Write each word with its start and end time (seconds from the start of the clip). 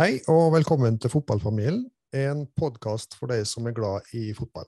Hei 0.00 0.14
og 0.32 0.54
velkommen 0.54 0.94
til 0.96 1.10
Fotballfamilien, 1.12 1.82
en 2.16 2.38
podkast 2.56 3.12
for 3.18 3.28
deg 3.28 3.42
som 3.44 3.66
er 3.68 3.74
glad 3.76 4.06
i 4.16 4.30
fotball. 4.32 4.64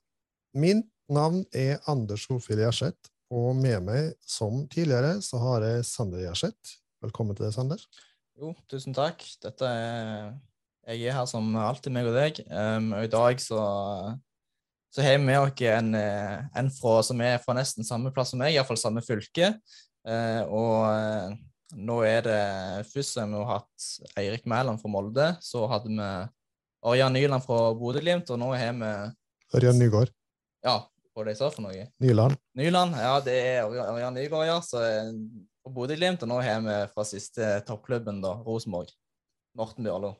Min 0.52 0.82
navn 1.08 1.38
er 1.56 1.78
Anders 1.88 2.26
Solfjell 2.26 2.60
Gjerseth, 2.60 3.08
og 3.32 3.54
med 3.56 3.78
meg, 3.86 4.10
som 4.28 4.58
tidligere, 4.68 5.14
så 5.24 5.40
har 5.40 5.64
jeg 5.64 5.86
Sander 5.88 6.20
Gjerseth. 6.20 6.74
Velkommen 7.00 7.38
til 7.38 7.46
deg, 7.46 7.54
Sander. 7.56 7.80
Jo, 8.36 8.52
tusen 8.68 8.92
takk. 8.92 9.24
Dette 9.40 9.70
er 9.70 10.34
Jeg 10.90 11.08
er 11.08 11.16
her 11.16 11.30
som 11.30 11.48
alltid, 11.56 11.94
meg 11.96 12.10
og 12.10 12.18
deg. 12.18 12.42
Um, 12.52 12.92
og 12.98 13.08
i 13.08 13.12
dag 13.16 13.40
så, 13.40 13.62
så 14.92 15.06
har 15.06 15.16
vi 15.16 15.30
med 15.30 15.46
oss 15.46 15.64
en, 15.64 15.94
eh, 15.96 16.44
en 16.60 16.68
fra, 16.76 16.98
som 17.08 17.24
er 17.24 17.40
fra 17.40 17.56
nesten 17.56 17.88
samme 17.88 18.12
plass 18.12 18.34
som 18.34 18.44
meg, 18.44 18.52
iallfall 18.52 18.82
samme 18.84 19.00
fylke. 19.08 19.54
Uh, 20.04 20.44
og 20.52 20.76
uh, 20.92 21.40
nå 21.72 21.98
er 22.04 22.24
det 22.26 22.40
Først 22.90 23.18
har 23.20 23.28
vi 23.30 23.42
hatt 23.48 23.86
Eirik 24.20 24.46
Mæland 24.48 24.80
fra 24.82 24.90
Molde. 24.92 25.28
Så 25.40 25.64
hadde 25.70 25.92
vi 25.92 26.08
Ørjan 26.92 27.14
Nyland 27.14 27.44
fra 27.44 27.60
Bodø-Glimt, 27.78 28.30
og 28.34 28.40
nå 28.42 28.50
har 28.58 28.74
vi 28.78 28.90
Ørjan 29.56 29.78
Nygaard. 29.78 30.10
Ja, 30.64 30.80
hva 31.14 31.26
de 31.28 31.36
sa 31.38 31.50
for 31.52 31.66
noe? 31.66 31.86
Nyland. 32.02 32.38
Nyland, 32.58 32.96
ja, 32.98 33.14
det 33.24 33.36
er 33.38 33.68
Ørjan 33.68 34.18
Nygaard, 34.18 34.48
ja. 34.48 34.58
Så 34.64 34.82
på 35.62 35.72
Bodø-Glimt, 35.76 36.24
og 36.24 36.32
nå 36.32 36.40
har 36.42 36.60
vi 36.64 36.80
fra 36.94 37.06
siste 37.06 37.54
toppklubben, 37.68 38.20
da, 38.24 38.34
Rosenborg. 38.46 38.90
Morten 39.58 39.84
Bjørlo. 39.84 40.14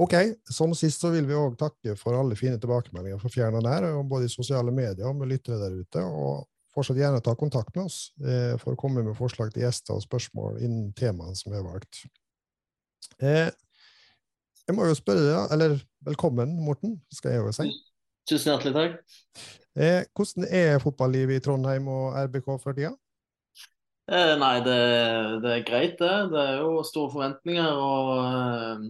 Ok, 0.00 0.14
som 0.46 0.70
sist 0.78 1.02
så 1.02 1.10
vil 1.10 1.26
vi 1.26 1.34
òg 1.34 1.56
takke 1.58 1.96
for 1.98 2.14
alle 2.14 2.36
fine 2.38 2.60
tilbakemeldinger 2.60 3.18
fra 3.20 3.32
fjern 3.32 3.58
og 3.58 3.64
nær, 3.66 3.88
både 4.06 4.28
i 4.28 4.32
sosiale 4.32 4.72
medier 4.72 5.08
og 5.08 5.18
med 5.18 5.32
lyttere 5.32 5.58
der 5.58 5.80
ute. 5.80 6.04
og 6.04 6.46
Fortsatt 6.74 7.00
gjerne 7.00 7.22
ta 7.24 7.34
kontakt 7.38 7.74
med 7.74 7.88
oss 7.88 8.12
eh, 8.22 8.54
for 8.60 8.76
å 8.76 8.78
komme 8.78 9.02
med 9.02 9.18
forslag 9.18 9.50
til 9.54 9.64
gjester 9.64 9.96
og 9.96 10.04
spørsmål 10.04 10.60
innen 10.62 10.92
temaene 10.98 11.34
som 11.38 11.54
er 11.56 11.64
valgt. 11.66 12.04
Eh, 13.18 13.50
jeg 14.68 14.76
må 14.76 14.86
jo 14.86 14.94
spørre 14.94 15.24
deg, 15.26 15.54
eller 15.56 15.78
velkommen, 16.06 16.52
Morten, 16.62 17.00
skal 17.10 17.34
jeg 17.34 17.42
jo 17.42 17.54
si. 17.56 17.68
Tusen 18.30 18.52
hjertelig 18.52 18.76
takk. 18.76 19.16
Eh, 19.74 20.04
hvordan 20.14 20.46
er 20.46 20.78
fotballivet 20.82 21.40
i 21.40 21.42
Trondheim 21.42 21.88
og 21.90 22.14
RBK 22.28 22.52
for 22.62 22.76
tida? 22.76 22.92
Eh, 24.10 24.32
nei, 24.38 24.56
det, 24.66 24.78
det, 25.42 25.50
er 25.54 25.66
greit, 25.66 25.98
det. 26.00 26.14
Det 26.32 26.40
er 26.42 26.56
jo 26.62 26.82
store 26.86 27.12
forventninger. 27.12 27.70
og 27.78 28.88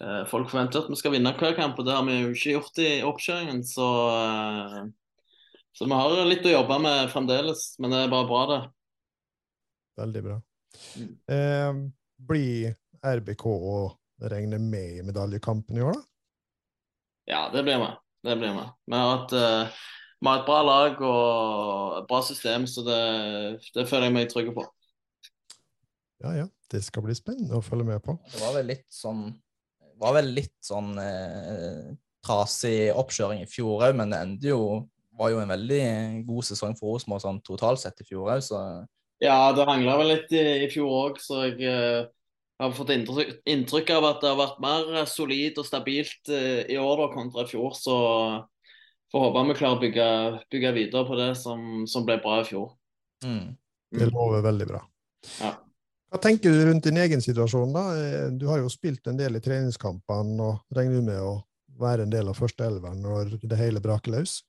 eh, 0.00 0.22
Folk 0.30 0.48
forventer 0.52 0.80
at 0.82 0.88
vi 0.92 0.96
skal 1.00 1.12
vinne 1.16 1.34
hver 1.36 1.56
kamp, 1.56 1.78
og 1.78 1.88
det 1.88 1.96
har 1.96 2.04
vi 2.08 2.18
jo 2.18 2.32
ikke 2.32 2.54
gjort 2.56 2.80
i 2.84 2.90
oppkjøringen. 3.08 3.60
Så, 3.68 3.88
eh, 4.12 4.78
så 5.72 5.88
vi 5.88 5.98
har 5.98 6.28
litt 6.28 6.46
å 6.46 6.54
jobbe 6.54 6.78
med 6.84 7.10
fremdeles, 7.12 7.64
men 7.80 7.94
det 7.94 8.04
er 8.04 8.12
bare 8.12 8.28
bra, 8.28 8.42
det. 8.50 8.60
Veldig 10.02 10.22
bra. 10.26 10.38
Eh, 11.32 11.80
blir 12.32 12.74
RBK 13.02 13.46
å 13.48 13.76
regne 14.32 14.60
med 14.62 15.00
i 15.00 15.06
medaljekampen 15.06 15.78
i 15.78 15.84
år, 15.84 15.96
da? 15.96 16.06
Ja, 17.32 17.42
det 17.54 17.62
blir 17.66 17.78
vi. 17.80 17.90
Det 18.26 18.36
blir 18.38 18.54
vi. 18.54 18.64
Vi 18.90 18.98
har 18.98 19.10
hatt 19.16 19.34
uh, 19.34 19.82
vi 20.22 20.30
har 20.30 20.38
et 20.38 20.46
bra 20.46 20.60
lag 20.62 21.00
og 21.02 21.96
et 21.98 22.04
bra 22.06 22.20
system, 22.22 22.66
så 22.70 22.84
det, 22.86 22.98
det 23.74 23.88
føler 23.90 24.06
jeg 24.06 24.14
meg 24.14 24.28
trygg 24.30 24.52
på. 24.54 24.62
Ja, 26.22 26.34
ja. 26.44 26.48
Det 26.72 26.80
skal 26.86 27.02
bli 27.04 27.12
spennende 27.12 27.58
å 27.58 27.64
følge 27.64 27.84
med 27.84 27.98
på. 28.00 28.14
Det 28.32 28.38
var 28.40 28.54
vel 28.56 28.70
litt 28.70 28.86
sånn, 28.94 29.26
var 30.00 30.14
vel 30.16 30.30
litt 30.38 30.54
sånn 30.64 30.94
eh, 31.02 31.90
trasig 32.24 32.94
oppkjøring 32.96 33.42
i 33.42 33.48
fjor 33.50 33.82
òg, 33.88 33.98
men 33.98 34.14
det 34.14 34.20
endte 34.24 34.48
jo 34.54 34.62
var 35.18 35.32
jo 35.32 35.42
en 35.42 35.52
veldig 35.52 35.84
god 36.26 36.46
sesong 36.48 36.74
for 36.78 36.94
Rosenborg 36.94 37.22
sånn 37.24 37.40
totalt 37.44 37.82
sett 37.82 38.00
i 38.02 38.08
fjor 38.08 38.32
òg, 38.32 38.42
så 38.44 38.60
Ja, 39.22 39.52
det 39.54 39.68
hangla 39.68 39.96
vel 40.00 40.12
litt 40.14 40.32
i, 40.34 40.42
i 40.64 40.68
fjor 40.72 40.92
òg, 40.98 41.20
så 41.22 41.44
jeg 41.46 41.60
uh, 41.68 42.08
har 42.62 42.72
fått 42.76 42.94
inntrykk, 42.94 43.36
inntrykk, 43.54 43.92
av 43.98 44.08
at 44.08 44.22
det 44.22 44.32
har 44.32 44.40
vært 44.40 44.62
mer 44.64 45.04
solid 45.10 45.60
og 45.62 45.68
stabilt 45.68 46.32
uh, 46.32 46.62
i 46.66 46.78
år 46.80 47.04
da, 47.04 47.10
kontra 47.14 47.46
i 47.46 47.50
fjor. 47.52 47.76
Så 47.78 47.96
får 49.12 49.26
håpe 49.26 49.44
vi 49.50 49.58
klarer 49.60 49.76
å 49.76 49.82
bygge, 49.82 50.08
bygge 50.54 50.72
videre 50.78 51.04
på 51.06 51.18
det 51.20 51.32
som, 51.38 51.84
som, 51.86 52.06
ble 52.08 52.18
bra 52.24 52.40
i 52.40 52.48
fjor. 52.48 52.72
Mm. 53.26 53.52
Det 53.92 54.08
lover 54.10 54.42
veldig 54.48 54.68
bra. 54.72 54.80
Ja. 55.38 55.54
Hva 56.12 56.20
tenker 56.20 56.52
du 56.52 56.66
rundt 56.66 56.84
din 56.84 56.98
egen 57.00 57.22
situasjon? 57.24 57.72
da? 57.72 57.84
Du 58.36 58.48
har 58.50 58.60
jo 58.60 58.72
spilt 58.72 59.06
en 59.08 59.20
del 59.20 59.38
i 59.38 59.44
treningskampene 59.44 60.44
og 60.44 60.76
regner 60.76 60.98
du 60.98 61.06
med 61.06 61.20
å 61.24 61.36
være 61.80 62.04
en 62.04 62.12
del 62.12 62.28
av 62.28 62.36
førsteelveren 62.36 63.00
når 63.04 63.36
det 63.40 63.60
hele 63.60 63.80
braker 63.84 64.12
løs? 64.16 64.40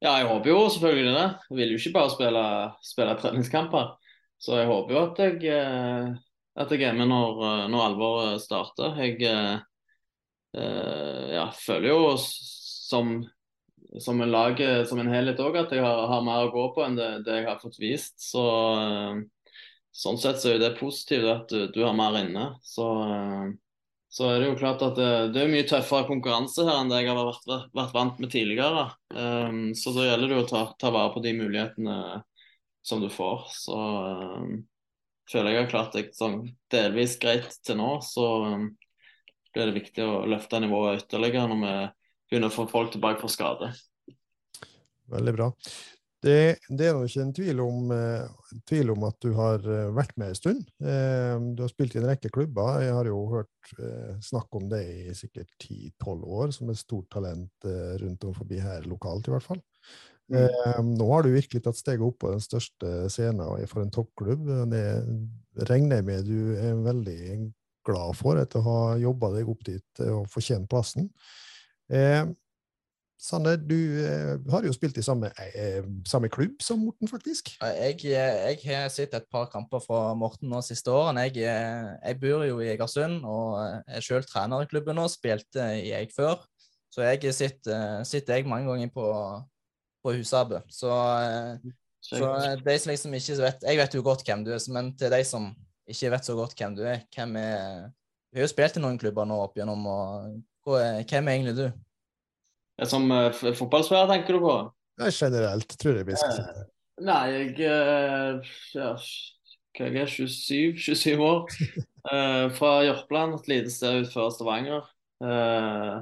Ja, 0.00 0.14
jeg 0.16 0.30
håper 0.30 0.48
jo 0.48 0.60
selvfølgelig 0.72 1.12
det. 1.12 1.24
Jeg 1.50 1.56
vil 1.58 1.72
jo 1.74 1.78
ikke 1.80 1.96
bare 1.98 2.12
spille, 2.14 2.44
spille 2.88 3.16
treningskamper. 3.20 3.90
Så 4.40 4.56
jeg 4.56 4.68
håper 4.70 4.94
jo 4.94 5.00
at 5.02 5.18
jeg, 5.20 5.34
eh, 5.52 6.06
at 6.56 6.70
jeg 6.72 6.86
er 6.88 6.96
med 6.96 7.10
når, 7.10 7.42
når 7.68 7.84
alvoret 7.84 8.40
starter. 8.40 8.96
Jeg 8.96 9.18
eh, 9.28 9.58
ja, 11.36 11.44
føler 11.52 11.90
jo 11.92 12.14
som, 12.16 13.12
som 14.00 14.24
en 14.24 14.32
lag, 14.32 14.62
som 14.88 15.02
en 15.02 15.12
helhet 15.12 15.42
òg, 15.44 15.60
at 15.66 15.76
jeg 15.76 15.84
har, 15.84 16.06
har, 16.08 16.24
mer 16.24 16.48
å 16.48 16.54
gå 16.54 16.64
på 16.72 16.86
enn 16.86 16.96
det, 16.96 17.10
det 17.28 17.42
jeg 17.42 17.50
har 17.50 17.60
fått 17.60 17.76
vist. 17.82 18.16
Så 18.24 18.46
eh, 18.80 19.20
sånn 19.92 20.20
sett 20.22 20.40
så 20.40 20.54
er 20.54 20.64
det 20.64 20.78
positivt 20.80 21.28
at 21.28 21.52
du, 21.52 21.66
du 21.76 21.82
har 21.84 21.92
mer 21.98 22.16
inne. 22.22 22.54
Så, 22.64 22.88
så, 24.10 24.26
er 24.26 24.40
det 24.40 24.48
jo 24.48 24.58
klart 24.58 24.82
at 24.82 24.96
det, 24.98 25.10
det 25.36 25.44
er 25.44 25.52
mye 25.52 25.66
tøffere 25.70 26.08
konkurranse 26.08 26.64
her 26.66 26.80
enn 26.80 26.90
det 26.90 27.04
jeg 27.04 27.12
har 27.14 27.28
vært, 27.28 27.70
vært 27.78 27.94
vant 27.94 28.18
med 28.18 28.32
tidligere. 28.32 28.88
Um, 29.14 29.70
så 29.78 29.92
da 29.94 30.08
gjelder 30.08 30.32
det 30.32 30.38
jo 30.38 30.42
å 30.42 30.48
ta, 30.50 30.62
ta, 30.82 30.90
vare 30.94 31.12
på 31.14 31.22
de 31.22 31.34
mulighetene 31.38 31.98
som 32.82 33.04
du 33.04 33.06
får. 33.12 33.46
Så 33.54 33.78
um, 33.78 34.56
føler 35.30 35.54
jeg 35.54 35.62
har 35.62 35.70
klart 35.70 35.94
det 35.94 36.08
sånn 36.18 36.40
delvis 36.74 37.14
greit 37.22 37.54
til 37.62 37.78
nå. 37.78 37.92
Så 38.02 38.26
um, 38.50 38.66
blir 39.54 39.70
det 39.70 39.78
viktig 39.78 40.02
å 40.02 40.24
løfte 40.30 40.58
nivået 40.62 41.04
ytterligere 41.04 41.46
når 41.52 41.62
vi 41.62 41.76
begynner 42.30 42.50
å 42.50 42.56
få 42.56 42.66
folk 42.70 42.90
tilbake 42.96 43.22
fra 43.22 43.30
skade. 43.30 43.72
Veldig 45.10 45.38
bra. 45.38 45.52
Det, 46.20 46.58
det, 46.68 46.84
er 46.84 46.96
nå 46.96 47.06
ikke 47.08 47.22
en 47.24 47.32
tvil 47.32 47.60
om, 47.64 47.92
uh, 47.96 48.56
tvil 48.68 48.92
om, 48.92 49.06
at 49.08 49.16
du 49.24 49.30
har 49.38 49.62
uh, 49.64 49.92
vært 49.96 50.12
med 50.20 50.32
en 50.32 50.36
stund. 50.36 50.66
Uh, 50.84 51.40
du 51.56 51.62
har 51.64 51.72
spilt 51.72 51.96
i 51.96 52.00
en 52.02 52.08
rekke 52.10 52.28
klubber. 52.34 52.82
Jeg 52.84 52.92
har 52.92 53.08
jo 53.08 53.22
hørt 53.32 53.72
snakk 54.24 54.52
om 54.58 54.66
det 54.68 54.82
i 54.84 55.14
sikkert 55.16 55.48
10-12 55.62 56.24
år, 56.26 56.52
som 56.56 56.72
et 56.72 56.80
stort 56.80 57.08
talent 57.12 57.68
rundt 58.02 58.24
om 58.26 58.34
forbi 58.34 58.58
her 58.60 58.84
lokalt, 58.90 59.28
i 59.28 59.34
hvert 59.34 59.46
fall. 59.46 59.60
Mm. 60.30 60.92
nå 60.94 61.06
har 61.10 61.24
du 61.26 61.32
virkelig 61.32 61.58
tatt 61.64 61.78
steget 61.78 62.04
opp 62.06 62.20
på 62.22 62.28
den 62.30 62.42
største 62.42 63.08
scenen 63.10 63.64
for 63.66 63.82
en 63.82 63.90
toppklubb. 63.90 64.44
Det 64.70 65.66
regner 65.66 65.98
jeg 65.98 66.06
med 66.06 66.28
du 66.28 66.52
er 66.54 66.82
veldig 66.84 67.48
glad 67.86 68.18
for 68.18 68.38
etter 68.38 68.62
å 68.62 68.66
ha 68.66 68.98
jobba 69.02 69.32
deg 69.34 69.50
opp 69.50 69.64
dit 69.66 70.02
og 70.06 70.28
fortjent 70.30 70.70
plassen. 70.70 71.10
Sanne, 73.20 73.52
du 73.60 73.76
eh, 74.00 74.38
har 74.48 74.64
jo 74.64 74.72
spilt 74.72 74.96
i 74.96 75.02
samme, 75.04 75.28
eh, 75.36 75.84
samme, 76.08 76.30
klubb 76.32 76.62
som 76.64 76.80
Morten, 76.80 77.08
faktisk? 77.08 77.50
Jeg, 77.60 77.98
jeg, 78.06 78.60
har 78.64 78.86
sett 78.88 79.12
et 79.12 79.26
par 79.28 79.50
kamper 79.52 79.82
fra 79.84 80.14
Morten 80.16 80.48
nå 80.48 80.62
siste 80.64 80.88
årene. 80.88 81.26
Jeg, 81.28 81.44
jeg 82.00 82.18
bor 82.22 82.46
jo 82.48 82.62
i 82.64 82.70
Egersund 82.72 83.26
og 83.28 83.58
er 83.60 84.06
selv 84.06 84.24
trener 84.30 84.64
i 84.64 84.70
klubben 84.70 84.96
nå. 84.96 85.04
Spilte 85.12 85.66
i 85.82 85.92
Eik 85.98 86.14
før. 86.16 86.40
Så 86.90 87.04
jeg 87.04 87.34
sitter, 87.36 88.00
sitter 88.08 88.40
jeg 88.40 88.48
mange 88.48 88.72
ganger 88.72 88.88
på, 88.94 89.04
på 90.00 90.16
Husabø. 90.16 90.62
Så, 90.72 90.88
så 92.00 92.32
de 92.64 92.78
som 92.80 92.94
liksom 92.94 93.18
ikke 93.20 93.36
vet 93.44 93.68
Jeg 93.68 93.82
vet 93.82 93.98
jo 93.98 94.06
godt 94.06 94.24
hvem 94.26 94.48
du 94.48 94.54
er, 94.56 94.64
men 94.72 94.94
til 94.96 95.12
de 95.12 95.20
som 95.28 95.52
ikke 95.90 96.14
vet 96.16 96.32
så 96.32 96.38
godt 96.38 96.56
hvem 96.56 96.80
du 96.80 96.82
er, 96.88 97.04
hvem 97.12 97.36
er 97.36 97.86
Vi 98.32 98.40
har 98.40 98.48
jo 98.48 98.54
spilt 98.54 98.80
i 98.80 98.82
noen 98.82 98.98
klubber 98.98 99.28
nå 99.28 99.36
opp 99.44 99.56
igjennom, 99.58 99.86
og 99.92 100.42
hvem 100.64 101.28
er 101.28 101.36
egentlig 101.36 101.56
du? 101.60 101.64
Som 102.88 103.10
uh, 103.12 103.30
fotballspiller, 103.32 104.08
tenker 104.08 104.36
du 104.36 104.44
på? 104.44 104.54
Ja, 105.00 105.10
generelt, 105.12 105.78
tror 105.80 105.98
jeg 105.98 106.06
vi 106.08 106.16
skal 106.16 106.36
si 106.36 106.44
det. 106.44 106.66
Nei, 107.00 107.20
jeg 107.32 107.50
uh, 107.64 108.48
ja, 108.76 108.94
jeg 109.80 109.96
er 110.02 110.10
27, 110.10 110.78
27 110.80 111.24
år. 111.24 111.50
Uh, 112.10 112.46
fra 112.58 112.72
Jørpeland, 112.84 113.36
et 113.38 113.50
lite 113.52 113.72
sted 113.72 114.02
utenfor 114.02 114.32
Stavanger. 114.34 114.88
Uh, 115.24 116.00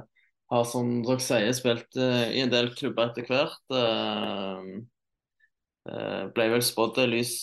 har 0.49 0.65
som 0.65 1.01
dere 1.05 1.21
sier 1.21 1.51
spilt 1.53 1.99
i 1.99 2.41
en 2.41 2.49
del 2.49 2.71
klubber 2.73 3.11
etter 3.11 3.27
hvert. 3.29 3.59
ble 6.33 6.47
vel 6.55 6.63
spådd 6.65 6.97
lys 7.05 7.35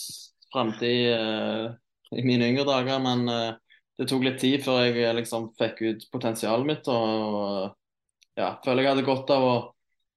framtid 0.51 1.13
i 1.15 2.25
mine 2.27 2.49
yngre 2.51 2.65
dager, 2.67 2.99
men 3.05 3.31
det 3.95 4.09
tok 4.11 4.27
litt 4.27 4.41
tid 4.43 4.65
før 4.67 4.89
jeg 4.89 5.15
liksom 5.21 5.53
fikk 5.55 5.85
ut 5.87 6.09
potensialet 6.11 6.67
mitt. 6.67 6.91
og 6.91 7.77
ja, 8.37 8.51
føler 8.65 8.85
jeg 8.85 8.93
hadde 8.93 9.07
godt 9.07 9.33
av 9.35 9.47
å 9.47 9.57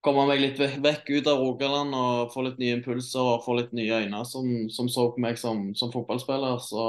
komme 0.05 0.25
meg 0.29 0.41
litt 0.41 0.59
vekk 0.59 1.09
ut 1.11 1.27
av 1.27 1.41
Rogaland 1.41 1.95
og 1.95 2.31
få 2.33 2.45
litt 2.45 2.59
nye 2.61 2.77
impulser 2.77 3.33
og 3.35 3.43
få 3.43 3.57
litt 3.59 3.73
nye 3.75 4.03
øyne 4.05 4.21
som, 4.27 4.47
som 4.71 4.87
så 4.91 5.09
på 5.13 5.23
meg 5.23 5.39
som, 5.39 5.69
som, 5.75 5.91
fotballspiller. 5.91 6.59
Så 6.63 6.83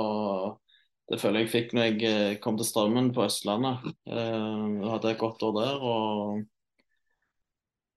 det 1.10 1.18
føler 1.22 1.44
jeg 1.44 1.52
fikk 1.54 1.74
når 1.74 1.88
jeg 1.88 2.00
eh, 2.06 2.38
kom 2.42 2.58
til 2.58 2.68
Strømmen 2.68 3.10
på 3.14 3.24
Østlandet. 3.26 3.90
Eh, 4.06 4.64
jeg 4.78 4.92
hadde 4.94 5.12
et 5.12 5.22
godt 5.22 5.42
år 5.48 5.56
der. 5.58 5.82
og 5.82 6.42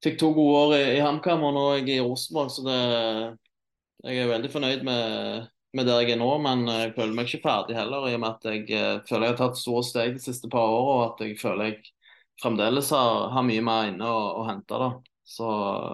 Fikk 0.03 0.17
to 0.19 0.33
gode 0.35 0.61
år 0.65 0.73
i, 0.75 0.83
i 0.97 1.03
HamKam, 1.03 1.45
og 1.47 1.53
nå 1.55 1.67
er 1.71 1.77
jeg 1.79 1.99
i 1.99 2.03
Rosenborg. 2.03 2.49
Så 2.51 2.65
det, 2.65 2.79
jeg 4.03 4.19
er 4.19 4.31
veldig 4.33 4.49
fornøyd 4.51 4.81
med, 4.83 5.45
med 5.77 5.87
der 5.87 6.01
jeg 6.03 6.17
er 6.17 6.19
nå, 6.19 6.31
men 6.43 6.65
jeg 6.67 6.91
føler 6.97 7.13
meg 7.15 7.29
ikke 7.29 7.45
ferdig 7.45 7.77
heller. 7.77 8.09
I 8.09 8.17
og 8.17 8.23
med 8.25 8.33
at 8.33 8.49
jeg 8.49 8.65
uh, 8.73 8.97
føler 9.07 9.29
jeg 9.29 9.35
har 9.35 9.39
tatt 9.45 9.61
store 9.61 9.85
steg 9.87 10.17
de 10.17 10.25
siste 10.25 10.49
par 10.51 10.73
årene, 10.73 10.97
og 10.97 11.05
at 11.05 11.23
jeg 11.23 11.37
føler 11.39 11.69
jeg 11.69 11.92
fremdeles 12.41 12.91
har, 12.95 13.29
har 13.33 13.47
mye 13.47 13.63
mer 13.65 13.89
inne 13.91 14.09
å, 14.09 14.21
å 14.41 14.45
hente. 14.49 14.79
da. 14.79 14.91
Så 15.23 15.47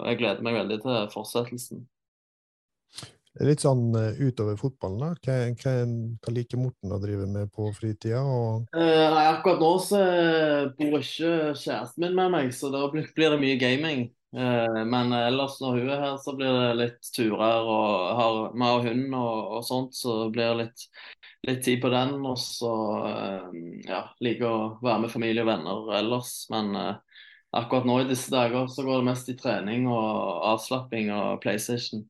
jeg 0.08 0.20
gleder 0.22 0.46
meg 0.46 0.58
veldig 0.58 0.82
til 0.84 1.08
fortsettelsen. 1.14 1.88
Litt 3.46 3.62
sånn 3.62 3.94
uh, 3.94 4.18
utover 4.18 4.58
fotballen, 4.60 5.04
da. 5.04 5.10
Hva, 5.24 5.36
hva, 5.54 5.74
hva, 6.18 6.34
liker 6.34 6.60
Morten 6.60 6.96
å 6.96 6.98
drive 7.00 7.28
med 7.30 7.52
på 7.56 7.70
fritida? 7.78 8.24
Og... 8.26 8.66
Uh, 8.74 9.20
akkurat 9.30 9.62
nå 9.62 9.74
så 9.86 10.00
bor 10.80 10.98
ikke 10.98 11.54
kjæresten 11.54 12.04
min 12.04 12.18
med 12.18 12.34
meg, 12.34 12.50
så 12.58 12.72
da 12.74 12.88
blir 12.92 13.06
det 13.14 13.38
mye 13.40 13.60
gaming. 13.62 14.08
Eh, 14.36 14.86
men 14.86 15.14
ellers 15.14 15.56
når 15.62 15.78
hun 15.80 15.88
er 15.90 16.04
her, 16.04 16.18
så 16.22 16.36
blir 16.38 16.54
det 16.54 16.74
litt 16.78 17.08
turer, 17.16 17.66
og 17.66 18.12
har, 18.20 18.36
vi 18.54 18.68
har 18.68 18.84
hund 18.86 19.16
og, 19.18 19.38
og, 19.56 19.64
sånt, 19.66 19.98
så 19.98 20.20
blir 20.30 20.52
det 20.52 20.66
litt, 20.68 20.84
litt 21.48 21.62
tid 21.66 21.82
på 21.84 21.92
den. 21.94 22.18
Og 22.26 22.40
så 22.42 22.74
ja, 23.88 24.04
liker 24.24 24.48
å 24.48 24.62
være 24.84 25.06
med 25.06 25.14
familie 25.14 25.46
og 25.46 25.52
venner 25.52 25.94
ellers. 26.00 26.34
Men 26.54 26.74
akkurat 27.56 27.88
nå 27.88 28.02
i 28.02 28.10
disse 28.10 28.34
dager 28.34 28.68
så 28.72 28.86
går 28.88 29.02
det 29.02 29.10
mest 29.12 29.32
i 29.32 29.38
trening 29.40 29.88
og 29.92 30.44
avslapping 30.54 31.14
og 31.16 31.40
PlayStation. 31.44 32.04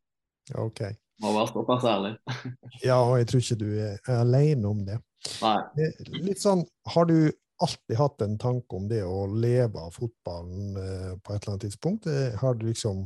Ok. 0.58 0.81
Må 1.20 1.34
være 1.36 1.52
såpass 1.52 1.86
ærlig. 1.88 2.16
ja, 2.88 2.98
og 3.02 3.18
jeg 3.20 3.28
tror 3.30 3.44
ikke 3.44 3.60
du 3.60 3.70
er 3.84 4.00
alene 4.22 4.72
om 4.72 4.81
det. 4.88 4.98
Nei. 5.44 5.90
Litt 6.24 6.42
sånn, 6.42 6.64
Har 6.94 7.10
du 7.10 7.31
alltid 7.60 7.98
hatt 8.00 8.22
en 8.24 8.38
tanke 8.40 8.78
om 8.78 8.88
det 8.88 9.02
å 9.04 9.26
leve 9.28 9.81
av 9.81 9.96
fotballen 9.98 10.78
eh, 10.80 11.16
på 11.20 11.34
et 11.34 11.42
eller 11.42 11.54
annet 11.54 11.66
tidspunkt? 11.68 12.08
Eh, 12.08 12.38
har 12.40 12.56
du 12.56 12.70
liksom 12.70 13.04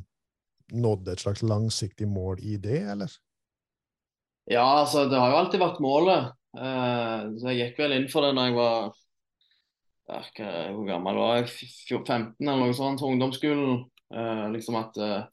nådd 0.74 1.10
et 1.10 1.24
slags 1.24 1.42
langsiktig 1.46 2.08
mål 2.10 2.42
i 2.46 2.58
det, 2.62 2.84
eller? 2.94 3.12
Ja, 4.45 4.63
altså 4.81 5.06
det 5.07 5.19
har 5.19 5.31
jo 5.31 5.40
alltid 5.40 5.62
vært 5.62 5.84
målet. 5.84 6.34
Uh, 6.54 7.31
så 7.40 7.50
jeg 7.51 7.60
gikk 7.62 7.80
vel 7.81 7.95
inn 7.95 8.10
for 8.12 8.25
det 8.25 8.34
når 8.38 8.50
jeg 8.50 8.56
var 8.60 8.90
ja, 10.12 10.19
Hvor 10.75 10.86
gammel 10.86 11.18
var 11.18 11.38
jeg? 11.40 11.69
15 11.90 12.36
eller 12.44 12.60
noe 12.60 12.75
sånt 12.78 13.01
på 13.01 13.10
ungdomsskolen. 13.13 13.86
Uh, 14.13 14.50
liksom 14.54 14.78
at 14.81 15.00
uh, 15.00 15.24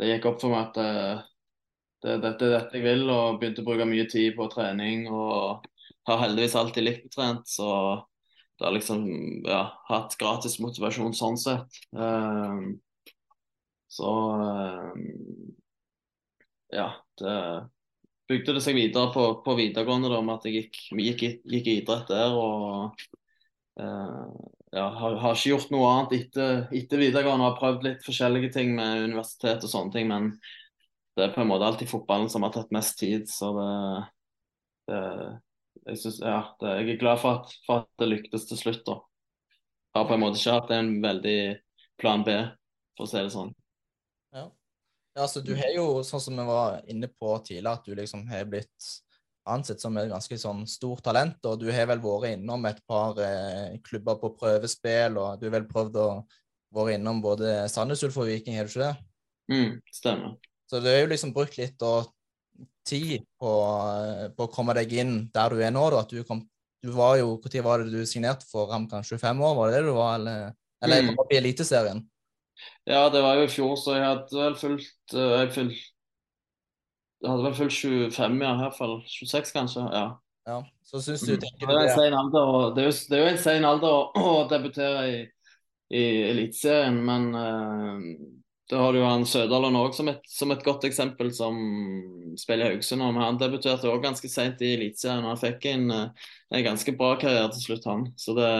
det 0.00 0.14
gikk 0.14 0.30
opp 0.30 0.40
for 0.42 0.54
meg 0.54 0.70
at 0.70 0.78
det 1.98 2.12
er 2.12 2.20
dette, 2.22 2.48
dette 2.54 2.78
jeg 2.78 2.84
vil, 2.84 3.08
og 3.10 3.40
begynte 3.40 3.64
å 3.64 3.66
bruke 3.66 3.86
mye 3.90 4.06
tid 4.10 4.36
på 4.38 4.46
trening. 4.52 5.08
Og 5.10 5.66
har 6.08 6.20
heldigvis 6.22 6.54
alltid 6.56 6.86
likt 6.86 7.08
trent, 7.12 7.50
så 7.50 7.68
det 8.58 8.68
har 8.68 8.76
liksom 8.76 9.02
ja, 9.42 9.64
hatt 9.90 10.14
gratis 10.20 10.60
motivasjon 10.62 11.16
sånn 11.18 11.40
sett. 11.42 11.80
Så 13.90 14.12
ja, 16.70 16.86
det 17.18 17.34
bygde 18.28 18.54
det 18.58 18.62
seg 18.64 18.76
videre 18.76 19.10
på, 19.14 19.24
på 19.44 19.56
videregående 19.58 20.10
da, 20.12 20.20
med 20.24 20.36
at 20.36 20.46
jeg 20.48 20.56
gikk, 20.58 20.78
gikk, 21.00 21.24
gikk 21.48 21.72
idrett 21.72 22.12
der. 22.12 22.36
og 22.36 23.02
uh, 23.80 24.28
ja, 24.74 24.84
har, 25.00 25.16
har, 25.22 25.34
ikke 25.34 25.54
gjort 25.54 25.72
noe 25.72 25.88
annet 25.90 26.14
etter, 26.18 26.62
etter 26.76 27.00
videregående. 27.00 27.48
Har 27.48 27.58
prøvd 27.60 27.86
litt 27.86 28.06
forskjellige 28.06 28.52
ting 28.58 28.74
med 28.76 29.08
universitet 29.08 29.64
og 29.64 29.72
sånne 29.72 29.94
ting, 29.94 30.10
men 30.10 30.32
det 31.16 31.26
er 31.26 31.34
på 31.34 31.42
en 31.42 31.50
måte 31.50 31.66
alltid 31.66 31.90
fotballen 31.90 32.28
som 32.30 32.44
har 32.46 32.52
tatt 32.54 32.74
mest 32.74 32.98
tid. 33.00 33.26
Så 33.32 33.50
det, 33.56 33.70
det 34.92 35.02
jeg, 35.88 36.00
synes, 36.02 36.20
ja, 36.20 36.40
det, 36.60 36.74
jeg 36.82 36.94
er 36.94 37.00
glad 37.00 37.22
for 37.22 37.40
at, 37.40 37.54
for 37.66 37.82
at, 37.82 37.88
det 38.00 38.10
lyktes 38.12 38.44
til 38.50 38.60
slutt. 38.60 38.84
da. 38.86 39.00
Har 39.96 40.06
på 40.08 40.14
en 40.18 40.22
måte 40.22 40.40
ikke 40.40 40.58
hatt 40.60 40.74
en 40.76 40.92
veldig 41.02 41.38
plan 41.98 42.22
B, 42.26 42.36
for 42.98 43.08
å 43.08 43.10
si 43.10 43.22
det 43.22 43.32
sånn. 43.34 43.54
Ja. 45.18 45.26
altså 45.26 45.42
Du 45.44 45.54
har 45.58 45.70
jo, 45.74 45.86
sånn 46.06 46.22
som 46.22 46.38
vi 46.38 46.46
var 46.46 46.80
inne 46.86 47.10
på 47.10 47.34
tidligere, 47.44 47.74
at 47.74 47.86
du 47.86 47.94
liksom 47.98 48.26
har 48.30 48.48
blitt 48.50 48.90
ansett 49.48 49.80
som 49.80 49.96
et 49.96 50.10
ganske 50.10 50.38
sånn 50.38 50.66
stort 50.68 51.02
talent. 51.06 51.38
og 51.48 51.58
Du 51.60 51.70
har 51.72 51.88
vel 51.90 52.02
vært 52.04 52.36
innom 52.36 52.66
et 52.68 52.80
par 52.86 53.18
eh, 53.22 53.78
klubber 53.84 54.18
på 54.20 54.34
prøvespill, 54.38 55.16
og 55.18 55.40
du 55.40 55.48
har 55.48 55.56
vel 55.58 55.68
prøvd 55.70 55.98
å 56.02 56.08
være 56.76 56.98
innom 56.98 57.22
både 57.24 57.64
Sandnes 57.72 58.04
Ulf 58.04 58.18
og 58.20 58.28
Viking, 58.28 58.58
har 58.58 58.68
du 58.68 58.74
ikke 58.74 58.84
det? 58.84 58.94
Mm, 59.48 59.72
stemmer. 59.94 60.36
Så 60.68 60.82
du 60.84 60.90
har 60.90 61.00
jo 61.00 61.10
liksom 61.12 61.32
brukt 61.32 61.56
litt 61.56 61.78
da, 61.80 62.02
tid 62.88 63.24
på, 63.40 63.52
på, 64.36 64.46
å 64.46 64.52
komme 64.52 64.76
deg 64.76 64.92
inn 65.00 65.14
der 65.32 65.54
du 65.54 65.62
er 65.64 65.72
nå. 65.72 65.86
da, 65.94 66.04
at 66.04 66.12
du 66.12 66.22
kom 66.28 66.44
du 66.78 66.92
var 66.94 67.16
jo, 67.18 67.40
Når 67.42 67.62
var 67.62 67.82
det 67.82 67.90
du 67.90 68.06
signerte 68.06 68.46
for 68.46 68.70
HamKam? 68.70 69.02
25 69.02 69.40
år, 69.42 69.54
var 69.56 69.70
det 69.70 69.80
det 69.80 69.86
du 69.88 69.94
var? 69.96 70.14
Eller, 70.14 70.52
eller 70.84 71.02
mm. 71.02 71.16
i 71.26 71.36
Eliteserien? 71.40 72.04
Ja, 72.88 73.08
det 73.12 73.22
var 73.24 73.38
jo 73.38 73.46
i 73.46 73.52
fjor, 73.52 73.76
så 73.80 73.98
jeg 73.98 74.06
hadde 74.06 74.40
vel 74.40 74.56
fulgt 74.58 75.14
eh, 75.14 75.34
Jeg, 75.40 75.52
fulgt, 75.54 75.84
jeg 77.22 77.30
hadde 77.30 77.44
vel 77.44 77.58
fulgt 77.58 77.78
25, 77.84 78.40
ja. 78.42 78.54
I 78.54 78.62
hvert 78.64 78.78
fall 78.78 78.98
26, 79.06 79.54
kanskje. 79.56 79.86
ja. 79.92 80.08
ja. 80.48 80.58
Så 80.88 81.02
syns 81.04 81.26
du, 81.26 81.34
mm. 81.34 81.42
tenker 81.44 81.72
det, 81.74 81.86
er 81.92 82.06
en 82.08 82.18
alder, 82.22 82.74
det, 82.74 82.84
er 82.84 82.88
jo, 82.88 82.96
det 83.10 83.18
er 83.18 83.24
jo 83.24 83.32
en 83.34 83.42
sen 83.42 83.68
alder 83.68 83.94
å, 83.94 84.28
å 84.32 84.44
debutere 84.48 85.02
i, 85.10 85.18
i 85.92 86.04
Eliteserien, 86.30 86.96
men 87.04 87.26
uh, 87.36 88.06
da 88.68 88.80
har 88.82 88.92
du 88.92 89.00
jo 89.00 89.08
han 89.08 89.24
Sødalen 89.24 89.76
òg 89.80 89.94
som, 89.96 90.10
som, 90.28 90.50
et 90.52 90.64
godt 90.64 90.84
eksempel, 90.84 91.30
som 91.32 91.56
spiller 92.36 92.66
i 92.66 92.74
Haugesund. 92.74 93.04
Han 93.16 93.40
debuterte 93.40 93.88
òg 93.88 94.02
ganske 94.04 94.28
seint 94.28 94.60
i 94.60 94.74
Eliteserien, 94.76 95.24
og 95.24 95.32
han 95.32 95.40
fikk 95.40 95.68
en, 95.70 95.86
eh, 95.94 96.26
en, 96.52 96.64
ganske 96.66 96.92
bra 96.98 97.14
karriere 97.20 97.48
til 97.54 97.64
slutt, 97.64 97.88
han. 97.88 98.04
Så 98.20 98.36
det, 98.36 98.50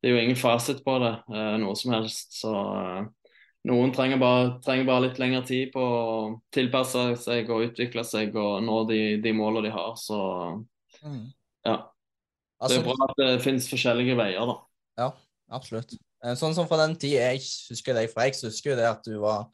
det, 0.00 0.08
er 0.08 0.14
jo 0.14 0.22
ingen 0.22 0.38
fasit 0.38 0.82
på 0.84 0.96
det, 1.02 1.14
eh, 1.34 1.54
noe 1.62 1.76
som 1.78 1.94
helst. 1.96 2.38
Så 2.40 2.52
eh, 2.54 3.06
noen 3.68 3.92
trenger 3.94 4.20
bare, 4.22 4.50
trenger 4.64 4.88
bare 4.88 5.06
litt 5.08 5.20
lengre 5.20 5.42
tid 5.48 5.72
på 5.74 5.82
å 5.82 6.08
tilpasse 6.54 7.04
seg 7.24 7.50
og 7.50 7.68
utvikle 7.70 8.04
seg 8.06 8.36
og 8.38 8.62
nå 8.64 8.82
de, 8.90 9.00
de 9.24 9.34
målene 9.36 9.68
de 9.68 9.74
har. 9.74 9.94
Så 10.00 10.18
mm. 11.02 11.24
ja. 11.68 11.78
Det 12.58 12.66
er 12.66 12.80
altså, 12.80 12.84
bra 12.86 13.06
at 13.06 13.18
det 13.20 13.32
finnes 13.44 13.68
forskjellige 13.70 14.18
veier, 14.18 14.50
da. 14.50 14.56
Ja, 14.98 15.08
absolutt. 15.54 15.94
Eh, 16.24 16.34
sånn 16.38 16.54
som 16.56 16.66
fra 16.70 16.80
den 16.84 16.96
tida 16.98 17.30
jeg 17.32 17.42
husker 17.70 17.94
deg 17.94 18.10
fra, 18.10 18.26
jeg 18.26 18.38
husker 18.48 18.72
jo 18.72 18.78
det 18.78 18.86
at 18.88 19.04
du 19.06 19.18
var 19.22 19.46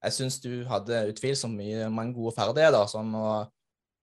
Jeg 0.00 0.14
syns 0.16 0.38
du 0.40 0.64
hadde 0.64 0.96
utvilsomt 1.10 1.58
mye, 1.60 1.90
mange 1.92 2.14
gode 2.16 2.32
ferdigheter. 2.32 2.86
Sånn, 2.88 3.10
og, 3.12 3.50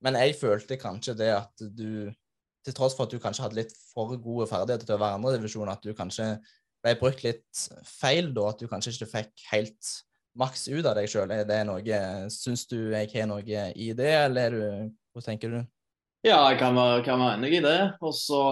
men 0.05 0.17
jeg 0.21 0.35
følte 0.37 0.77
kanskje 0.77 1.15
det 1.17 1.31
at 1.33 1.63
du 1.73 2.11
Til 2.67 2.75
tross 2.75 2.97
for 2.97 3.07
at 3.07 3.13
du 3.15 3.21
kanskje 3.23 3.45
hadde 3.45 3.61
litt 3.61 3.71
for 3.93 4.11
gode 4.19 4.49
ferdigheter 4.49 4.89
til 4.89 4.97
å 4.97 5.03
være 5.05 5.19
andredivisjon, 5.21 5.71
at 5.71 5.85
du 5.85 5.93
kanskje 5.95 6.33
ble 6.83 6.93
brukt 6.99 7.23
litt 7.23 7.63
feil 7.87 8.33
da, 8.35 8.49
at 8.51 8.59
du 8.59 8.67
kanskje 8.67 8.93
ikke 8.93 9.11
fikk 9.13 9.47
helt 9.53 9.93
maks 10.37 10.67
ut 10.67 10.83
av 10.83 10.97
deg 10.99 11.07
sjøl. 11.09 11.31
Er 11.33 11.47
det 11.47 11.61
noe 11.69 12.01
Syns 12.33 12.67
du 12.69 12.77
jeg 12.91 13.09
har 13.15 13.31
noe 13.31 13.41
i 13.71 13.89
det, 13.97 14.11
eller 14.27 14.51
er 14.51 14.57
du, 14.57 14.91
hva 15.15 15.23
tenker 15.23 15.55
du? 15.55 15.63
Ja, 16.27 16.41
jeg 16.51 16.59
kan 16.59 16.75
være, 16.75 17.01
kan 17.07 17.23
være 17.23 17.39
enig 17.39 17.55
i 17.61 17.63
det. 17.63 17.79
Og 18.03 18.13
så 18.17 18.43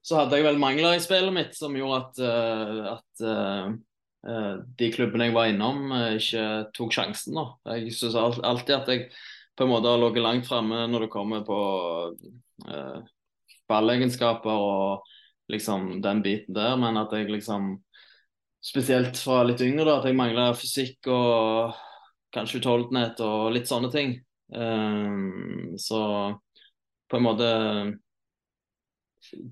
så 0.00 0.16
hadde 0.16 0.38
jeg 0.38 0.46
vel 0.46 0.60
mangler 0.60 0.96
i 0.96 1.02
spillet 1.02 1.34
mitt 1.34 1.56
som 1.56 1.74
gjorde 1.76 1.98
at, 2.00 2.20
uh, 2.24 2.94
at 2.96 3.24
uh, 4.24 4.54
de 4.80 4.88
klubbene 4.94 5.28
jeg 5.28 5.36
var 5.36 5.50
innom, 5.50 5.92
ikke 6.16 6.44
tok 6.76 6.94
sjansen. 6.96 7.36
da. 7.36 7.76
Jeg 7.76 7.92
syns 7.96 8.16
alltid 8.16 8.74
at 8.76 8.88
jeg 8.88 9.06
på 9.56 9.66
en 9.66 9.72
måte 9.72 9.92
har 9.92 10.00
ligget 10.00 10.24
langt 10.24 10.48
framme 10.48 10.86
når 10.88 11.06
det 11.06 11.12
kommer 11.12 11.44
på 11.44 11.58
ballegenskaper 13.70 14.66
og 14.66 15.14
liksom 15.50 16.00
den 16.04 16.24
biten 16.26 16.56
der, 16.56 16.76
men 16.80 16.98
at 17.00 17.14
jeg 17.16 17.30
liksom 17.30 17.76
Spesielt 18.60 19.16
fra 19.16 19.38
litt 19.48 19.62
yngre, 19.64 19.86
da, 19.86 19.94
at 20.02 20.04
jeg 20.04 20.16
mangla 20.18 20.50
fysikk 20.52 21.06
og 21.08 21.78
kanskje 22.34 22.58
utholdenhet 22.60 23.22
og 23.24 23.54
litt 23.54 23.70
sånne 23.70 23.88
ting. 23.88 24.10
Um, 24.52 25.78
så 25.80 26.00
på 27.08 27.16
en 27.16 27.24
måte 27.24 27.48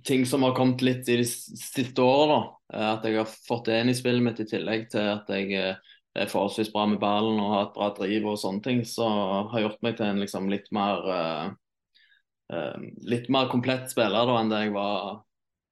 ting 0.05 0.27
som 0.27 0.43
har 0.43 0.55
kommet 0.55 0.83
litt 0.83 1.09
i 1.09 1.17
de 1.21 1.27
siste 1.29 2.03
åra. 2.03 2.43
At 2.69 3.07
jeg 3.09 3.19
har 3.21 3.29
fått 3.29 3.69
det 3.69 3.81
inn 3.83 3.93
i 3.93 3.97
spillet 3.97 4.25
mitt, 4.25 4.41
i 4.45 4.49
tillegg 4.49 4.89
til 4.93 5.09
at 5.15 5.31
jeg 5.33 5.55
eh, 5.57 5.95
er 6.19 6.31
forholdsvis 6.31 6.73
bra 6.75 6.87
med 6.91 7.01
ballen 7.03 7.41
og 7.41 7.53
har 7.55 7.67
et 7.67 7.75
bra 7.77 7.89
driv 7.97 8.29
og 8.33 8.41
sånne 8.41 8.65
ting, 8.65 8.83
så 8.85 9.09
har 9.53 9.65
gjort 9.65 9.83
meg 9.87 9.97
til 9.99 10.09
en 10.09 10.23
liksom 10.23 10.49
litt 10.53 10.69
mer 10.75 11.09
uh, 11.09 11.57
litt 13.05 13.27
mer 13.29 13.51
komplett 13.53 13.91
spiller 13.93 14.29
da 14.29 14.37
enn 14.41 14.53
det 14.53 14.63
jeg 14.63 14.75
var 14.77 15.19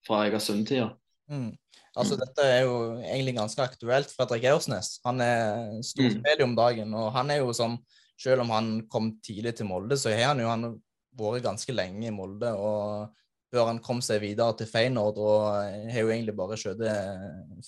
fra 0.07 0.25
Egersund-tida. 0.27 0.91
Mm. 1.33 1.53
Altså, 1.97 2.17
mm. 2.17 2.21
Dette 2.21 2.47
er 2.47 2.65
jo 2.67 2.75
egentlig 3.01 3.37
ganske 3.39 3.65
aktuelt. 3.65 4.13
Fredrik 4.13 4.45
Aursnes 4.51 4.97
han 5.07 5.23
er 5.25 5.79
storspiller 5.81 6.45
mm. 6.45 6.51
om 6.51 6.57
dagen. 6.59 6.95
og 6.95 7.13
han 7.17 7.33
er 7.33 7.41
jo 7.43 7.55
som, 7.57 7.79
Selv 8.17 8.47
om 8.47 8.51
han 8.51 8.69
kom 8.89 9.11
tidlig 9.21 9.55
til 9.57 9.69
Molde, 9.69 9.97
så 10.01 10.09
har 10.09 10.31
han 10.31 10.41
jo 10.41 10.49
han 10.49 10.71
vært 11.17 11.45
ganske 11.45 11.73
lenge 11.73 12.07
i 12.09 12.15
Molde. 12.15 12.53
og 12.53 13.13
før 13.53 13.69
han 13.71 13.81
kom 13.85 14.01
seg 14.03 14.21
videre 14.25 14.57
til 14.59 14.69
Feyenoord. 14.71 15.21
Og 15.23 15.93
har 15.93 16.03
jo 16.03 16.13
egentlig 16.13 16.37
bare 16.37 16.59
skjøtt 16.61 16.83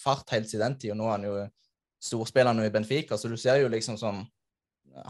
fart 0.01 0.35
helt 0.35 0.51
siden 0.51 0.73
den 0.73 0.79
tid. 0.81 0.95
Og 0.95 1.01
nå 1.01 1.09
er 1.09 1.17
han 1.17 1.29
jo 1.29 1.37
storspiller 2.03 2.65
i 2.65 2.73
Benfica, 2.75 3.19
så 3.19 3.31
du 3.31 3.37
ser 3.37 3.63
jo 3.63 3.71
liksom 3.73 3.97
sånn 3.99 4.27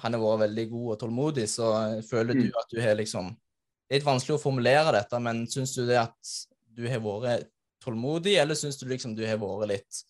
Han 0.03 0.13
har 0.13 0.21
vært 0.21 0.41
veldig 0.43 0.65
god 0.69 0.89
og 0.93 0.97
tålmodig, 1.01 1.45
så 1.49 1.69
føler 2.05 2.35
du 2.35 2.49
mm. 2.49 2.57
at 2.61 2.73
du 2.73 2.81
har 2.83 2.97
liksom 2.99 3.31
litt 3.93 4.07
vanskelig 4.07 4.37
å 4.37 4.43
formulere 4.43 4.93
dette, 4.99 5.21
men 5.23 5.47
syns 5.51 5.75
du 5.77 5.85
det 5.89 5.99
at 6.03 6.35
du 6.79 6.87
har 6.89 7.03
vært 7.03 7.49
tålmodig, 7.85 8.37
eller 8.41 8.59
syns 8.59 8.79
du 8.81 8.87
liksom 8.89 9.17
du 9.17 9.25
har 9.27 9.41
vært 9.41 9.73
litt 9.73 10.05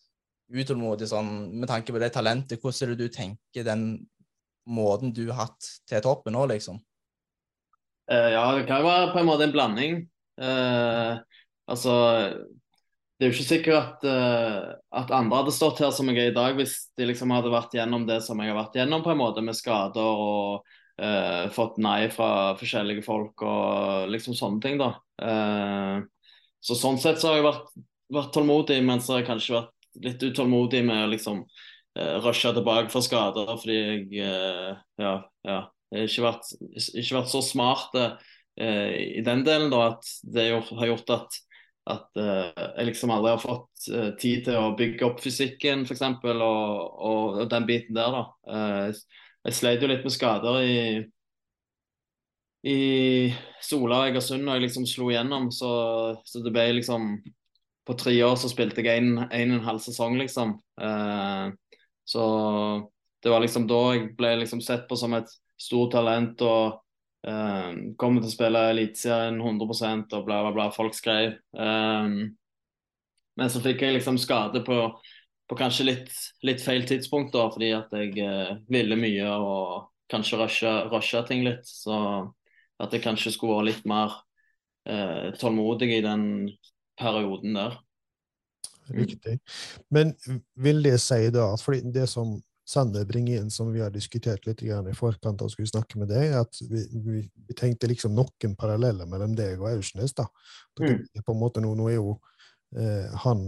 utålmodig 0.49 1.09
sånn 1.11 1.33
med 1.61 1.69
tanke 1.71 1.95
på 1.95 2.01
det 2.03 2.13
talentet? 2.15 2.61
Hvordan 2.61 2.89
er 2.89 2.95
det 2.95 3.09
du 3.09 3.15
tenker 3.15 3.67
den 3.67 3.89
måten 4.69 5.13
du 5.15 5.29
har 5.31 5.49
hatt 5.49 5.73
til 5.89 6.05
toppen 6.05 6.37
nå, 6.37 6.45
liksom? 6.51 6.81
Uh, 8.09 8.31
ja, 8.33 8.45
det 8.57 8.69
kan 8.69 8.85
være 8.85 9.13
på 9.13 9.21
en 9.21 9.29
måte 9.29 9.45
en 9.45 9.53
blanding. 9.53 9.99
Uh, 10.41 11.19
altså 11.69 11.93
Det 13.19 13.27
er 13.27 13.33
jo 13.33 13.35
ikke 13.35 13.49
sikkert 13.49 13.79
at, 13.79 14.05
uh, 14.07 14.77
at, 14.95 15.13
andre 15.13 15.43
hadde 15.43 15.55
stått 15.57 15.83
her 15.83 15.91
som 15.93 16.09
jeg 16.09 16.23
er 16.23 16.31
i 16.33 16.37
dag, 16.37 16.55
hvis 16.57 16.77
de 16.97 17.09
liksom 17.11 17.33
hadde 17.35 17.53
vært 17.53 17.75
gjennom 17.77 18.07
det 18.09 18.21
som 18.25 18.41
jeg 18.41 18.53
har 18.53 18.61
vært 18.61 18.79
gjennom, 18.79 19.03
på 19.05 19.13
en 19.13 19.21
måte, 19.21 19.45
med 19.45 19.59
skader 19.59 20.23
og 20.25 20.78
fått 21.55 21.77
nei 21.79 22.09
fra 22.11 22.57
forskjellige 22.59 23.05
folk 23.07 23.45
og 23.47 24.09
liksom 24.11 24.35
sånne 24.35 24.59
ting, 24.65 24.81
da. 24.81 24.89
så 26.59 26.75
sånn 26.75 26.99
sett 26.99 27.21
så 27.23 27.29
har 27.31 27.39
jeg 27.39 27.45
vært, 27.47 27.69
vært 28.17 28.33
tålmodig, 28.35 28.81
mens 28.83 29.07
jeg 29.07 29.21
har 29.21 29.29
kanskje 29.29 29.55
vært 29.61 30.03
litt 30.09 30.27
utålmodig 30.27 30.81
med 30.89 31.05
å 31.05 31.13
liksom 31.13 31.45
rushe 32.27 32.51
tilbake 32.57 32.91
fra 32.91 33.05
skader 33.07 33.55
fordi 33.63 33.79
jeg 33.79 34.27
ja, 34.99 35.15
ja 35.47 35.61
har 35.93 36.09
ikke 36.09 36.25
vært, 36.25 36.49
ikke 36.77 37.19
vært 37.19 37.31
så 37.33 37.43
smart 37.45 37.95
eh, 37.99 38.95
i 39.19 39.23
den 39.25 39.45
delen, 39.47 39.71
da, 39.73 39.95
at 39.95 40.11
det 40.25 40.49
har 40.53 40.91
gjort 40.91 41.15
at, 41.15 41.39
at 41.89 42.21
uh, 42.21 42.51
jeg 42.53 42.91
liksom 42.91 43.15
aldri 43.15 43.33
har 43.33 43.41
fått 43.41 43.89
uh, 43.95 44.11
tid 44.21 44.45
til 44.49 44.59
å 44.61 44.75
bygge 44.77 45.07
opp 45.07 45.23
fysikken, 45.25 45.87
f.eks., 45.89 46.05
og, 46.05 46.35
og, 46.37 47.39
og 47.39 47.47
den 47.49 47.69
biten 47.69 47.97
der, 47.97 48.13
da. 48.13 48.25
Eh, 48.53 49.01
jeg 49.49 49.57
sleit 49.57 49.83
jo 49.83 49.89
litt 49.91 50.05
med 50.05 50.13
skader 50.13 50.61
i 50.63 50.79
i 52.67 53.31
Sola 53.63 54.03
og 54.03 54.09
Egersund 54.11 54.45
når 54.45 54.59
jeg 54.59 54.65
liksom 54.67 54.87
slo 54.89 55.11
igjennom, 55.13 55.49
så, 55.55 55.71
så, 56.27 56.43
det 56.43 56.53
ble 56.55 56.67
liksom 56.81 57.13
På 57.87 57.95
tre 57.97 58.13
år 58.25 58.35
så 58.37 58.51
spilte 58.51 58.83
jeg 58.85 59.01
en, 59.01 59.15
en 59.25 59.53
og 59.55 59.61
en 59.61 59.65
halv 59.65 59.79
sesong, 59.81 60.19
liksom. 60.21 60.59
Eh, 60.77 61.47
så 62.05 62.25
det 63.25 63.31
var 63.33 63.41
liksom 63.41 63.65
da 63.71 63.79
jeg 63.95 64.11
ble 64.19 64.35
liksom 64.43 64.61
sett 64.61 64.85
på 64.91 64.99
som 65.01 65.15
et 65.17 65.31
stort 65.57 65.95
talent 65.95 66.43
og 66.45 66.83
eh, 67.25 67.71
kommer 67.97 68.21
til 68.21 68.29
å 68.29 68.35
spille 68.35 68.67
Eliteserien 68.75 69.41
100 69.41 69.65
og 70.19 70.27
bla, 70.29 70.43
bla, 70.43 70.53
bla. 70.53 70.69
Folk 70.75 70.99
skrev. 70.99 71.39
Eh, 71.57 72.13
men 73.39 73.55
så 73.55 73.65
fikk 73.65 73.87
jeg 73.87 73.97
liksom 73.97 74.21
skade 74.21 74.61
på, 74.69 74.83
på 75.49 75.57
kanskje 75.57 75.87
litt, 75.89 76.11
litt, 76.45 76.63
feil 76.63 76.85
tidspunkt, 76.89 77.33
da, 77.33 77.47
fordi 77.53 77.71
at 77.77 77.93
jeg 77.97 78.17
eh, 78.21 78.57
ville 78.69 78.99
mye 79.01 79.29
og 79.37 79.89
kanskje 80.13 80.49
rusha 80.93 81.23
ting 81.29 81.45
litt. 81.47 81.65
Så 81.69 81.97
at 82.79 82.95
jeg 82.95 83.05
kanskje 83.05 83.33
skulle 83.35 83.59
være 83.59 83.71
litt 83.71 83.87
mer 83.89 84.19
eh, 84.89 85.31
tålmodig 85.41 85.91
i 85.97 86.03
den 86.05 86.25
perioden 86.99 87.57
der. 87.59 87.79
Riktig. 88.89 89.39
Men 89.93 90.15
vil 90.57 90.85
det 90.85 90.99
si 91.05 91.27
da 91.33 91.51
at 91.55 91.65
fordi 91.65 91.93
det 91.93 92.07
som 92.09 92.39
Sander 92.69 93.07
bringer 93.09 93.41
inn, 93.41 93.51
som 93.51 93.71
vi 93.73 93.81
har 93.81 93.89
diskutert 93.89 94.45
litt 94.45 94.61
i 94.61 94.73
forkant 94.93 95.41
av 95.41 95.49
skulle 95.49 95.71
snakke 95.71 95.97
med 95.97 96.11
deg, 96.13 96.35
at 96.37 96.59
vi, 96.69 96.83
vi, 96.93 97.23
vi 97.49 97.55
tenkte 97.57 97.89
liksom 97.89 98.13
noen 98.13 98.57
paralleller 98.61 99.09
mellom 99.09 99.33
deg 99.37 99.63
og 99.63 99.71
Aursnes. 99.71 100.13
da. 100.13 100.27
Mm. 100.81 101.07
på 101.25 101.33
en 101.33 101.41
måte 101.41 101.63
nå, 101.65 101.73
nå 101.75 101.89
er 101.89 101.97
jo 101.97 102.19
eh, 102.77 103.21
han 103.25 103.45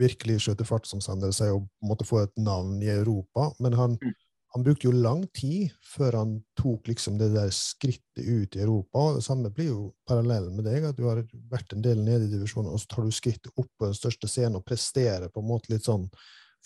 virkelig 0.00 0.40
skjøt 0.44 0.64
fart, 0.68 0.88
som 0.88 1.02
Sander 1.04 1.32
sier, 1.34 1.56
og 1.56 1.68
måtte 1.84 2.08
få 2.08 2.24
et 2.24 2.34
navn 2.40 2.80
i 2.82 2.90
Europa. 2.92 3.50
Men 3.62 3.76
han, 3.78 3.96
mm. 4.00 4.16
han, 4.56 4.66
brukte 4.66 4.88
jo 4.88 4.96
lang 4.96 5.24
tid 5.36 5.70
før 5.86 6.18
han 6.20 6.34
tok 6.58 6.90
liksom 6.90 7.18
det 7.20 7.30
der 7.36 7.52
skrittet 7.54 8.26
ut 8.26 8.56
i 8.56 8.64
Europa. 8.64 8.98
og 8.98 9.20
Det 9.20 9.26
samme 9.26 9.52
blir 9.54 9.70
jo 9.72 9.86
parallellen 10.08 10.56
med 10.56 10.68
deg, 10.68 10.90
at 10.90 10.98
du 10.98 11.06
har 11.08 11.22
vært 11.52 11.76
en 11.76 11.86
del 11.86 12.02
nede 12.04 12.28
i 12.28 12.34
divisjonen, 12.34 12.72
og 12.72 12.82
så 12.82 12.94
tar 12.94 13.08
du 13.08 13.14
skrittet 13.14 13.52
opp 13.56 13.70
på 13.78 13.88
den 13.88 13.96
største 13.96 14.30
scenen 14.30 14.60
og 14.60 14.66
presterer 14.68 15.32
på 15.32 15.42
en 15.42 15.50
måte 15.50 15.72
litt 15.72 15.88
sånn 15.88 16.08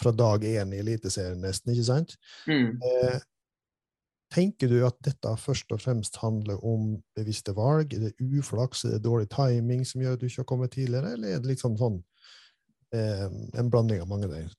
fra 0.00 0.10
dag 0.10 0.42
én 0.42 0.72
i 0.74 0.80
Eliteserien, 0.82 1.38
nesten, 1.38 1.70
ikke 1.70 1.86
sant? 1.86 2.16
Mm. 2.50 2.80
Eh, 2.82 3.20
tenker 4.34 4.70
du 4.70 4.80
at 4.86 4.96
dette 5.06 5.30
først 5.40 5.70
og 5.74 5.80
fremst 5.82 6.18
handler 6.22 6.58
om 6.66 6.96
bevisste 7.16 7.54
valg? 7.56 7.94
Er 7.94 8.08
det 8.08 8.14
uflaks, 8.20 8.84
er 8.84 8.96
det 8.96 9.04
dårlig 9.06 9.30
timing 9.32 9.84
som 9.86 10.02
gjør 10.02 10.18
at 10.18 10.22
du 10.22 10.26
ikke 10.28 10.42
har 10.42 10.50
kommet 10.50 10.74
tidligere, 10.74 11.14
eller 11.14 11.34
er 11.34 11.40
det 11.42 11.52
liksom 11.52 11.78
sånn 11.80 12.00
eh, 12.94 13.26
en 13.30 13.72
blanding 13.72 14.02
av 14.02 14.10
mange 14.10 14.30
ting? 14.32 14.50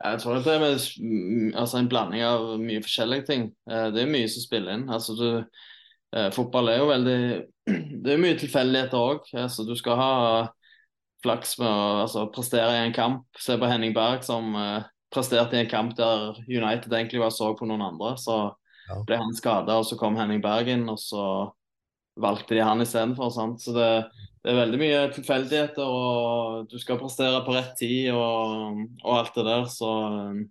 Jeg 0.00 0.20
tror 0.22 0.38
det 0.40 0.52
er 0.54 0.62
med, 0.62 1.56
altså 1.60 1.80
en 1.80 1.88
blanding 1.90 2.22
av 2.24 2.54
mye 2.60 2.84
forskjellige 2.84 3.26
ting. 3.28 3.50
Eh, 3.68 3.88
det 3.94 4.04
er 4.04 4.14
mye 4.14 4.28
som 4.32 4.44
spiller 4.44 4.78
inn. 4.78 4.86
Altså, 4.92 5.16
du, 5.18 5.26
eh, 6.16 6.30
fotball 6.36 6.72
er 6.72 6.80
jo 6.80 6.92
veldig 6.92 7.18
Det 8.04 8.14
er 8.14 8.22
mye 8.22 8.38
tilfeldigheter 8.40 8.96
òg. 8.96 9.28
Altså, 9.36 9.66
du 9.68 9.74
skal 9.78 10.00
ha 10.00 10.14
flaks 11.24 11.58
med 11.60 11.68
å 11.68 12.00
altså, 12.06 12.24
prestere 12.32 12.78
i 12.78 12.86
en 12.86 12.96
kamp. 12.96 13.26
Se 13.38 13.58
på 13.60 13.68
Henning 13.68 13.92
Berg 13.94 14.24
som 14.24 14.54
uh, 14.56 14.80
presterte 15.12 15.58
i 15.58 15.60
en 15.60 15.70
kamp 15.70 15.92
der 15.98 16.40
United 16.48 16.88
egentlig 16.88 17.20
var 17.20 17.34
så 17.34 17.52
på 17.58 17.68
noen 17.68 17.84
andre. 17.84 18.14
Så 18.18 18.38
ble 19.06 19.18
han 19.20 19.34
skada, 19.36 19.78
og 19.80 19.86
så 19.88 19.98
kom 20.00 20.18
Henning 20.18 20.42
Bergen, 20.44 20.86
og 20.92 20.98
så 21.02 21.24
valgte 22.20 22.56
de 22.56 22.64
han 22.64 22.82
istedenfor. 22.84 23.32
Så 23.32 23.74
det, 23.76 23.88
det, 24.42 24.52
er 24.52 24.60
veldig 24.60 24.80
mye 24.80 25.02
tilfeldigheter, 25.16 25.86
og 25.86 26.70
du 26.70 26.78
skal 26.82 27.00
prestere 27.00 27.42
på 27.46 27.56
rett 27.56 27.74
tid 27.80 28.10
og, 28.14 28.84
og 29.04 29.16
alt 29.16 29.34
det 29.38 29.46
der. 29.48 29.66
Så 29.72 29.90
um, 29.90 30.44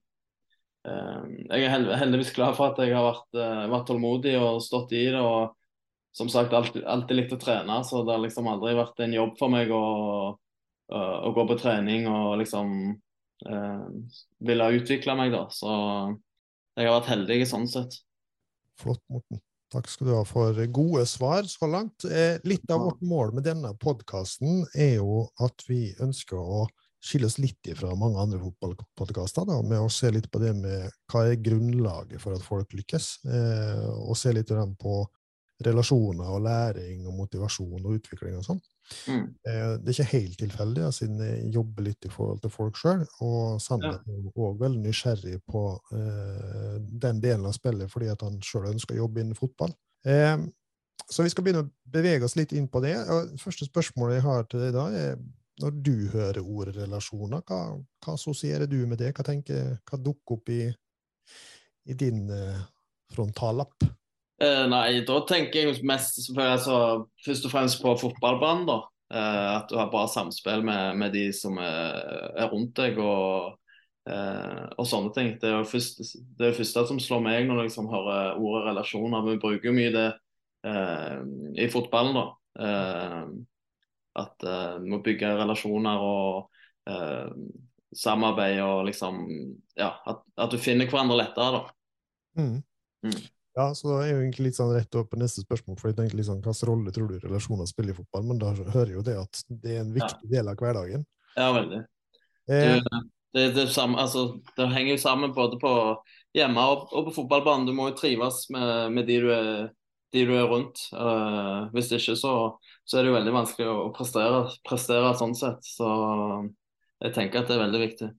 jeg 1.51 1.67
er 1.67 1.95
heldigvis 2.01 2.33
glad 2.35 2.57
for 2.57 2.71
at 2.71 2.83
jeg 2.83 2.95
har 2.95 3.07
vært, 3.09 3.29
uh, 3.37 3.65
vært 3.71 3.89
tålmodig 3.91 4.35
og 4.41 4.61
stått 4.65 4.95
i 4.97 5.07
det. 5.11 5.23
og 5.23 5.55
som 6.15 6.25
sagt 6.31 6.53
alltid, 6.57 6.81
alltid 6.89 7.15
likt 7.15 7.33
å 7.35 7.37
trene, 7.39 7.75
så 7.85 8.01
det 8.01 8.15
har 8.15 8.21
liksom 8.23 8.47
aldri 8.49 8.71
vært 8.75 9.03
en 9.05 9.11
jobb 9.13 9.35
for 9.37 9.53
meg 9.53 9.69
å 9.71 9.83
å 10.89 11.31
gå 11.33 11.45
på 11.49 11.57
trening 11.59 12.07
og 12.09 12.39
liksom 12.41 12.69
uh, 13.45 13.87
ville 14.45 14.71
utvikle 14.79 15.15
meg, 15.19 15.33
da. 15.35 15.45
Så 15.53 15.69
jeg 16.79 16.87
har 16.87 16.97
vært 16.97 17.11
heldig 17.13 17.39
sånn 17.49 17.67
sett. 17.69 17.99
Flott, 18.79 19.03
Morten. 19.11 19.41
Takk 19.69 19.85
skal 19.91 20.07
du 20.07 20.13
ha 20.15 20.23
for 20.25 20.57
gode 20.73 21.03
svar 21.05 21.45
så 21.49 21.67
langt. 21.69 22.05
Eh, 22.09 22.39
litt 22.49 22.69
av 22.73 22.81
vårt 22.87 23.01
mål 23.05 23.35
med 23.37 23.45
denne 23.45 23.75
podkasten 23.77 24.63
er 24.73 24.95
jo 24.97 25.27
at 25.45 25.65
vi 25.67 25.91
ønsker 26.01 26.39
å 26.39 26.63
skille 26.99 27.29
oss 27.29 27.37
litt 27.39 27.69
fra 27.77 27.93
mange 27.95 28.19
andre 28.19 28.39
fotballpodkaster 28.41 29.45
med 29.61 29.77
å 29.77 29.91
se 29.93 30.09
litt 30.11 30.27
på 30.31 30.41
det 30.41 30.55
med 30.57 30.89
hva 31.11 31.27
er 31.29 31.39
grunnlaget 31.39 32.19
for 32.23 32.35
at 32.35 32.43
folk 32.43 32.73
lykkes, 32.75 33.11
eh, 33.29 33.85
og 34.01 34.17
se 34.19 34.33
litt 34.35 34.51
på 34.81 34.97
relasjoner 35.63 36.33
og 36.33 36.43
læring 36.47 37.05
og 37.07 37.17
motivasjon 37.19 37.83
og 37.83 37.99
utvikling 37.99 38.39
og 38.39 38.45
sånn. 38.47 38.61
Mm. 39.07 39.25
Eh, 39.47 39.73
det 39.79 39.91
er 39.91 39.95
ikke 39.95 40.17
helt 40.17 40.37
tilfeldig, 40.41 40.85
siden 40.95 41.23
jeg 41.23 41.51
jobber 41.55 41.85
litt 41.85 42.05
i 42.07 42.11
forhold 42.13 42.41
til 42.43 42.53
folk 42.53 42.79
sjøl. 42.79 43.03
Og 43.25 43.59
Sander 43.63 43.97
ja. 43.97 44.15
er 44.15 44.45
òg 44.45 44.61
veldig 44.61 44.83
nysgjerrig 44.85 45.39
på 45.49 45.63
eh, 45.95 46.77
den 47.05 47.21
delen 47.23 47.47
av 47.49 47.57
spillet 47.57 47.91
fordi 47.91 48.11
at 48.13 48.23
han 48.25 48.39
sjøl 48.45 48.69
ønsker 48.73 48.97
å 48.97 49.03
jobbe 49.03 49.23
innen 49.23 49.37
fotball. 49.37 49.75
Eh, 50.07 50.37
så 51.09 51.25
vi 51.25 51.31
skal 51.33 51.45
begynne 51.45 51.65
å 51.65 51.71
bevege 51.89 52.25
oss 52.27 52.37
litt 52.37 52.53
inn 52.53 52.69
på 52.69 52.81
det. 52.85 52.95
Og 53.09 53.35
første 53.41 53.67
spørsmålet 53.69 54.19
jeg 54.19 54.27
har 54.27 54.49
til 54.49 54.65
deg 54.65 54.75
da, 54.75 54.87
er 54.93 55.19
når 55.59 55.79
du 55.83 55.95
hører 56.13 56.39
ordet 56.39 56.77
relasjoner, 56.77 57.41
hva, 57.47 57.75
hva 58.03 58.15
assosierer 58.15 58.69
du 58.69 58.77
med 58.87 59.01
det? 59.01 59.11
Hva, 59.15 59.25
tenker, 59.27 59.73
hva 59.89 59.99
dukker 59.99 60.37
opp 60.37 60.51
i, 60.53 60.61
i 61.89 61.97
din 61.99 62.29
eh, 62.31 62.61
frontallapp? 63.11 63.89
Uh, 64.39 64.65
nei, 64.71 65.01
da 65.03 65.17
tenker 65.27 65.67
jeg 65.67 65.79
mest 65.87 66.21
altså, 66.31 66.75
først 67.25 67.47
og 67.47 67.51
fremst 67.51 67.81
på 67.83 67.95
fotballbanen. 67.99 68.67
da. 68.69 68.79
Uh, 69.09 69.47
at 69.57 69.71
du 69.71 69.75
har 69.79 69.89
bra 69.91 70.05
samspill 70.07 70.61
med, 70.63 70.95
med 71.01 71.11
de 71.15 71.25
som 71.33 71.57
er, 71.59 71.97
er 72.37 72.51
rundt 72.51 72.75
deg 72.77 72.99
og, 73.01 73.57
uh, 74.07 74.65
og, 74.77 74.85
sånne 74.87 75.11
ting. 75.15 75.33
Det 75.41 75.51
er 75.51 75.67
først, 75.67 75.99
det, 76.39 76.45
er 76.47 76.55
første 76.55 76.85
som 76.87 77.01
slår 77.03 77.23
meg 77.25 77.49
når 77.49 77.63
jeg 77.63 77.71
liksom 77.71 77.89
hører 77.91 78.39
ordet 78.39 78.67
relasjoner. 78.69 79.25
Vi 79.27 79.41
bruker 79.43 79.75
mye 79.75 79.93
det 79.95 80.09
i 80.59 81.69
fotballen, 81.71 82.17
da. 82.17 82.23
at 84.19 84.43
vi 84.43 84.89
må 84.91 84.97
bygge 84.99 85.29
relasjoner 85.39 86.01
og 86.03 86.49
samarbeid 87.95 88.59
og 88.65 88.81
liksom 88.89 89.21
Ja, 89.79 89.93
at, 90.03 90.19
at, 90.35 90.51
du 90.51 90.59
finner 90.59 90.91
hverandre 90.91 91.21
lettere, 91.21 91.61
da. 91.61 92.41
Mm. 92.43 92.57
Mm. 93.07 93.21
Ja, 93.59 93.75
så 93.75 93.89
det 93.89 93.95
er 94.05 94.09
jo 94.13 94.19
egentlig 94.21 94.45
litt 94.45 94.55
sånn 94.55 94.69
rett 94.71 94.95
opp 94.95 95.09
på 95.11 95.17
neste 95.19 95.41
spørsmål, 95.43 95.75
for 95.81 95.89
jeg 95.89 95.97
tenkte 95.97 96.23
sånn, 96.23 96.39
hvilken 96.45 96.67
rolle 96.69 96.91
tror 96.95 97.09
du 97.11 97.15
relasjoner 97.19 97.67
spiller 97.67 97.91
i 97.91 97.97
fotball? 97.97 98.27
Men 98.29 98.37
da 98.39 98.53
hører 98.55 98.93
jo 98.93 99.01
det 99.03 99.17
at 99.19 99.41
det 99.49 99.73
er 99.73 99.81
en 99.81 99.95
viktig 99.97 100.29
del 100.31 100.47
av 100.47 100.61
hverdagen. 100.61 101.01
Ja, 101.33 101.49
veldig. 101.57 101.79
Eh. 102.47 102.77
Det, 102.79 103.01
det, 103.35 103.43
det, 103.57 103.65
samme, 103.75 103.99
altså, 103.99 104.39
det, 104.55 104.69
henger 104.71 104.93
jo 104.93 105.01
sammen 105.03 105.33
både 105.35 105.59
på 105.59 105.71
hjemme 106.37 106.63
og, 106.71 106.85
og 106.95 107.09
på 107.09 107.17
fotballbanen. 107.17 107.67
Du 107.67 107.75
må 107.75 107.89
jo 107.89 107.97
trives 107.99 108.45
med, 108.55 108.93
med 108.95 109.09
de, 109.11 109.17
du 109.25 109.27
er, 109.35 109.49
de, 110.15 110.23
du 110.29 110.31
er, 110.37 110.47
rundt. 110.47 110.85
Uh, 110.95 111.67
hvis 111.73 111.91
ikke 111.97 112.15
så, 112.21 112.33
så, 112.85 112.93
er 112.95 113.03
det 113.03 113.11
jo 113.11 113.17
veldig 113.17 113.33
vanskelig 113.41 113.67
å 113.73 113.89
prestere, 113.97 114.45
prestere 114.69 115.11
sånn 115.19 115.35
sett. 115.35 115.67
Så 115.67 115.89
jeg 117.03 117.11
tenker 117.17 117.43
at 117.43 117.51
det 117.51 117.59
er 117.59 117.65
veldig 117.65 117.83
viktig. 117.83 118.09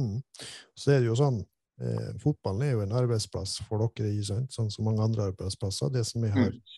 Mm. 0.00 0.16
Så 0.72 0.96
er 0.96 1.04
det 1.04 1.12
jo 1.12 1.20
sånn 1.20 1.42
eh, 1.82 2.08
fotballen 2.22 2.64
er 2.66 2.74
jo 2.74 2.82
en 2.84 2.96
arbeidsplass 2.96 3.58
for 3.68 3.84
dere, 3.96 4.24
sånn 4.24 4.70
som 4.72 4.88
mange 4.88 5.04
andre 5.04 5.30
arbeidsplasser. 5.32 5.92
Det 5.94 6.04
som 6.08 6.24
jeg 6.26 6.34
har 6.36 6.50
mm. 6.54 6.74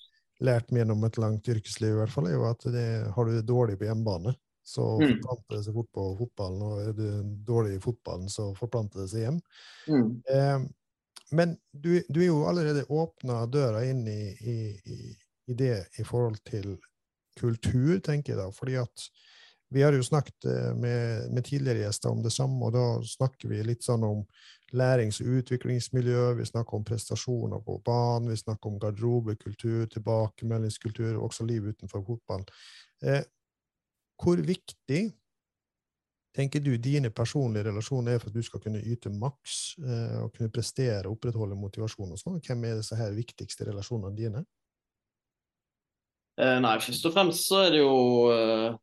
lært 0.48 0.72
meg 0.72 0.84
gjennom 0.84 1.06
et 1.08 1.20
langt 1.22 1.50
yrkesliv, 1.54 1.94
i 1.94 2.00
hvert 2.02 2.14
fall, 2.14 2.30
er 2.30 2.36
jo 2.36 2.48
at 2.50 2.68
det, 2.74 2.88
har 3.14 3.28
du 3.28 3.36
det 3.36 3.46
dårlig 3.48 3.78
på 3.80 3.88
hjemmebane, 3.88 4.34
så 4.68 4.88
mm. 4.98 5.06
forplanter 5.06 5.56
det 5.56 5.62
seg 5.66 5.78
fort 5.78 5.92
på 5.96 6.08
fotballen. 6.22 6.66
Og 6.66 6.82
er 6.82 6.98
du 6.98 7.38
dårlig 7.48 7.78
i 7.78 7.84
fotballen, 7.84 8.28
så 8.32 8.50
forplanter 8.58 9.04
det 9.04 9.08
seg 9.12 9.26
hjem. 9.26 9.40
Mm. 9.88 10.10
Eh, 10.34 10.58
men 11.38 11.56
du, 11.72 11.90
du 12.08 12.20
er 12.22 12.30
jo 12.30 12.44
allerede 12.48 12.86
åpna 12.88 13.42
døra 13.52 13.82
inn 13.84 14.06
i, 14.08 14.22
i, 14.32 14.98
idé 15.52 15.74
i 16.00 16.04
forhold 16.06 16.40
til 16.48 16.76
kultur, 17.38 17.98
tenker 18.04 18.34
jeg 18.34 18.40
da. 18.40 18.48
fordi 18.54 18.78
at 18.80 19.08
vi 19.68 19.82
har 19.82 19.92
jo 19.92 20.02
snakket 20.02 20.44
eh, 20.44 20.74
med, 20.74 21.30
med, 21.32 21.44
tidligere 21.44 21.84
gjester 21.84 22.10
om 22.10 22.22
det 22.24 22.32
samme, 22.32 22.60
og 22.64 22.72
da 22.72 22.84
snakker 23.04 23.52
vi 23.52 23.60
litt 23.66 23.84
sånn 23.84 24.06
om 24.06 24.22
lærings- 24.76 25.20
og 25.24 25.40
utviklingsmiljø, 25.40 26.32
vi 26.38 26.46
snakker 26.48 26.78
om 26.78 26.84
prestasjoner 26.88 27.60
på 27.64 27.78
banen, 27.84 28.30
vi 28.32 28.40
snakker 28.40 28.70
om 28.70 28.80
garderobekultur, 28.80 29.86
tilbakemeldingskultur, 29.92 31.16
også 31.20 31.46
liv 31.48 31.70
utenfor 31.72 32.04
fotball. 32.06 32.44
Eh, 33.02 33.22
hvor 34.18 34.40
viktig 34.42 35.02
tenker 36.38 36.62
du 36.62 36.76
dine 36.78 37.10
personlige 37.10 37.68
relasjoner 37.68 38.14
er 38.14 38.22
for 38.22 38.30
at 38.30 38.36
du 38.36 38.44
skal 38.46 38.62
kunne 38.62 38.82
yte 38.82 39.10
maks 39.12 39.76
eh, 39.82 40.18
og 40.22 40.32
kunne 40.36 40.52
prestere 40.54 41.06
og 41.06 41.16
opprettholde 41.16 41.58
motivasjon 41.58 42.14
og 42.14 42.20
sånn? 42.20 42.40
Hvem 42.44 42.64
er 42.68 42.80
disse 42.80 42.98
her 42.98 43.14
viktigste 43.16 43.68
relasjonene 43.68 44.16
dine? 44.16 44.44
Eh, 46.38 46.58
nei, 46.62 46.76
først 46.80 47.08
og 47.08 47.16
fremst 47.16 47.48
så 47.50 47.64
er 47.64 47.72
det 47.74 47.80
jo 47.82 47.96
eh, 48.30 48.76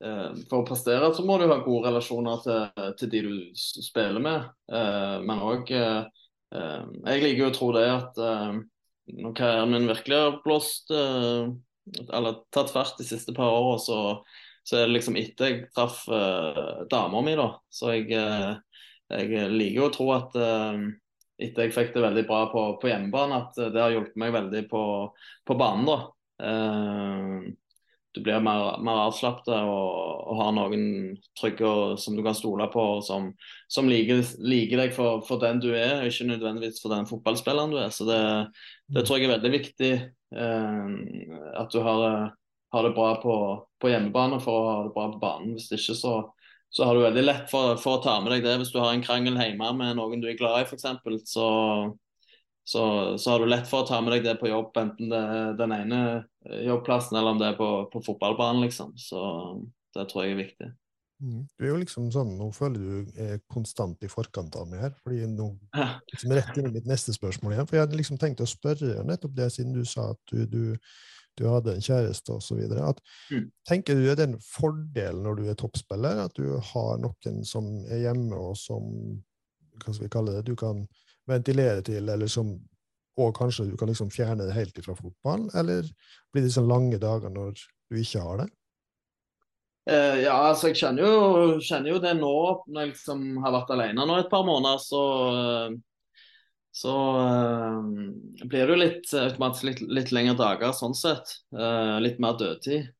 For 0.00 0.62
å 0.62 0.64
prestere 0.64 1.10
så 1.12 1.22
må 1.28 1.36
du 1.36 1.46
ha 1.50 1.58
gode 1.60 1.90
relasjoner 1.90 2.40
til, 2.44 2.84
til 2.96 3.10
de 3.12 3.22
du 3.26 3.32
spiller 3.58 4.22
med. 4.24 4.46
Eh, 4.72 5.16
men 5.26 5.42
òg 5.44 5.72
eh, 5.76 6.06
eh, 6.56 6.84
Jeg 7.04 7.24
liker 7.24 7.50
å 7.50 7.56
tro 7.56 7.72
det 7.76 7.86
at 7.92 8.20
når 9.10 9.34
karrieren 9.36 9.74
min 9.74 9.90
virkelig 9.90 10.16
har 10.16 10.38
blåst 10.44 10.92
eller 10.94 12.36
tatt 12.54 12.70
fart 12.70 13.00
de 13.00 13.04
siste 13.08 13.34
par 13.34 13.50
åra, 13.50 13.74
så, 13.82 13.98
så, 14.62 14.76
er 14.76 14.84
det 14.86 14.94
liksom 14.94 15.16
etter 15.18 15.48
jeg 15.48 15.62
traff 15.74 16.04
dama 16.92 17.22
mi, 17.26 17.34
da. 17.34 17.48
Så 17.66 17.90
jeg, 17.96 18.14
jeg 19.10 19.48
liker 19.50 19.88
å 19.88 19.90
tro 19.96 20.06
at 20.14 20.36
etter 20.38 21.66
jeg 21.66 21.74
fikk 21.74 21.90
det 21.96 22.04
veldig 22.04 22.24
bra 22.28 22.44
på, 22.52 22.62
på 22.78 22.92
hjemmebane, 22.92 23.40
at 23.42 23.58
det 23.74 23.82
har 23.82 23.96
hjulpet 23.96 24.20
meg 24.22 24.36
veldig 24.36 24.62
på, 24.70 24.84
på 25.48 25.58
banen. 25.58 25.90
da. 25.90 25.98
Du 28.14 28.20
blir 28.26 28.40
mer, 28.42 28.80
mer 28.82 29.04
avslappet 29.04 29.52
og, 29.54 29.90
og, 30.26 30.32
har 30.40 30.54
noen 30.56 30.82
trygge 31.38 31.68
som 32.02 32.16
du 32.18 32.24
kan 32.26 32.34
stole 32.34 32.66
på, 32.72 32.86
og 32.96 33.04
som, 33.06 33.28
som 33.70 33.86
liker, 33.90 34.24
liker, 34.42 34.82
deg 34.82 34.96
for, 34.96 35.20
for, 35.28 35.38
den 35.42 35.62
du 35.62 35.68
er, 35.70 36.02
ikke 36.08 36.26
nødvendigvis 36.32 36.82
for 36.82 36.90
den 36.90 37.06
fotballspilleren 37.06 37.70
du 37.70 37.78
er. 37.78 37.94
Så 37.94 38.08
det, 38.08 38.18
det 38.90 39.06
tror 39.06 39.20
jeg 39.20 39.28
er 39.28 39.36
veldig 39.36 39.52
viktig. 39.54 39.92
Eh, 40.34 40.90
at 41.62 41.70
du 41.70 41.78
har, 41.86 42.34
har 42.74 42.88
det 42.88 42.92
bra 42.98 43.14
på, 43.22 43.38
på, 43.78 43.94
hjemmebane 43.94 44.42
for 44.42 44.58
å 44.58 44.68
ha 44.72 44.76
det 44.88 44.94
bra 44.98 45.06
på 45.14 45.22
banen. 45.22 45.54
Hvis 45.54 45.70
ikke 45.78 45.98
så, 46.02 46.14
så 46.74 46.90
har 46.90 46.98
du 46.98 47.06
veldig 47.06 47.26
lett 47.28 47.46
for, 47.52 47.78
for, 47.78 48.00
å 48.00 48.04
ta 48.04 48.18
med 48.18 48.34
deg 48.34 48.46
det. 48.48 48.58
Hvis 48.64 48.74
du 48.74 48.82
har 48.82 48.90
en 48.90 49.06
krangel 49.06 49.38
hjemme 49.38 49.70
med 49.78 50.02
noen 50.02 50.18
du 50.18 50.26
er 50.32 50.38
glad 50.40 50.64
i, 50.64 50.66
f.eks., 50.66 51.30
så 51.30 51.50
så, 52.70 53.18
så, 53.18 53.30
har 53.30 53.40
du 53.40 53.48
lett 53.50 53.66
for 53.66 53.82
å 53.82 53.86
ta 53.88 53.98
med 53.98 54.12
deg 54.14 54.26
det 54.28 54.36
på 54.38 54.46
jobb, 54.46 54.76
enten 54.78 55.10
det 55.10 55.22
den 55.58 55.72
ene 55.74 56.00
jobbplassen 56.44 57.18
eller 57.18 57.34
om 57.34 57.40
det 57.40 57.50
er 57.50 57.58
på, 57.58 57.70
på 57.92 58.02
fotballbanen, 58.04 58.62
liksom. 58.64 58.94
Så 58.98 59.20
det 59.94 60.06
tror 60.10 60.24
jeg 60.24 60.34
er 60.34 60.40
viktig. 60.44 60.70
Mm. 61.20 61.44
Du 61.58 61.64
er 61.66 61.72
jo 61.74 61.80
liksom 61.82 62.08
sånn, 62.14 62.32
Nå 62.38 62.46
føler 62.56 62.80
du 62.80 63.20
er 63.20 63.40
konstant 63.52 64.00
i 64.04 64.08
forkant 64.08 64.56
av 64.56 64.68
meg 64.70 64.86
her. 64.86 64.94
fordi 65.04 65.26
nå 65.28 65.50
liksom 65.76 66.32
rett 66.32 66.56
inn 66.56 66.70
i 66.70 66.74
mitt 66.78 66.88
neste 66.88 67.12
spørsmål 67.12 67.54
igjen. 67.54 67.68
for 67.68 67.76
Jeg 67.76 67.86
hadde 67.86 68.00
liksom 68.00 68.20
tenkt 68.20 68.40
å 68.40 68.48
spørre 68.48 69.04
nettopp 69.04 69.34
det, 69.36 69.50
siden 69.52 69.76
du 69.76 69.84
sa 69.84 70.10
at 70.14 70.32
du, 70.32 70.46
du, 70.48 70.62
du 71.36 71.44
hadde 71.48 71.76
en 71.76 71.84
kjæreste 71.84 72.32
osv. 72.32 72.62
Mm. 73.30 73.50
Tenker 73.68 74.00
du 74.00 74.08
er 74.08 74.16
det 74.16 74.30
en 74.30 74.40
fordel 74.40 75.20
når 75.20 75.42
du 75.42 75.44
er 75.50 75.60
toppspiller, 75.60 76.24
at 76.24 76.40
du 76.40 76.56
har 76.72 77.04
noen 77.04 77.44
som 77.44 77.68
er 77.90 78.06
hjemme, 78.06 78.40
og 78.40 78.56
som 78.56 78.88
hva 79.80 79.92
skal 79.92 80.06
vi 80.06 80.12
kalle 80.12 80.38
det, 80.38 80.48
du 80.48 80.56
kan 80.56 80.86
ventilere 81.28 81.84
til, 81.84 82.08
eller 82.08 82.28
som 82.32 82.56
og 83.20 83.36
kanskje 83.36 83.68
du 83.70 83.76
kan 83.78 83.90
liksom 83.90 84.10
fjerne 84.14 84.46
det 84.48 84.56
helt 84.56 84.80
fra 84.84 84.96
fotballen, 84.98 85.50
eller 85.58 85.86
blir 86.32 86.46
det 86.46 86.54
sånn 86.54 86.70
lange 86.70 86.98
dager 87.02 87.32
når 87.32 87.54
du 87.56 88.00
ikke 88.00 88.24
har 88.24 88.42
det? 88.44 88.50
Uh, 89.88 90.20
ja, 90.20 90.34
altså 90.50 90.68
jeg 90.70 90.78
kjenner 90.82 91.06
jo, 91.06 91.14
kjenner 91.64 91.94
jo, 91.94 92.00
det 92.02 92.12
nå 92.18 92.34
når 92.68 92.82
jeg 92.82 92.90
liksom 92.92 93.22
har 93.42 93.54
vært 93.54 93.72
alene 93.74 94.04
nå 94.06 94.18
et 94.20 94.28
par 94.30 94.44
måneder. 94.46 94.78
Så, 94.82 95.00
så 96.76 96.94
uh, 97.16 97.80
blir 98.44 98.60
det 98.60 98.74
jo 98.74 98.78
litt 98.78 99.14
automatisk 99.22 99.66
litt, 99.70 99.82
litt, 99.88 100.12
lengre 100.14 100.36
dager 100.38 100.76
sånn 100.76 100.94
sett. 100.94 101.40
Uh, 101.56 101.96
litt 102.04 102.20
mer 102.22 102.38
dødtid. 102.38 102.90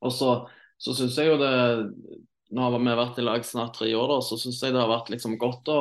og 0.00 0.14
så, 0.16 0.30
så 0.80 0.96
syns 0.96 1.18
jeg 1.18 1.32
jo 1.32 1.40
det 1.40 1.54
Nå 2.50 2.64
har 2.64 2.72
vi 2.74 2.94
vært 2.98 3.18
i 3.20 3.22
lag 3.22 3.44
snart 3.46 3.76
tre 3.76 3.92
år, 3.94 4.08
da, 4.10 4.16
så 4.26 4.34
syns 4.40 4.56
jeg 4.58 4.72
det 4.74 4.80
har 4.80 4.88
vært 4.90 5.12
liksom 5.12 5.36
godt 5.38 5.68
å 5.70 5.76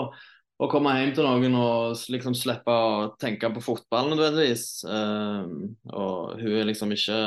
å 0.59 0.67
komme 0.67 0.91
hjem 0.97 1.13
til 1.15 1.23
noen 1.27 1.55
og 1.55 2.01
liksom 2.11 2.35
slippe 2.35 2.73
å 2.73 3.11
tenke 3.19 3.47
på 3.55 3.63
fotball 3.63 4.11
nødvendigvis. 4.11 4.65
Uh, 4.83 5.47
og 5.95 6.39
hun 6.41 6.57
er 6.59 6.67
liksom 6.69 6.93
ikke 6.95 7.19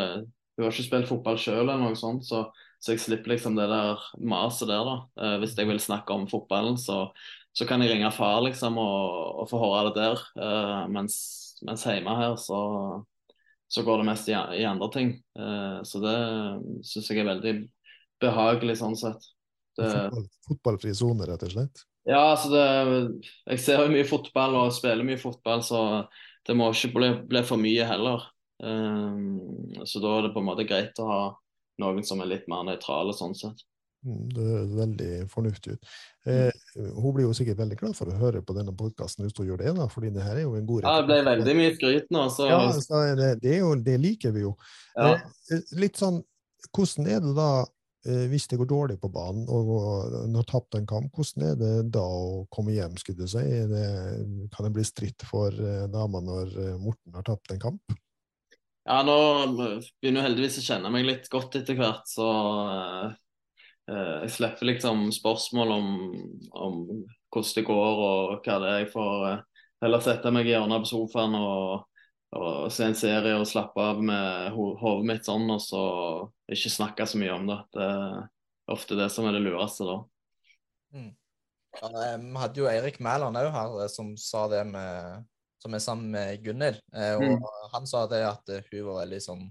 Hun 0.52 0.66
har 0.66 0.74
ikke 0.74 0.84
spilt 0.84 1.08
fotball 1.08 1.38
sjøl 1.40 1.62
eller 1.62 1.80
noe 1.80 1.96
sånt, 1.96 2.26
så, 2.28 2.42
så, 2.76 2.92
jeg 2.92 3.00
slipper 3.00 3.32
liksom 3.32 3.54
det 3.56 3.70
der 3.70 4.02
maset 4.20 4.68
der, 4.68 4.84
da. 4.84 4.96
Uh, 5.16 5.36
hvis 5.40 5.54
jeg 5.56 5.70
vil 5.70 5.80
snakke 5.80 6.12
om 6.12 6.26
fotballen, 6.28 6.76
så, 6.76 7.06
så 7.56 7.64
kan 7.64 7.80
jeg 7.80 7.94
ringe 7.94 8.10
far 8.12 8.42
liksom 8.44 8.76
og, 8.82 9.40
og 9.40 9.48
få 9.48 9.62
høre 9.62 9.94
det 9.94 10.02
der. 10.02 10.26
Uh, 10.36 10.82
mens, 10.92 11.16
mens, 11.64 11.86
hjemme 11.88 12.18
her 12.18 12.36
så, 12.36 12.60
så 13.72 13.86
går 13.86 14.02
det 14.02 14.10
mest 14.10 14.28
i, 14.28 14.36
i 14.60 14.68
andre 14.68 14.90
ting. 14.92 15.14
Uh, 15.32 15.80
så 15.88 16.02
det 16.04 16.18
syns 16.90 17.08
jeg 17.08 17.24
er 17.24 17.30
veldig 17.32 17.54
behagelig 18.20 18.76
sånn 18.82 18.98
sett. 19.00 19.24
Det, 19.72 19.88
Fotball, 19.88 20.28
fotballfri 20.50 20.92
sone, 21.00 21.24
rett 21.32 21.48
og 21.48 21.56
slett? 21.56 21.86
Ja, 22.08 22.32
altså 22.32 22.50
det, 22.50 22.62
jeg 23.52 23.62
ser 23.62 23.84
jo 23.84 23.92
mye 23.92 24.06
fotball 24.08 24.56
og 24.58 24.72
spiller 24.74 25.06
mye 25.06 25.20
fotball, 25.20 25.62
så 25.62 25.82
det 26.46 26.56
må 26.58 26.70
ikke 26.72 26.94
bli, 26.96 27.10
bli 27.30 27.42
for 27.46 27.62
mye 27.62 27.86
heller. 27.86 28.24
Um, 28.62 29.84
så 29.86 30.02
da 30.02 30.16
er 30.16 30.26
det 30.26 30.32
på 30.34 30.42
en 30.42 30.48
måte 30.48 30.66
greit 30.66 30.98
å 31.02 31.06
ha 31.08 31.20
noen 31.82 32.02
som 32.06 32.22
er 32.22 32.30
litt 32.30 32.48
mer 32.50 32.66
nøytrale 32.66 33.14
sånn 33.14 33.36
sett. 33.38 33.62
Mm, 34.02 34.22
det 34.34 34.44
høres 34.48 34.72
veldig 34.74 35.10
fornuftig 35.30 35.76
ut. 35.76 35.92
Eh, 36.26 36.48
mm. 36.74 36.88
hun 36.96 37.12
blir 37.14 37.28
jo 37.28 37.36
sikkert 37.38 37.60
veldig 37.60 37.78
glad 37.78 37.94
for 37.94 38.10
å 38.10 38.16
høre 38.18 38.40
på 38.42 38.56
denne 38.56 38.74
podkasten 38.74 39.22
hvis 39.22 39.36
hun 39.38 39.46
gjør 39.52 39.62
det, 39.62 39.74
da, 39.76 39.86
fordi 39.90 40.10
det 40.14 40.24
her 40.26 40.40
er 40.40 40.42
jo 40.42 40.56
en 40.58 40.66
god 40.66 40.88
Ja, 40.88 40.96
det 40.98 41.06
ble 41.06 41.20
veldig 41.28 41.54
mye 41.60 41.76
skryt 41.76 42.10
nå. 42.14 42.24
Så... 42.34 42.48
Ja, 42.50 42.58
så 42.74 43.04
det, 43.18 43.30
det, 43.44 43.54
jo, 43.60 43.76
det, 43.78 43.94
liker 44.02 44.34
vi 44.34 44.42
jo. 44.42 44.56
Ja. 44.96 45.14
Eh, 45.54 45.62
litt 45.78 46.02
sånn, 46.02 46.18
hvordan 46.74 47.12
er 47.14 47.22
det 47.22 47.36
da 47.38 47.52
Eh, 47.62 47.81
hvis 48.02 48.48
det 48.50 48.58
går 48.58 48.66
dårlig 48.66 48.96
på 48.98 49.10
banen 49.14 49.44
og 49.46 49.68
en 50.24 50.34
har 50.34 50.46
tapt 50.48 50.74
en 50.74 50.86
kamp, 50.88 51.12
hvordan 51.14 51.44
er 51.46 51.58
det 51.60 51.72
da 51.94 52.02
å 52.02 52.44
komme 52.50 52.74
hjem? 52.74 52.96
skulle 52.98 53.28
si? 53.30 53.42
Det, 53.70 53.84
kan 54.50 54.66
det 54.66 54.72
bli 54.74 54.84
stritt 54.86 55.22
for 55.28 55.54
eh, 55.54 55.84
dama 55.92 56.22
når 56.24 56.56
eh, 56.58 56.78
Morten 56.82 57.14
har 57.14 57.26
tapt 57.26 57.54
en 57.54 57.62
kamp? 57.62 57.94
Ja, 58.82 58.98
nå 59.06 59.14
begynner 59.54 60.22
jeg 60.22 60.26
heldigvis 60.26 60.58
å 60.58 60.66
kjenne 60.66 60.90
meg 60.90 61.06
litt 61.06 61.28
godt 61.30 61.54
etter 61.60 61.78
hvert, 61.78 62.02
så 62.10 62.26
uh, 62.26 63.12
jeg 64.24 64.32
slipper 64.34 64.66
liksom 64.72 65.04
spørsmål 65.14 65.74
om, 65.76 65.92
om, 66.50 66.80
hvordan 67.30 67.54
det 67.60 67.64
går 67.68 68.02
og 68.08 68.32
hva 68.42 68.56
det 68.58 68.72
er. 68.72 68.80
Jeg 68.82 68.90
får 68.90 69.22
uh, 69.28 69.62
heller 69.86 70.02
sette 70.02 70.32
meg 70.34 70.50
i 70.50 70.56
hjørnet 70.56 70.82
på 70.82 70.90
sofaen 70.90 71.38
og 71.38 71.86
og 72.32 72.70
se 72.72 72.86
en 72.88 72.96
serie 72.96 73.34
og 73.36 73.48
slappe 73.48 73.82
av 73.82 73.98
med 74.04 74.54
hodet 74.56 75.08
mitt 75.08 75.26
sånn, 75.28 75.50
og 75.52 75.60
så 75.60 75.82
ikke 76.52 76.72
snakke 76.72 77.06
så 77.08 77.20
mye 77.20 77.34
om 77.34 77.50
det. 77.50 77.58
Det 77.76 77.88
er 77.88 78.72
ofte 78.72 78.96
det 78.96 79.08
som 79.12 79.28
er 79.28 79.36
det 79.36 79.42
lureste 79.44 79.88
da. 79.88 79.98
Mm. 80.96 81.10
Ja, 81.80 81.90
vi 82.20 82.32
hadde 82.36 82.60
jo 82.60 82.68
Eirik 82.68 82.98
Mæland 83.04 83.36
òg 83.40 83.50
her, 83.52 83.76
eh, 83.84 83.90
som 83.92 84.14
sa 84.20 84.46
det 84.52 84.64
med 84.68 85.28
som 85.62 85.76
er 85.76 85.82
sammen 85.84 86.08
med 86.10 86.40
Gunhild. 86.42 86.80
Eh, 86.90 87.14
og 87.20 87.22
mm. 87.22 87.44
han 87.72 87.84
sa 87.86 88.06
det 88.10 88.24
at 88.26 88.48
eh, 88.50 88.64
hun 88.72 88.88
var 88.88 89.04
veldig 89.04 89.20
sånn 89.22 89.44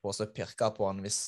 på 0.00 0.12
å 0.12 0.26
pirke 0.32 0.68
på 0.76 0.86
han 0.88 1.00
hvis, 1.04 1.18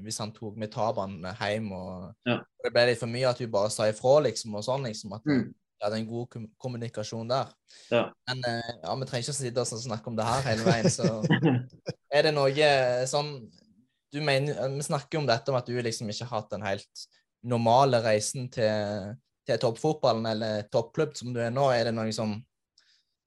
hvis, 0.00 0.18
han 0.22 0.32
tok 0.32 0.56
med 0.60 0.70
tapene 0.72 1.34
hjem. 1.36 1.70
og 1.76 2.28
ja. 2.28 2.38
Det 2.64 2.72
ble 2.72 2.86
litt 2.90 3.00
for 3.00 3.12
mye 3.12 3.28
at 3.28 3.40
hun 3.42 3.50
bare 3.52 3.72
sa 3.72 3.88
ifra, 3.90 4.18
liksom, 4.24 4.56
og 4.56 4.64
sånn, 4.64 4.88
liksom, 4.88 5.16
at 5.18 5.28
mm 5.28 5.46
ja, 5.76 5.90
det 5.90 5.98
er 5.98 6.00
en 6.00 6.08
god 6.08 6.48
kommunikasjon 6.62 7.28
der. 7.28 7.52
Ja. 7.92 8.06
Men 8.28 8.42
eh, 8.48 8.72
ja, 8.80 8.94
vi 8.96 9.08
trenger 9.08 9.26
ikke 9.26 9.34
å 9.34 9.38
sitte 9.38 9.64
og 9.64 9.84
snakke 9.84 10.10
om 10.10 10.16
det 10.16 10.26
her 10.26 10.48
hele 10.48 10.64
veien. 10.66 10.88
Så 10.92 11.06
er 12.16 12.26
det 12.26 12.32
noe 12.36 12.50
eh, 12.54 13.04
sånn 13.10 13.36
du 14.14 14.20
mener, 14.24 14.56
eh, 14.56 14.72
Vi 14.78 14.86
snakker 14.86 15.20
om 15.20 15.28
dette 15.28 15.52
om 15.52 15.58
at 15.58 15.68
du 15.68 15.76
liksom 15.76 16.10
ikke 16.10 16.28
har 16.30 16.40
hatt 16.40 16.52
den 16.54 16.64
helt 16.64 17.06
normale 17.46 18.00
reisen 18.04 18.48
til, 18.52 19.16
til 19.46 19.62
toppfotballen 19.62 20.28
eller 20.32 20.68
toppklubb 20.72 21.16
som 21.18 21.34
du 21.34 21.42
er 21.44 21.52
nå. 21.52 21.68
Er 21.74 21.90
det 21.90 21.96
noe 21.96 22.14
som 22.16 22.38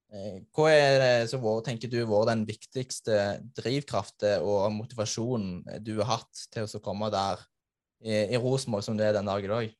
Hva 0.09 0.71
er 0.73 0.95
det 0.97 1.29
som 1.29 1.43
tenker 1.61 1.91
du 1.91 1.99
vært 2.01 2.31
den 2.31 2.47
viktigste 2.47 3.19
drivkraften 3.59 4.41
og 4.41 4.71
motivasjonen 4.73 5.83
du 5.85 5.99
har 5.99 6.15
hatt 6.15 6.47
til 6.49 6.65
å 6.65 6.81
komme 6.81 7.11
der 7.13 7.43
i, 8.01 8.33
i 8.33 8.41
Rosenborg 8.41 8.87
som 8.87 8.97
du 8.97 9.05
er 9.05 9.13
den 9.13 9.29
dag 9.29 9.45
i 9.45 9.51
dag? 9.51 9.75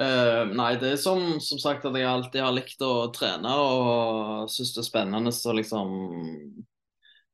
Uh, 0.00 0.46
nei, 0.56 0.78
det 0.80 0.94
er 0.94 1.00
som, 1.00 1.34
som, 1.44 1.58
sagt 1.60 1.84
at 1.84 1.96
jeg 1.98 2.08
alltid 2.08 2.40
har 2.40 2.54
likt 2.56 2.80
å 2.80 3.10
trene 3.12 3.50
og 3.52 4.46
syns 4.48 4.70
det 4.72 4.80
er 4.80 4.86
spennende 4.86 5.28
å 5.28 5.52
liksom 5.52 5.90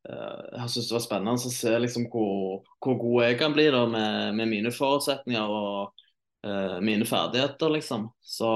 uh, 0.09 0.41
Jeg 0.57 0.73
syns 0.73 0.89
det 0.89 0.97
var 0.97 1.05
spennende 1.05 1.37
å 1.47 1.51
se 1.53 1.71
liksom 1.79 2.09
hvor, 2.11 2.65
hvor, 2.83 2.97
god 2.99 3.23
jeg 3.23 3.37
kan 3.39 3.55
bli 3.55 3.69
da 3.71 3.85
med, 3.87 4.35
med 4.35 4.51
mine 4.51 4.73
forutsetninger 4.75 5.53
og 5.59 5.93
uh, 6.43 6.81
mine 6.83 7.07
ferdigheter, 7.07 7.71
liksom. 7.77 8.09
Så 8.19 8.49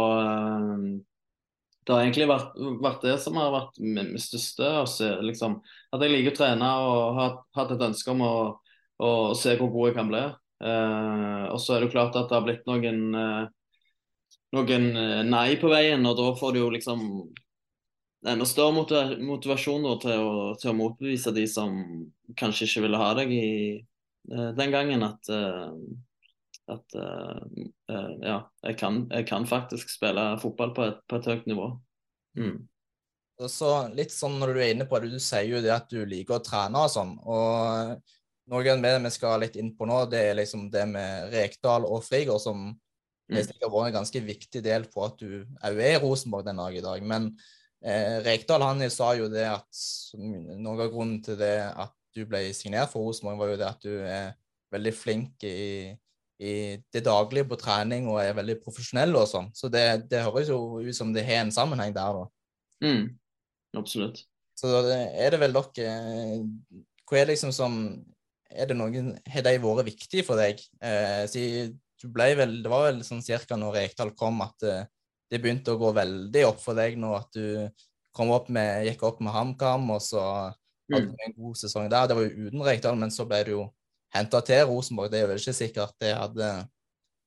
det 1.87 1.95
har 1.95 2.03
egentlig 2.03 2.27
vært, 2.33 2.59
vært, 2.83 3.07
det 3.07 3.15
som 3.23 3.39
har 3.39 3.55
vært 3.55 3.79
min 3.79 4.11
største. 4.19 4.73
Også, 4.81 5.13
liksom, 5.23 5.61
at 5.95 6.03
jeg 6.03 6.17
liker 6.17 6.35
å 6.35 6.39
trene 6.41 6.73
og 6.83 7.15
har 7.21 7.39
hatt 7.61 7.73
et 7.77 7.87
ønske 7.87 8.11
om 8.11 8.25
å, 8.27 8.35
å 8.99 9.15
se 9.39 9.55
hvor 9.55 9.71
god 9.71 9.89
jeg 9.93 9.97
kan 10.01 10.11
bli. 10.11 10.27
Og 10.61 11.57
så 11.63 11.77
er 11.77 11.81
det 11.81 11.93
klart 11.95 12.19
at 12.19 12.27
det 12.29 12.37
har 12.37 12.45
blitt 12.45 12.67
noen, 12.69 13.15
noen 14.55 14.87
nei 15.29 15.55
på 15.61 15.71
veien, 15.71 16.03
og 16.05 16.17
da 16.19 16.27
får 16.39 16.53
du 16.53 16.59
jo 16.59 16.69
liksom 16.73 17.03
enda 18.27 18.45
større 18.45 18.75
motivasjon 19.23 19.87
til 20.03 20.21
å, 20.21 20.33
til, 20.59 20.73
å, 20.73 20.77
motbevise 20.77 21.33
de 21.33 21.47
som 21.49 21.71
kanskje 22.37 22.67
ikke 22.67 22.83
ville 22.85 22.99
ha 23.01 23.13
deg 23.17 23.31
i, 23.33 23.51
uh, 24.33 24.51
den 24.57 24.75
gangen. 24.75 25.07
At 25.07 25.31
at 26.71 26.95
uh, 26.95 27.41
uh, 27.91 28.11
ja, 28.21 28.37
jeg 28.67 28.77
kan, 28.79 29.05
jeg 29.11 29.27
kan, 29.29 29.47
faktisk 29.49 29.91
spille 29.91 30.23
fotball 30.41 30.75
på 30.75 30.85
et, 30.87 31.01
på 31.09 31.19
et 31.19 31.29
høyt 31.31 31.49
nivå. 31.49 31.71
Mm. 32.39 32.59
Så 33.49 33.71
litt 33.97 34.13
sånn 34.13 34.37
når 34.39 34.53
du 34.53 34.59
er 34.61 34.73
inne 34.75 34.85
på 34.89 34.99
det, 35.01 35.09
du 35.15 35.21
sier 35.21 35.47
jo 35.49 35.61
det 35.63 35.73
at 35.73 35.89
du 35.89 36.03
liker 36.05 36.37
å 36.37 36.43
trene 36.45 36.83
og 36.85 36.91
sånn. 36.93 37.15
og 37.25 37.97
noe 38.51 38.67
av 38.67 38.83
det 38.83 38.93
vi 39.05 39.11
skal 39.15 39.41
litt 39.41 39.57
inn 39.57 39.71
på 39.77 39.87
nå, 39.89 40.03
det 40.11 40.21
er 40.29 40.37
liksom 40.37 40.67
det 40.73 40.83
med 40.91 41.33
Rekdal 41.33 41.87
og 41.87 42.03
Frigård, 42.05 42.41
som 42.43 42.69
mm. 43.29 43.37
har 43.37 43.73
vært 43.73 43.91
en 43.91 43.97
ganske 43.99 44.21
viktig 44.25 44.61
del 44.65 44.87
på 44.91 45.05
at 45.05 45.19
du 45.21 45.41
òg 45.43 45.81
er 45.81 45.97
i 45.97 46.01
Rosenborg 46.01 46.47
den 46.47 46.61
dag 46.61 46.77
i 46.77 46.83
dag. 46.85 47.07
Men 47.13 47.31
eh, 47.83 48.19
Rekdal 48.25 48.65
han 48.65 48.85
sa 48.93 49.13
jo 49.19 49.29
det 49.31 49.47
at 49.49 49.83
noe 50.17 50.77
av 50.77 50.93
grunnen 50.93 51.19
til 51.25 51.37
det 51.39 51.55
at 51.69 51.93
du 52.15 52.25
ble 52.27 52.47
signert 52.55 52.91
for 52.91 53.07
Rosenborg, 53.07 53.39
var 53.39 53.53
jo 53.53 53.59
det 53.61 53.69
at 53.69 53.85
du 53.85 53.93
er 53.99 54.33
veldig 54.71 54.95
flink 54.95 55.45
i 55.47 55.59
i 56.41 56.53
det 56.93 57.03
daglige 57.05 57.45
på 57.51 57.57
trening 57.59 58.07
og 58.09 58.17
er 58.21 58.33
veldig 58.37 58.57
profesjonell 58.63 59.13
og 59.19 59.27
sånn. 59.29 59.49
Så 59.53 59.69
det, 59.69 59.85
det, 60.09 60.23
høres 60.25 60.49
jo 60.49 60.81
ut 60.81 60.97
som 60.97 61.13
det 61.13 61.25
har 61.27 61.43
en 61.43 61.53
sammenheng 61.53 61.93
der, 61.93 62.17
da. 62.17 62.23
Mm, 62.81 63.03
absolutt. 63.77 64.23
Så 64.57 64.71
er 64.89 65.33
det 65.33 65.39
vel 65.41 65.53
dere 65.53 65.91
Hva 67.07 67.17
er 67.17 67.27
det 67.27 67.35
liksom 67.35 67.53
som 67.55 67.75
Er 68.51 68.67
det 68.69 68.75
noen 68.75 69.13
Har 69.31 69.45
de 69.45 69.53
vært 69.63 69.87
viktige 69.87 70.25
for 70.27 70.37
deg? 70.37 70.59
Eh, 70.83 71.23
si, 71.31 71.43
vel 72.09 72.63
Det 72.63 72.69
var 72.71 72.87
vel 72.87 73.03
sånn 73.05 73.21
cirka 73.21 73.57
når 73.59 73.75
Rekdal 73.77 74.13
kom 74.17 74.41
at 74.41 74.57
det, 74.61 74.77
eh, 75.31 75.39
begynte 75.39 75.73
å 75.73 75.79
gå 75.79 75.91
veldig 75.95 76.45
opp 76.47 76.59
for 76.59 76.75
deg 76.75 76.97
nå 76.97 77.13
at 77.15 77.29
du 77.33 77.69
kom 78.11 78.31
opp 78.31 78.49
med, 78.49 78.85
gikk 78.85 79.03
opp 79.07 79.21
med 79.23 79.31
HamKam, 79.31 79.89
og 79.95 80.01
så 80.03 80.21
hadde 80.91 81.05
du 81.07 81.13
mm. 81.13 81.21
en 81.25 81.35
god 81.37 81.57
sesong 81.57 81.89
der. 81.89 82.07
Det 82.07 82.17
var 82.17 82.25
jo 82.25 82.47
uten 82.47 82.65
Rekdal, 82.65 82.97
men 82.99 83.11
så 83.11 83.25
ble 83.25 83.43
det 83.47 83.53
jo 83.53 83.65
henta 84.11 84.41
til 84.43 84.65
Rosenborg. 84.67 85.11
Det 85.11 85.21
er 85.21 85.29
vel 85.29 85.39
ikke 85.39 85.55
sikkert 85.55 85.95
det 86.03 86.13
hadde 86.17 86.49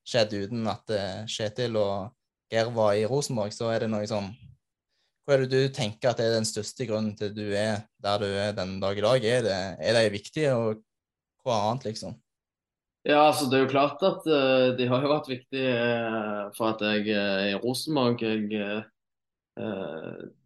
skjedd 0.05 0.35
uten 0.37 0.67
at 0.69 0.93
eh, 0.93 1.23
Kjetil 1.31 1.79
og 1.81 2.11
Geir 2.53 2.69
var 2.75 2.93
i 2.93 3.07
Rosenborg. 3.09 3.53
Så 3.55 3.71
er 3.73 3.85
det 3.85 3.91
noe 3.93 4.05
sånn 4.09 4.29
Hva 5.25 5.33
er 5.33 5.45
det 5.45 5.57
du 5.57 5.73
tenker 5.73 6.11
at 6.11 6.21
er 6.21 6.35
den 6.35 6.45
største 6.45 6.85
grunnen 6.85 7.15
til 7.17 7.31
at 7.31 7.37
du 7.37 7.47
er 7.57 7.87
der 8.05 8.21
du 8.21 8.27
er 8.29 8.53
den 8.53 8.77
dag 8.83 8.97
i 8.97 9.05
dag? 9.07 9.25
Er 9.25 9.41
det, 9.41 9.61
er 9.81 9.97
det 9.97 10.11
viktig, 10.13 10.45
og 10.53 10.83
hva 11.45 11.63
annet, 11.71 11.89
liksom? 11.89 12.13
Ja, 13.05 13.27
altså 13.27 13.45
Det 13.45 13.57
er 13.57 13.65
jo 13.67 13.69
klart 13.69 14.01
at 14.01 14.23
uh, 14.25 14.73
de 14.77 14.87
har 14.89 15.03
jo 15.03 15.11
vært 15.11 15.27
viktige 15.29 15.73
uh, 16.09 16.47
for 16.57 16.71
at 16.71 16.81
jeg 16.81 17.11
er 17.13 17.51
i 17.51 17.57
Rosenborg. 17.61 18.23
Jeg 18.25 18.65
uh, 18.65 18.81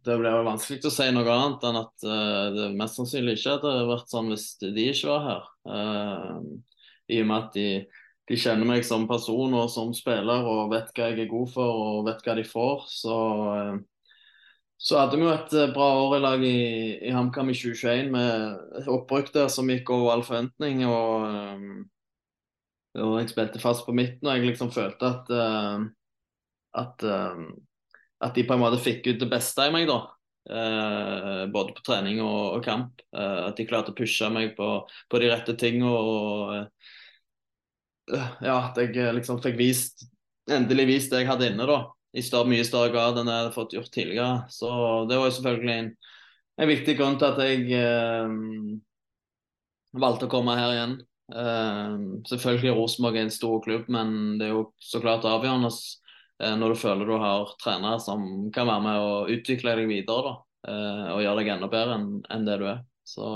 det 0.04 0.16
blir 0.20 0.28
jo 0.28 0.44
vanskelig 0.44 0.84
å 0.84 0.92
si 0.92 1.06
noe 1.10 1.32
annet 1.34 1.64
enn 1.66 1.78
at 1.80 2.04
det 2.54 2.66
mest 2.78 2.94
sannsynlig 3.00 3.32
ikke 3.38 3.56
hadde 3.56 3.72
vært 3.88 4.12
sånn 4.12 4.28
hvis 4.30 4.44
de 4.60 4.84
ikke 4.92 5.08
var 5.10 5.24
her. 5.24 5.48
I 7.10 7.18
og 7.18 7.26
med 7.26 7.36
at 7.40 7.56
de, 7.56 7.64
de, 8.30 8.38
kjenner 8.38 8.68
meg 8.68 8.86
som 8.86 9.08
person 9.10 9.56
og 9.58 9.66
som 9.74 9.90
spiller 9.96 10.46
og 10.46 10.70
vet 10.70 10.92
hva 10.94 11.10
jeg 11.10 11.24
er 11.24 11.32
god 11.32 11.50
for 11.50 11.82
og 11.88 12.06
vet 12.06 12.22
hva 12.22 12.36
de 12.38 12.46
får. 12.46 12.86
Så, 12.92 13.16
så 14.78 15.00
hadde 15.02 15.18
vi 15.18 15.26
jo 15.26 15.34
et 15.34 15.58
bra 15.74 15.90
år 16.04 16.16
i 16.20 16.22
lag 16.22 16.46
i, 16.46 16.58
i 17.10 17.14
HamKam 17.16 17.50
i 17.50 17.58
2021 17.58 18.14
med 18.14 18.86
opprykk 18.94 19.34
der 19.40 19.50
som 19.50 19.74
gikk 19.74 19.90
over 19.96 20.14
all 20.14 20.22
forventning. 20.28 20.86
Og, 20.86 21.88
og 22.98 23.20
jeg 23.20 23.30
spilte 23.30 23.62
fast 23.62 23.84
på 23.86 23.94
midten 23.94 24.26
og 24.26 24.34
jeg 24.34 24.48
liksom 24.50 24.72
følte 24.74 25.06
at, 25.06 25.28
at 26.82 27.04
at 28.20 28.34
de 28.36 28.44
på 28.44 28.54
en 28.54 28.60
måte 28.60 28.80
fikk 28.82 29.06
ut 29.08 29.20
det 29.20 29.28
beste 29.30 29.64
i 29.66 29.72
meg, 29.74 29.88
da. 29.88 30.00
Uh, 30.50 31.44
både 31.52 31.74
på 31.76 31.84
trening 31.84 32.20
og, 32.24 32.56
og 32.58 32.64
kamp. 32.64 33.00
At 33.12 33.56
de 33.58 33.66
klarte 33.68 33.92
å 33.94 33.96
pushe 33.96 34.28
meg 34.32 34.56
på, 34.58 34.68
på 35.10 35.20
de 35.22 35.30
rette 35.30 35.54
tingene. 35.60 35.90
Og 35.90 36.54
ja, 38.44 38.56
at 38.58 38.80
jeg 38.80 39.14
liksom 39.16 39.40
fikk 39.44 39.56
vist 39.60 40.06
endelig 40.50 40.86
vist 40.88 41.12
det 41.12 41.20
jeg 41.22 41.30
hadde 41.30 41.50
inne, 41.52 41.66
da. 41.68 41.80
I 42.10 42.22
større, 42.26 42.50
mye 42.50 42.64
større 42.66 42.90
grad 42.90 43.20
enn 43.20 43.28
jeg 43.30 43.38
hadde 43.44 43.54
fått 43.54 43.74
gjort 43.76 43.92
tidligere. 43.94 44.36
Så 44.50 44.68
det 45.08 45.16
var 45.16 45.28
jo 45.28 45.36
selvfølgelig 45.36 45.76
en, 45.76 45.90
en 46.60 46.70
viktig 46.72 46.94
grunn 46.98 47.18
til 47.20 47.28
at 47.28 47.38
jeg 47.46 47.60
valgte 50.00 50.26
å 50.26 50.32
komme 50.32 50.58
her 50.58 50.74
igjen. 50.74 50.96
Eh, 51.30 51.96
selvfølgelig 52.28 52.76
Rosenborg 52.76 53.16
er 53.16 53.26
en 53.28 53.34
stor 53.34 53.60
klubb, 53.64 53.88
men 53.92 54.38
det 54.40 54.48
er 54.48 54.54
jo 54.54 54.68
så 54.82 55.02
klart 55.02 55.28
avgjørende 55.28 55.70
Eh, 56.40 56.56
når 56.56 56.72
du 56.72 56.80
føler 56.80 57.08
du 57.08 57.16
har 57.20 57.50
trenere 57.60 58.00
som 58.00 58.22
kan 58.54 58.68
være 58.68 58.84
med 58.84 59.00
å 59.04 59.08
utvikle 59.34 59.74
deg 59.76 59.90
videre 59.90 60.22
da, 60.24 60.34
eh, 60.72 61.08
og 61.14 61.24
gjøre 61.24 61.42
deg 61.42 61.50
enda 61.54 61.68
bedre 61.72 61.98
enn, 61.98 62.46
det 62.46 62.56
du 62.62 62.66
er. 62.70 62.84
Så 63.10 63.26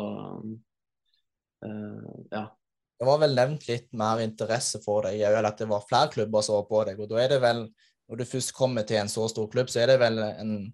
uh, 1.65 2.13
ja. 2.31 2.45
Det 2.95 3.09
var 3.09 3.19
vel 3.19 3.35
nevnt 3.35 3.65
litt 3.67 3.89
mer 3.99 4.23
interesse 4.23 4.79
for 4.85 5.09
deg, 5.09 5.19
eller 5.19 5.49
at 5.49 5.59
det 5.59 5.67
var 5.67 5.83
flere 5.89 6.13
klubber 6.13 6.45
som 6.47 6.61
var 6.61 6.69
på 6.69 6.85
deg. 6.89 7.01
og 7.03 7.11
da 7.11 7.19
er 7.25 7.35
det 7.35 7.41
vel, 7.43 7.67
Når 8.09 8.21
du 8.21 8.25
først 8.29 8.53
kommer 8.53 8.85
til 8.85 9.01
en 9.01 9.09
så 9.09 9.25
stor 9.33 9.49
klubb, 9.51 9.69
så 9.73 9.81
er 9.81 9.87
det 9.91 9.99
vel 9.99 10.19
en, 10.21 10.73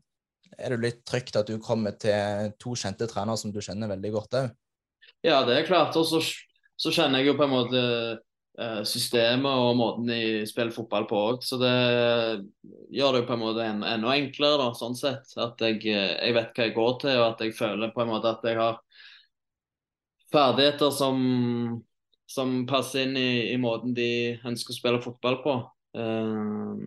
er 0.59 0.75
det 0.75 0.81
litt 0.83 1.05
trygt 1.07 1.37
at 1.39 1.47
du 1.47 1.59
kommer 1.63 1.95
til 1.95 2.51
to 2.59 2.75
kjente 2.75 3.07
trenere 3.07 3.39
som 3.39 3.53
du 3.55 3.61
kjenner 3.63 3.89
veldig 3.89 4.11
godt 4.13 4.35
òg? 4.35 4.51
Ja, 5.23 5.45
det 5.47 5.57
er 5.57 5.67
klart. 5.69 5.97
Og 5.97 6.07
så, 6.11 6.21
så 6.81 6.93
kjenner 6.95 7.21
jeg 7.21 7.31
jo 7.31 7.39
på 7.39 7.45
en 7.47 7.53
måte 7.53 7.85
Eh, 8.61 8.81
systemet 8.85 9.57
og 9.57 9.77
måten 9.79 10.09
de 10.11 10.45
spiller 10.49 10.75
fotball 10.75 11.07
på 11.09 11.19
òg. 11.31 11.45
Så 11.47 11.57
det 11.61 11.71
gjør 12.93 13.15
det 13.15 13.23
jo 13.23 13.29
på 13.29 13.37
en 13.37 13.41
måte 13.45 13.65
en, 13.65 13.85
enda 13.87 14.17
enklere, 14.19 14.59
da, 14.61 14.73
sånn 14.77 14.97
sett. 14.99 15.31
At 15.41 15.63
jeg, 15.65 15.79
eh, 15.89 16.17
jeg, 16.19 16.35
vet 16.37 16.51
hva 16.53 16.67
jeg 16.67 16.75
går 16.77 16.99
til, 17.01 17.21
og 17.21 17.27
at 17.31 17.45
jeg 17.47 17.57
føler 17.57 17.95
på 17.95 18.05
en 18.05 18.11
måte 18.11 18.35
at 18.35 18.45
jeg 18.45 18.59
har 18.59 18.83
ferdigheter 20.35 20.93
som, 20.95 21.23
som 22.29 22.59
passer 22.69 23.07
inn 23.07 23.17
i, 23.17 23.31
i, 23.55 23.57
måten 23.59 23.95
de 23.97 24.11
ønsker 24.47 24.75
å 24.75 24.79
spille 24.79 25.03
fotball 25.03 25.41
på. 25.43 25.57
Uh, 25.97 26.79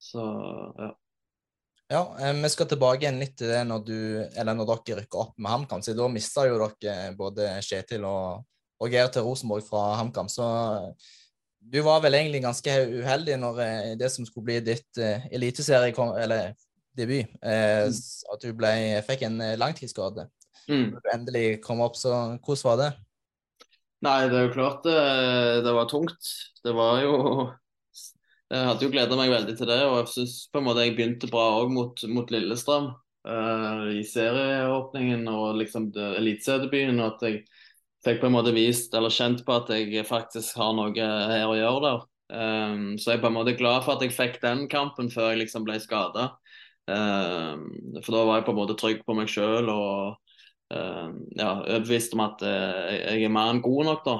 så 0.00 0.22
ja. 0.78 0.92
Ja, 1.90 2.04
Vi 2.38 2.48
skal 2.54 2.68
tilbake 2.70 3.02
igjen 3.02 3.18
litt 3.20 3.34
til 3.36 3.50
det 3.50 3.64
når, 3.66 3.82
du, 3.84 3.98
når 4.46 4.62
dere 4.62 5.00
rykker 5.00 5.24
opp 5.26 5.34
med 5.42 5.50
HamKam. 5.50 5.82
Da 5.82 6.06
mista 6.08 6.46
jo 6.46 6.62
dere 6.78 7.10
både 7.18 7.50
Kjetil 7.66 8.06
og 8.08 8.46
og 8.80 8.92
Geir 8.92 9.10
til 9.12 9.26
Rosenborg 9.26 9.66
fra 9.66 9.84
HamKam. 10.00 10.28
Så 10.32 10.46
du 11.60 11.80
var 11.84 12.00
vel 12.02 12.16
egentlig 12.16 12.42
ganske 12.42 12.76
uheldig 12.88 13.36
når 13.38 13.62
eh, 13.66 13.92
det 14.00 14.08
som 14.12 14.24
skulle 14.26 14.48
bli 14.48 14.60
ditt 14.64 15.00
uh, 15.00 15.26
eliteserie, 15.30 15.92
eller 15.92 16.54
debut, 16.96 17.26
eh, 17.42 17.86
mm. 17.86 18.00
at 18.34 18.42
du 18.42 18.50
ble, 18.56 18.72
fikk 19.06 19.24
en 19.28 19.40
eh, 19.44 19.56
langtidsskade. 19.60 20.26
Mm. 20.70 20.96
Du 20.96 21.08
endelig 21.14 21.46
kom 21.64 21.82
opp, 21.84 21.98
så 21.98 22.12
hvordan 22.38 22.66
var 22.66 22.80
det? 22.80 22.90
Nei, 24.06 24.18
det 24.32 24.38
er 24.38 24.46
jo 24.46 24.54
klart 24.54 24.86
det, 24.86 25.00
det 25.66 25.74
var 25.76 25.90
tungt. 25.90 26.30
Det 26.64 26.76
var 26.76 27.02
jo 27.04 27.16
Jeg 28.50 28.66
hadde 28.66 28.82
jo 28.82 28.90
gleda 28.90 29.14
meg 29.14 29.30
veldig 29.30 29.52
til 29.54 29.68
det, 29.70 29.78
og 29.86 30.00
jeg 30.00 30.10
syns 30.10 30.32
på 30.50 30.58
en 30.58 30.64
måte 30.66 30.82
jeg 30.82 30.96
begynte 30.96 31.28
bra 31.30 31.44
òg 31.60 31.68
mot, 31.70 32.00
mot, 32.10 32.32
Lillestrøm. 32.34 32.88
Uh, 33.22 33.92
I 33.94 34.00
serieåpningen 34.02 35.22
og 35.30 35.60
liksom 35.60 35.86
eliteseriedebuten. 35.94 36.98
Og 36.98 37.12
at 37.12 37.22
jeg 37.28 37.44
fikk 38.04 38.22
på 38.22 38.28
en 38.30 38.36
måte 38.36 38.54
vist 38.56 38.94
eller 38.96 39.12
kjent 39.12 39.44
på 39.46 39.58
at 39.58 39.70
jeg 39.74 40.06
faktisk 40.08 40.56
har 40.60 40.72
noe 40.76 40.94
her 40.96 41.48
å 41.48 41.58
gjøre 41.58 41.84
der. 41.84 42.06
Um, 42.30 42.94
så 42.98 43.10
jeg 43.10 43.18
er 43.18 43.22
på 43.24 43.30
en 43.30 43.36
måte 43.40 43.56
glad 43.58 43.82
for 43.82 43.96
at 43.96 44.04
jeg 44.04 44.14
fikk 44.14 44.38
den 44.42 44.66
kampen 44.70 45.10
før 45.10 45.32
jeg 45.32 45.44
liksom 45.44 45.66
ble 45.66 45.80
skada. 45.82 46.30
Um, 46.86 47.64
for 48.00 48.14
da 48.14 48.24
var 48.26 48.40
jeg 48.40 48.46
på 48.46 48.54
en 48.54 48.60
måte 48.60 48.76
trygg 48.78 49.00
på 49.06 49.16
meg 49.18 49.30
sjøl 49.30 49.70
og 49.70 50.18
um, 50.72 51.16
ja, 51.36 51.56
overbevist 51.58 52.14
om 52.16 52.24
at 52.28 52.44
uh, 52.46 52.90
jeg 52.94 53.26
er 53.26 53.34
mer 53.34 53.52
enn 53.52 53.64
god 53.64 53.90
nok, 53.90 54.04
da. 54.06 54.18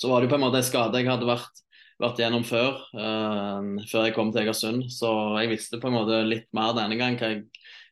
så 0.00 0.10
var 0.10 0.22
det 0.22 0.30
på 0.32 0.38
en 0.38 0.42
måte 0.46 0.58
en 0.58 0.66
skade 0.66 1.00
jeg 1.00 1.10
hadde 1.10 1.28
vært, 1.28 1.62
vært 2.00 2.20
gjennom 2.22 2.44
før, 2.48 2.78
før 2.94 4.06
jeg 4.06 4.14
kom 4.16 4.30
til 4.32 4.42
Egersund. 4.42 4.86
Så 4.90 5.10
jeg 5.38 5.50
visste 5.52 5.78
på 5.80 5.90
en 5.90 5.98
måte 5.98 6.22
litt 6.26 6.48
mer 6.56 6.72
denne 6.74 6.96
gang 6.98 7.18
hva 7.20 7.30
jeg, 7.34 7.44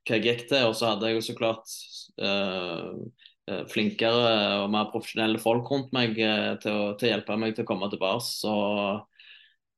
hva 0.09 0.17
jeg 0.17 0.25
gikk 0.27 0.47
til. 0.49 0.71
Og 0.71 0.75
så 0.79 0.95
hadde 0.95 1.11
jeg 1.11 1.19
jo 1.19 1.27
så 1.29 1.37
klart 1.39 1.77
uh, 2.25 2.97
flinkere 3.47 4.35
og 4.63 4.69
mer 4.71 4.91
profesjonelle 4.93 5.41
folk 5.43 5.71
rundt 5.71 5.93
meg 5.95 6.19
eh, 6.23 6.53
til 6.63 6.77
å, 6.77 6.85
til 6.99 7.09
å 7.09 7.13
hjelpe 7.13 7.39
meg 7.41 7.57
til 7.57 7.67
å 7.67 7.69
komme 7.69 7.89
tilbake. 7.91 8.25
Så 8.27 8.53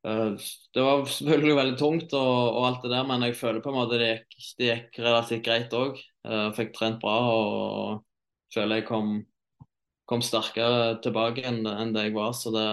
uh, 0.05 0.35
det 0.77 0.85
var 0.85 1.07
selvfølgelig 1.09 1.59
veldig 1.61 1.79
tungt 1.81 2.17
og, 2.19 2.33
og, 2.51 2.67
alt 2.69 2.83
det 2.85 2.93
der, 2.93 3.07
men 3.09 3.25
jeg 3.25 3.39
føler 3.41 3.63
på 3.65 3.73
en 3.73 3.79
måte 3.79 4.01
det 4.01 4.11
gikk, 4.11 4.37
det 4.59 4.69
gikk 4.71 4.99
relativt 5.07 5.47
greit 5.47 5.79
òg. 5.79 6.03
Fikk 6.57 6.71
trent 6.77 7.01
bra 7.03 7.17
og 7.29 8.05
føler 8.55 8.81
jeg 8.81 8.89
kom, 8.89 9.17
kom 10.09 10.23
sterkere 10.25 10.95
tilbake 11.05 11.45
enn, 11.45 11.65
enn, 11.69 11.93
det 11.97 12.07
jeg 12.07 12.15
var. 12.17 12.33
Så 12.37 12.53
det 12.55 12.69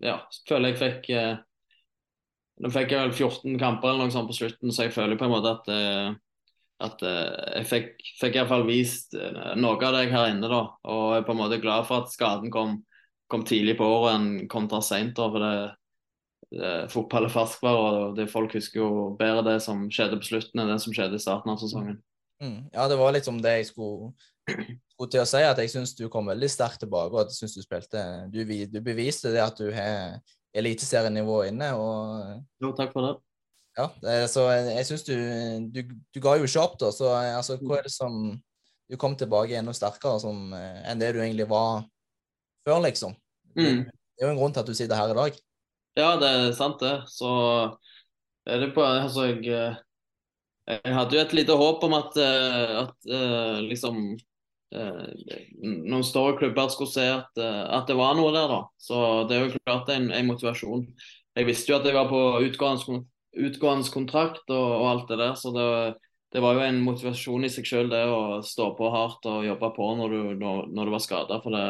Ja, 0.00 0.22
føler 0.48 0.72
jeg 0.72 0.78
fikk 0.80 1.10
Nå 2.56 2.70
fikk 2.72 2.94
jeg 2.94 3.02
vel 3.02 3.12
14 3.12 3.58
kamper 3.60 3.90
eller 3.90 4.08
noe 4.08 4.14
sånt 4.14 4.30
på 4.30 4.36
slutten, 4.38 4.72
så 4.72 4.86
jeg 4.86 4.94
føler 4.94 5.18
på 5.20 5.26
en 5.26 5.32
måte 5.34 5.50
at, 5.58 5.66
eh, 5.68 6.14
at 6.84 7.02
eh, 7.06 7.60
jeg 7.60 7.68
fikk, 7.70 7.88
fikk 8.20 8.36
iallfall 8.36 8.66
vist 8.68 9.16
eh, 9.16 9.54
noe 9.56 9.78
av 9.80 9.96
det 9.96 10.10
her 10.12 10.30
inne. 10.32 10.50
da, 10.50 10.60
Og 10.84 11.14
jeg 11.14 11.22
er 11.22 11.26
på 11.28 11.34
en 11.36 11.40
måte 11.40 11.60
glad 11.62 11.88
for 11.88 12.04
at 12.04 12.12
skaden 12.12 12.52
kom, 12.52 12.78
kom 13.32 13.46
tidlig 13.48 13.78
på 13.78 13.88
året 13.88 14.18
enn 14.18 14.28
kontra 14.52 14.82
seint. 14.84 15.16
For 15.16 15.40
det, 15.40 15.54
det, 16.52 16.74
fotball 16.92 17.28
er 17.28 17.32
ferskvare, 17.32 17.86
og 18.10 18.18
det, 18.18 18.28
folk 18.32 18.58
husker 18.58 18.82
jo 18.82 18.90
bedre 19.18 19.46
det 19.48 19.58
som 19.64 19.86
skjedde 19.88 20.20
på 20.20 20.30
slutten 20.34 20.62
enn 20.62 20.72
det 20.74 20.80
som 20.84 20.96
skjedde 20.96 21.16
i 21.16 21.24
starten 21.24 21.54
av 21.54 21.60
sesongen. 21.62 22.00
Mm. 22.44 22.66
Ja, 22.74 22.84
det 22.92 23.00
var 23.00 23.14
liksom 23.16 23.40
det 23.40 23.54
jeg 23.62 23.70
skulle, 23.70 24.12
skulle 24.92 25.12
til 25.14 25.22
å 25.22 25.28
si, 25.28 25.40
at 25.40 25.62
jeg 25.62 25.72
syns 25.72 25.96
du 25.96 26.10
kom 26.12 26.28
veldig 26.28 26.50
sterkt 26.52 26.84
tilbake. 26.84 27.14
og 27.14 27.24
at 27.24 27.32
jeg 27.32 27.40
syns 27.40 27.56
Du 27.56 27.64
spilte, 27.64 28.02
du, 28.28 28.42
du 28.44 28.82
beviste 28.84 29.32
det 29.32 29.40
at 29.40 29.56
du 29.56 29.70
har 29.72 30.18
eliteserienivå 30.56 31.46
inne. 31.48 31.72
og... 31.80 32.44
Jo, 32.60 32.76
takk 32.76 32.92
for 32.92 33.08
det. 33.08 33.16
Ja, 33.76 33.90
så 34.30 34.46
jeg, 34.54 34.86
syns 34.88 35.04
du, 35.04 35.14
du, 35.72 35.82
du 36.14 36.20
ga 36.24 36.36
jo 36.38 36.46
ikke 36.48 36.62
opp, 36.62 36.78
da. 36.80 36.90
Så 36.94 37.10
altså, 37.12 37.58
hva 37.60 37.80
er 37.80 37.88
det 37.88 37.92
som 37.92 38.36
Du 38.86 38.94
kom 38.96 39.16
tilbake 39.18 39.56
enda 39.58 39.72
sterkere 39.74 40.20
som, 40.22 40.52
enn 40.54 41.00
det 41.00 41.08
du 41.16 41.18
egentlig 41.18 41.48
var 41.50 41.82
før, 42.62 42.78
liksom. 42.84 43.16
Mm. 43.58 43.82
Det 43.82 44.22
er 44.22 44.28
jo 44.28 44.30
en 44.30 44.38
grunn 44.38 44.54
til 44.54 44.62
at 44.62 44.68
du 44.70 44.76
sitter 44.78 44.94
her 44.94 45.10
i 45.10 45.16
dag. 45.18 45.40
Ja, 45.98 46.12
det 46.20 46.28
er 46.30 46.52
sant, 46.54 46.78
det. 46.80 46.94
Så 47.10 47.30
er 48.46 48.62
det 48.62 48.70
på 48.76 48.84
Altså, 48.86 49.26
jeg, 49.26 49.42
jeg 50.70 50.94
hadde 50.94 51.18
jo 51.18 51.24
et 51.24 51.34
lite 51.34 51.58
håp 51.58 51.82
om 51.88 51.98
at, 51.98 52.14
at 52.86 53.10
liksom 53.66 54.14
Eh, 54.74 55.36
noen 55.62 56.02
større 56.04 56.34
klubber 56.40 56.70
skulle 56.72 56.90
se 56.90 57.04
at, 57.06 57.38
eh, 57.38 57.62
at, 57.70 57.86
det 57.86 57.96
var 57.98 58.16
noe 58.18 58.32
der. 58.34 58.48
da. 58.50 58.62
Så 58.78 59.24
Det 59.28 59.36
er 59.36 59.44
jo 59.44 59.60
klart 59.64 59.90
en, 59.94 60.10
en 60.10 60.26
motivasjon. 60.26 60.86
Jeg 61.36 61.46
visste 61.46 61.72
jo 61.72 61.78
at 61.78 61.86
jeg 61.86 61.94
var 61.94 62.08
på 62.10 62.22
utgående, 62.42 63.04
utgående 63.36 63.92
kontrakt 63.92 64.44
og, 64.48 64.66
og, 64.80 64.86
alt 64.90 65.12
det 65.12 65.20
der. 65.20 65.34
Så 65.38 65.52
det, 65.54 65.68
det, 66.32 66.42
var 66.44 66.56
jo 66.56 66.64
en 66.66 66.82
motivasjon 66.84 67.46
i 67.46 67.52
seg 67.52 67.68
selv 67.68 67.92
det 67.94 68.02
å 68.08 68.40
stå 68.44 68.72
på 68.78 68.90
hardt 68.94 69.28
og 69.30 69.46
jobbe 69.46 69.70
på 69.76 69.92
når 70.00 70.16
du, 70.16 70.20
når, 70.40 70.66
når 70.72 70.88
du 70.88 70.96
var 70.96 71.04
skada. 71.04 71.40
For 71.44 71.56
det, 71.56 71.66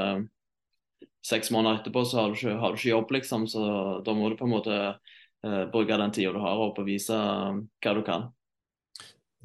seks 1.27 1.51
måneder 1.55 1.81
etterpå 1.81 2.05
så 2.07 2.23
har 2.23 2.33
du, 2.33 2.39
ikke, 2.39 2.57
har 2.63 2.73
du 2.73 2.81
ikke 2.81 2.93
jobb, 2.93 3.13
liksom. 3.19 3.47
Så 3.51 3.67
da 4.07 4.17
må 4.17 4.31
du 4.31 4.39
på 4.39 4.47
en 4.47 4.55
måte 4.55 4.81
eh, 4.87 5.63
bruke 5.73 6.01
den 6.01 6.15
tida 6.15 6.35
du 6.35 6.41
har 6.43 6.63
og 6.63 6.77
bevise 6.79 7.17
hva 7.17 7.95
du 7.97 8.03
kan. 8.07 8.31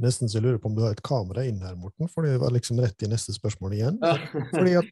Nesten 0.01 0.29
så 0.29 0.39
jeg 0.39 0.47
lurer 0.47 0.61
på 0.61 0.71
om 0.71 0.77
du 0.77 0.81
har 0.81 0.95
et 0.95 1.05
kamera 1.05 1.43
inn 1.45 1.61
her, 1.61 1.75
Morten, 1.77 2.09
for 2.09 2.25
det 2.25 2.39
var 2.41 2.53
liksom 2.53 2.79
rett 2.81 3.05
i 3.05 3.09
neste 3.09 3.35
spørsmål 3.35 3.75
igjen. 3.77 3.99
Fordi 4.55 4.77
at 4.79 4.89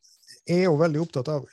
er 0.50 0.64
jo 0.66 0.76
veldig 0.80 1.02
opptatt 1.04 1.30
av 1.32 1.46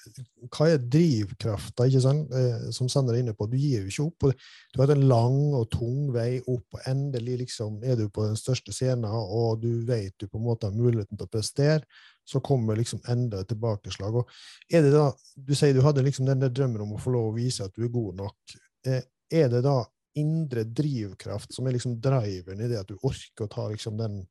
hva 0.54 0.66
er 0.70 0.82
drivkrafta, 0.82 1.86
eh, 1.86 2.66
som 2.74 2.88
Sander 2.90 3.14
er 3.14 3.22
inne 3.22 3.34
på. 3.36 3.48
Du 3.50 3.56
gir 3.58 3.84
jo 3.84 3.90
ikke 3.90 4.06
opp. 4.06 4.36
Du 4.72 4.80
har 4.80 4.86
hatt 4.86 4.96
en 4.96 5.08
lang 5.08 5.38
og 5.58 5.68
tung 5.72 6.12
vei 6.14 6.40
opp, 6.40 6.66
og 6.72 6.88
endelig 6.88 7.38
liksom 7.44 7.82
er 7.84 7.98
du 8.00 8.08
på 8.08 8.26
den 8.26 8.38
største 8.40 8.74
scenen, 8.74 9.06
og 9.06 9.60
du 9.62 9.84
vet 9.88 10.14
du 10.18 10.26
på 10.26 10.40
en 10.40 10.46
måte 10.46 10.70
har 10.70 10.76
muligheten 10.76 11.18
til 11.18 11.26
å 11.26 11.32
prestere. 11.32 11.82
Så 12.26 12.40
kommer 12.42 12.78
liksom 12.78 13.02
enda 13.08 13.40
et 13.42 13.50
tilbakeslag. 13.52 14.16
Og 14.22 14.72
er 14.72 14.82
det 14.82 14.94
da, 14.94 15.10
Du 15.36 15.54
sier 15.54 15.74
du 15.74 15.84
hadde 15.84 16.02
liksom 16.02 16.26
den 16.26 16.40
drømmen 16.40 16.82
om 16.82 16.96
å 16.96 17.02
få 17.02 17.12
lov 17.14 17.30
å 17.30 17.36
vise 17.36 17.64
at 17.64 17.74
du 17.76 17.84
er 17.84 17.92
god 17.92 18.16
nok. 18.24 18.56
Eh, 18.86 19.02
er 19.30 19.50
det 19.52 19.62
da 19.66 19.84
indre 20.16 20.64
drivkraft 20.64 21.52
som 21.52 21.66
er 21.66 21.76
liksom 21.76 21.98
driveren 22.00 22.62
i 22.64 22.70
det 22.70 22.80
at 22.80 22.88
du 22.88 22.96
orker 23.04 23.44
å 23.44 23.52
ta 23.52 23.68
liksom 23.68 23.98
den 24.00 24.22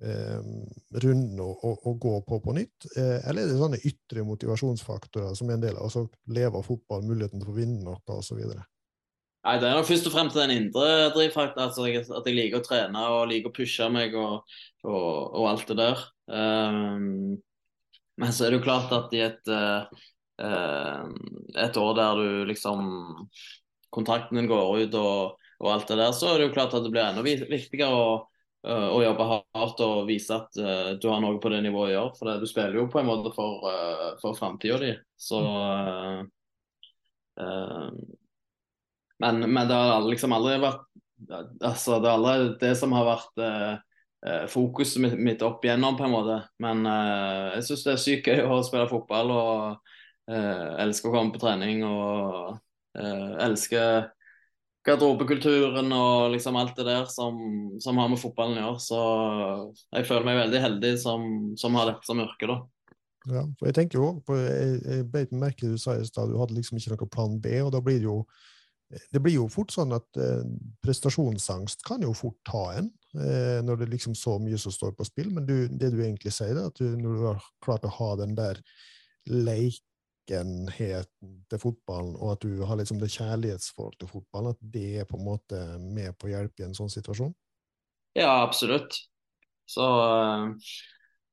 runden 0.00 1.40
å, 1.44 1.50
å, 1.52 1.74
å, 1.84 1.94
gå 2.00 2.14
på 2.24 2.40
på 2.40 2.54
nytt? 2.56 2.88
Eh, 2.96 3.18
eller 3.28 3.44
er 3.44 3.50
det 3.52 3.60
sånne 3.60 3.80
ytre 3.84 4.24
motivasjonsfaktorer 4.24 5.36
som 5.36 5.50
er 5.50 5.58
en 5.58 5.64
del 5.66 5.76
av 5.76 5.88
altså 5.88 6.06
leve 6.32 6.60
av 6.60 6.66
fotball, 6.66 7.04
muligheten 7.04 7.42
til 7.42 7.52
å 7.52 7.56
vinne 7.56 7.84
noe 7.84 8.16
osv.? 8.16 8.40
Nei, 9.40 9.54
Det 9.60 9.68
er 9.68 9.76
nok 9.76 9.88
først 9.88 10.08
og 10.08 10.14
fremst 10.14 10.36
den 10.36 10.52
indre 10.56 11.10
drivfaktoren. 11.14 11.68
Altså 11.68 12.16
at 12.16 12.28
jeg 12.28 12.36
liker 12.36 12.60
å 12.60 12.64
trene 12.64 13.04
og 13.14 13.28
liker 13.30 13.52
å 13.52 13.56
pushe 13.56 13.88
meg 13.92 14.16
og, 14.20 14.58
og 14.84 15.46
alt 15.48 15.68
det 15.70 15.78
der. 15.80 16.02
Um, 16.30 17.38
men 18.20 18.34
så 18.36 18.46
er 18.46 18.52
det 18.52 18.60
jo 18.60 18.66
klart 18.66 18.92
at 18.92 19.14
i 19.16 19.22
et, 19.24 19.48
uh, 19.48 21.08
et 21.56 21.80
år 21.80 21.94
der 21.96 22.20
du 22.20 22.44
liksom 22.50 22.84
kontrakten 23.90 24.36
din 24.38 24.50
går 24.50 24.84
ut 24.84 24.98
og, 25.00 25.40
og, 25.60 25.70
alt 25.72 25.88
det 25.88 25.98
der, 25.98 26.12
så 26.16 26.30
er 26.30 26.38
det 26.38 26.50
jo 26.50 26.54
klart 26.54 26.76
at 26.76 26.84
det 26.84 26.92
blir 26.92 27.06
enda 27.08 27.24
viktigere 27.24 27.90
å, 27.90 28.12
uh, 28.66 28.88
og 28.90 29.04
jobbe 29.04 29.26
hardt 29.28 29.82
og 29.84 30.08
vise 30.08 30.36
at 30.36 30.60
uh, 30.60 30.92
du 31.00 31.08
har 31.10 31.22
noe 31.22 31.40
på 31.42 31.52
det 31.52 31.62
nivået 31.64 31.90
å 31.90 31.94
gjøre. 31.94 32.14
For 32.18 32.30
det, 32.30 32.36
du 32.42 32.50
spiller 32.50 32.80
jo 32.80 32.88
på 32.92 33.00
en 33.02 33.08
måte 33.10 33.32
for, 33.36 33.64
uh, 33.66 34.10
for 34.22 34.38
framtida 34.38 34.80
di. 34.82 34.94
Så 35.20 35.40
men, 39.20 39.38
men, 39.46 39.68
det 39.68 39.76
har 39.76 40.04
liksom 40.04 40.32
aldri 40.36 40.58
vært 40.60 40.82
altså 41.64 42.00
det, 42.00 42.08
er 42.08 42.14
aldri 42.18 42.50
det 42.60 42.72
som 42.76 42.92
har 42.92 43.06
vært 43.06 43.42
fokuset 44.52 45.00
mitt, 45.00 45.14
mitt, 45.16 45.44
opp 45.44 45.64
igjennom, 45.64 45.96
på 45.96 46.04
en 46.04 46.12
måte. 46.12 46.36
Men 46.60 46.84
jeg 46.84 47.64
syns 47.68 47.84
det 47.86 47.92
er 47.94 48.02
sykt 48.02 48.28
gøy 48.28 48.42
å 48.44 48.58
spille 48.66 48.88
fotball 48.90 49.32
og 49.32 49.92
elsker 50.28 51.08
å 51.08 51.14
komme 51.14 51.32
på 51.32 51.40
trening. 51.40 51.84
og 51.88 52.60
Uh, 52.98 53.38
elsker 53.38 54.08
garderobekulturen 54.86 55.92
og 55.92 56.34
liksom 56.34 56.56
alt 56.56 56.76
det 56.78 56.86
der 56.88 57.08
som, 57.12 57.40
som, 57.82 57.98
har 58.00 58.08
med 58.12 58.20
fotballen 58.20 58.60
å 58.60 58.66
gjøre. 58.66 58.84
Så 58.84 59.00
jeg 59.98 60.08
føler 60.08 60.28
meg 60.28 60.42
veldig 60.44 60.62
heldig 60.66 60.92
som, 61.02 61.26
som 61.60 61.76
har 61.78 61.90
dette 61.90 62.08
som 62.08 62.22
yrke, 62.22 62.48
da. 62.48 62.60
Ja, 63.28 63.42
for 63.60 63.68
jeg 63.68 63.76
tenker 63.76 64.00
jo 64.00 64.06
på, 64.24 64.38
jeg, 64.40 64.78
jeg 64.80 65.10
beit 65.12 65.34
merke 65.36 65.68
du 65.68 65.76
sa 65.80 65.98
i 65.98 66.06
stad, 66.08 66.32
du 66.32 66.40
hadde 66.40 66.56
liksom 66.56 66.80
ikke 66.80 66.94
noen 66.94 67.12
plan 67.12 67.36
B, 67.42 67.52
og 67.60 67.74
da 67.74 67.82
blir 67.84 68.00
det 68.00 68.08
jo 68.08 68.22
det 68.90 69.20
blir 69.22 69.36
jo 69.36 69.44
fort 69.50 69.70
sånn 69.70 69.92
at 69.94 70.18
eh, 70.18 70.46
prestasjonsangst 70.82 71.84
kan 71.86 72.02
jo 72.02 72.10
fort 72.16 72.38
ta 72.46 72.62
en, 72.80 72.88
eh, 73.14 73.60
når 73.62 73.78
det 73.78 73.86
er 73.86 73.92
liksom 73.92 74.16
så 74.18 74.34
mye 74.42 74.58
som 74.58 74.74
står 74.74 74.96
på 74.98 75.06
spill. 75.06 75.28
Men 75.36 75.46
du, 75.46 75.54
det 75.70 75.92
du 75.94 76.00
egentlig 76.02 76.32
sier, 76.34 76.56
er 76.56 76.72
at 76.72 76.80
du, 76.80 76.96
når 76.98 77.20
du 77.20 77.26
har 77.28 77.44
klart 77.62 77.86
å 77.86 77.92
ha 78.00 78.08
den 78.18 78.34
der 78.38 78.58
leik 79.30 79.78
likenheten 80.30 81.44
til 81.50 81.58
fotballen, 81.58 82.16
og 82.16 82.32
at 82.32 82.42
du 82.42 82.62
har 82.64 82.76
liksom 82.76 83.00
det 83.00 83.10
kjærlighetsforholdet 83.10 84.00
til 84.00 84.08
fotballen, 84.08 84.54
at 84.54 84.72
det 84.72 85.00
er 85.00 85.04
på 85.08 85.16
en 85.16 85.24
måte 85.24 85.60
med 85.80 86.14
på 86.18 86.28
å 86.28 86.32
hjelpe 86.34 86.62
i 86.62 86.66
en 86.68 86.74
sånn 86.74 86.90
situasjon? 86.90 87.34
Ja, 88.18 88.42
absolutt. 88.42 88.96
Så 89.70 89.82
øh, 89.82 90.54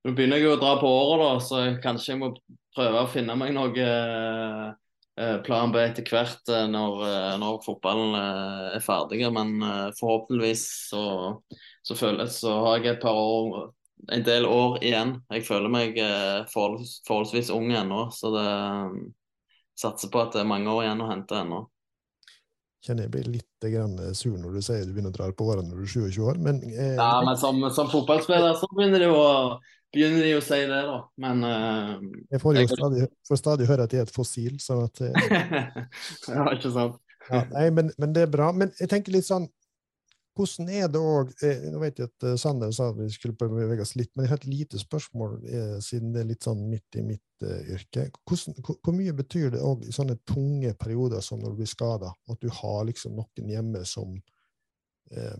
nå 0.05 0.13
begynner 0.13 0.38
jeg 0.38 0.47
jo 0.47 0.57
å 0.57 0.62
dra 0.62 0.75
på 0.81 0.89
året, 0.89 1.23
da, 1.23 1.45
så 1.45 1.63
kanskje 1.83 2.13
jeg 2.13 2.21
må 2.21 2.33
prøve 2.75 3.01
å 3.01 3.10
finne 3.10 3.38
meg 3.38 3.55
noe 3.55 3.88
øh, 3.88 5.39
plan 5.45 5.73
B 5.73 5.81
etter 5.81 6.05
hvert 6.05 6.51
når, 6.69 6.99
når, 7.41 7.63
fotballen 7.65 8.13
er 8.77 8.83
ferdig. 8.86 9.23
Men 9.33 9.57
forhåpentligvis 9.97 10.67
så, 10.91 11.05
så, 11.81 11.97
føles, 11.97 12.38
så 12.43 12.53
har 12.67 12.77
jeg 12.77 12.93
et 12.93 13.01
par 13.01 13.17
år 13.17 13.71
en 14.12 14.25
del 14.25 14.45
år 14.45 14.77
igjen. 14.83 15.15
Jeg 15.33 15.45
føler 15.47 15.71
meg 15.71 15.97
eh, 16.01 16.43
forholds, 16.51 16.99
forholdsvis 17.07 17.49
ung 17.55 17.71
ennå, 17.75 18.07
så 18.13 18.31
det 18.36 18.45
um, 18.47 18.99
satser 19.77 20.12
på 20.13 20.21
at 20.21 20.36
det 20.36 20.43
er 20.43 20.49
mange 20.49 20.71
år 20.71 20.86
igjen 20.86 21.03
å 21.03 21.10
hente 21.12 21.41
ennå. 21.41 21.63
Kjenner 22.86 23.07
jeg 23.07 23.13
blir 23.15 23.31
litt 23.33 23.65
grann 23.73 23.97
sur 24.15 24.36
når 24.38 24.60
du 24.60 24.62
sier 24.63 24.86
du 24.86 24.93
begynner 24.93 25.12
å 25.12 25.17
dra 25.17 25.31
på 25.33 25.47
årene 25.49 25.71
når 25.71 25.81
du 25.81 25.88
er 25.88 25.93
27 26.12 26.21
år, 26.29 26.38
men 26.45 26.62
eh, 26.69 26.93
Ja, 26.95 27.10
men 27.25 27.39
som, 27.39 27.60
som, 27.73 27.89
fotballspiller 27.91 28.53
så 28.60 28.69
begynner 28.71 29.01
de, 29.01 29.10
å, 29.12 29.57
begynner 29.95 30.23
de 30.23 30.36
å 30.38 30.43
si 30.45 30.62
det, 30.62 30.83
da. 30.91 30.99
Men 31.25 31.43
eh, 31.47 31.91
Jeg 32.36 32.43
får 32.43 32.55
jo 32.55 32.63
jeg... 32.63 32.71
Stadig, 32.75 33.10
får 33.27 33.41
stadig 33.41 33.69
høre 33.71 33.89
at 33.89 33.97
jeg 33.97 34.05
er 34.05 34.07
et 34.07 34.13
fossil, 34.15 34.55
sånn 34.63 34.86
at 34.86 35.03
eh, 35.03 35.81
Ja, 36.38 36.47
ikke 36.53 36.73
sant. 36.77 37.01
ja, 37.31 37.43
nei, 37.55 37.67
men, 37.73 37.91
men, 37.97 38.13
det 38.15 38.27
er 38.27 38.33
bra. 38.38 38.53
Men 38.55 38.71
jeg 38.77 38.93
tenker 38.93 39.17
litt 39.17 39.27
sånn 39.27 39.49
hvordan 40.38 40.69
er 40.69 40.89
det 40.91 41.02
òg 41.02 41.32
eh, 41.45 41.65
Nå 41.71 41.82
vet 41.82 42.00
jeg 42.02 42.12
at 42.12 42.26
eh, 42.28 42.38
Sander 42.39 42.71
sa 42.76 42.91
at 42.91 43.00
vi 43.00 43.10
skulle 43.13 43.38
bevege 43.38 43.84
oss 43.84 43.95
litt, 43.97 44.12
men 44.15 44.26
jeg 44.26 44.34
har 44.34 44.41
et 44.41 44.50
lite 44.50 44.82
spørsmål 44.82 45.38
eh, 45.43 45.76
siden 45.84 46.13
det 46.13 46.23
er 46.23 46.32
litt 46.32 46.47
sånn 46.47 46.63
midt 46.69 47.00
i 47.00 47.06
mitt 47.06 47.23
yrke. 47.45 48.08
Hvordan, 48.26 48.56
hvor, 48.65 48.95
mye 48.97 49.13
betyr 49.13 49.52
det 49.54 49.62
òg 49.62 49.84
i 49.86 49.93
sånne 49.93 50.15
tunge 50.26 50.71
perioder 50.80 51.21
som 51.21 51.38
når 51.41 51.54
du 51.54 51.60
blir 51.60 51.69
skada, 51.69 52.10
at 52.10 52.39
du 52.41 52.50
har 52.50 52.88
liksom 52.88 53.13
noen 53.13 53.52
hjemme 53.52 53.84
som 53.86 54.15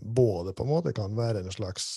både 0.00 0.54
på 0.56 0.64
en 0.64 0.70
måte 0.70 0.94
kan 0.96 1.16
være 1.18 1.42
en 1.42 1.52
slags 1.52 1.88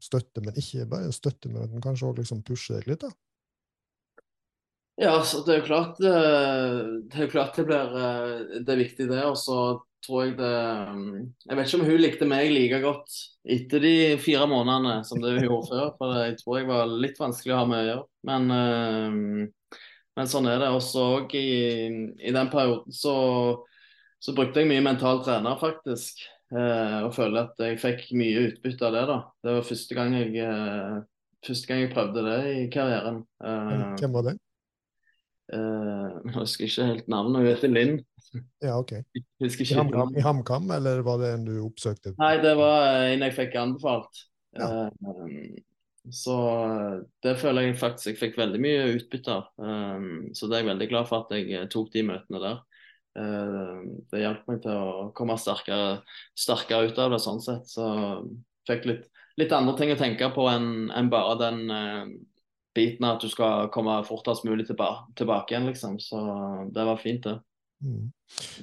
støtte, 0.00 0.40
men 0.40 0.56
ikke 0.56 0.86
bare 0.88 1.10
en 1.10 1.16
støtte, 1.16 1.50
men 1.50 1.66
at 1.66 1.74
den 1.74 1.82
kanskje 1.84 2.12
òg 2.12 2.22
liksom 2.22 2.44
pusher 2.46 2.78
deg 2.78 2.92
litt? 2.92 3.02
da? 3.02 3.10
Ja, 5.02 5.18
så 5.26 5.42
det 5.42 5.56
er 5.56 5.60
jo 5.60 5.66
klart 5.66 5.98
det, 5.98 6.14
er 6.14 7.34
klart 7.34 7.58
det 7.58 7.66
blir 7.66 7.98
det 8.62 8.72
er 8.72 8.80
viktig, 8.84 9.10
det. 9.10 9.24
Og 9.26 9.36
så 9.42 9.58
tror 10.02 10.24
jeg 10.24 10.34
det 10.38 10.52
um, 10.88 11.04
Jeg 11.46 11.58
vet 11.58 11.68
ikke 11.68 11.78
om 11.80 11.86
hun 11.88 12.02
likte 12.02 12.28
meg 12.28 12.50
like 12.52 12.80
godt 12.82 13.16
etter 13.42 13.82
de 13.82 13.94
fire 14.22 14.46
månedene 14.50 15.00
som 15.06 15.22
det 15.22 15.34
hun 15.36 15.46
gjorde 15.46 15.70
før. 15.70 15.88
For 15.98 16.20
jeg 16.20 16.36
tror 16.40 16.58
jeg 16.58 16.68
var 16.68 16.92
litt 17.04 17.18
vanskelig 17.20 17.54
å 17.54 17.62
ha 17.62 17.68
med 17.70 17.82
å 17.82 17.88
gjøre. 17.88 18.04
Men, 18.28 18.52
um, 18.54 19.80
men 20.18 20.30
sånn 20.30 20.48
er 20.50 20.62
det. 20.62 20.70
Også 20.76 21.06
i, 21.38 21.48
i 22.22 22.34
den 22.34 22.52
perioden 22.52 22.94
så, 22.94 23.16
så, 24.22 24.36
brukte 24.36 24.62
jeg 24.62 24.70
mye 24.70 24.84
mental 24.84 25.24
trener, 25.26 25.58
faktisk. 25.60 26.22
Eh, 26.52 26.98
og 27.06 27.14
føler 27.16 27.46
at 27.46 27.60
jeg 27.64 27.80
fikk 27.80 28.06
mye 28.20 28.46
utbytte 28.50 28.84
av 28.84 28.96
det. 28.96 29.02
da. 29.08 29.18
Det 29.40 29.56
var 29.56 29.68
første 29.70 29.96
gang 29.96 30.16
jeg, 30.18 30.34
eh, 30.44 30.96
første 31.46 31.70
gang 31.70 31.84
jeg 31.84 31.92
prøvde 31.94 32.24
det 32.28 32.40
i 32.52 32.64
karrieren. 32.72 33.22
Eh, 33.42 33.92
Hvem 34.00 34.18
var 34.18 34.30
det? 34.30 34.38
jeg 35.52 36.32
husker 36.32 36.64
ikke 36.64 36.84
helt 36.88 37.08
navnet. 37.12 37.42
Hun 37.42 37.50
heter 37.50 37.68
Linn. 37.68 37.98
Ja, 38.62 38.78
OK. 38.78 38.94
Husker 39.42 39.66
ikke 39.66 40.06
i 40.16 40.24
HamKam, 40.24 40.70
eller 40.72 41.02
var 41.04 41.20
det 41.20 41.34
en 41.36 41.44
du 41.48 41.56
oppsøkte? 41.64 42.14
Nei, 42.20 42.36
det 42.42 42.54
var 42.58 43.04
en 43.10 43.26
jeg 43.26 43.36
fikk 43.36 43.58
anbefalt. 43.60 44.24
Ja. 44.56 44.88
Eh, 44.88 45.60
så 46.10 46.36
det 47.22 47.36
føler 47.38 47.68
jeg 47.68 47.78
faktisk 47.78 48.10
jeg 48.10 48.20
fikk 48.20 48.40
veldig 48.40 48.60
mye 48.62 48.88
utbytte 48.96 49.36
av. 49.36 49.50
Eh, 49.62 50.06
så 50.36 50.48
det 50.48 50.58
er 50.58 50.64
jeg 50.64 50.70
veldig 50.72 50.90
glad 50.94 51.10
for 51.10 51.26
at 51.26 51.36
jeg 51.36 51.68
tok 51.72 51.92
de 51.94 52.06
møtene 52.08 52.42
der. 52.42 52.58
Eh, 53.18 53.78
det 54.10 54.24
hjalp 54.24 54.48
meg 54.48 54.62
til 54.64 54.72
å 54.72 55.06
komme 55.16 55.36
sterkere, 55.40 56.00
sterkere 56.38 56.88
ut 56.88 57.00
av 57.02 57.14
det 57.14 57.22
sånn 57.22 57.42
sett. 57.44 57.68
Så 57.68 57.86
fikk 58.68 58.88
litt, 58.88 59.08
litt 59.40 59.52
andre 59.54 59.76
ting 59.78 59.92
å 59.92 60.00
tenke 60.00 60.30
på 60.34 60.48
enn 60.50 60.90
en 60.96 61.12
bare 61.12 61.38
den 61.42 61.64
eh, 61.70 62.12
biten 62.76 63.04
at 63.04 63.20
du 63.20 63.28
skal 63.28 63.68
komme 63.72 64.00
fortest 64.08 64.46
mulig 64.48 64.66
tilba 64.68 65.04
tilbake 65.18 65.54
igjen, 65.54 65.68
liksom. 65.68 65.98
Så 66.00 66.20
det 66.72 66.88
var 66.88 67.00
fint, 67.02 67.26
det. 67.28 67.38
Mm. 67.82 68.08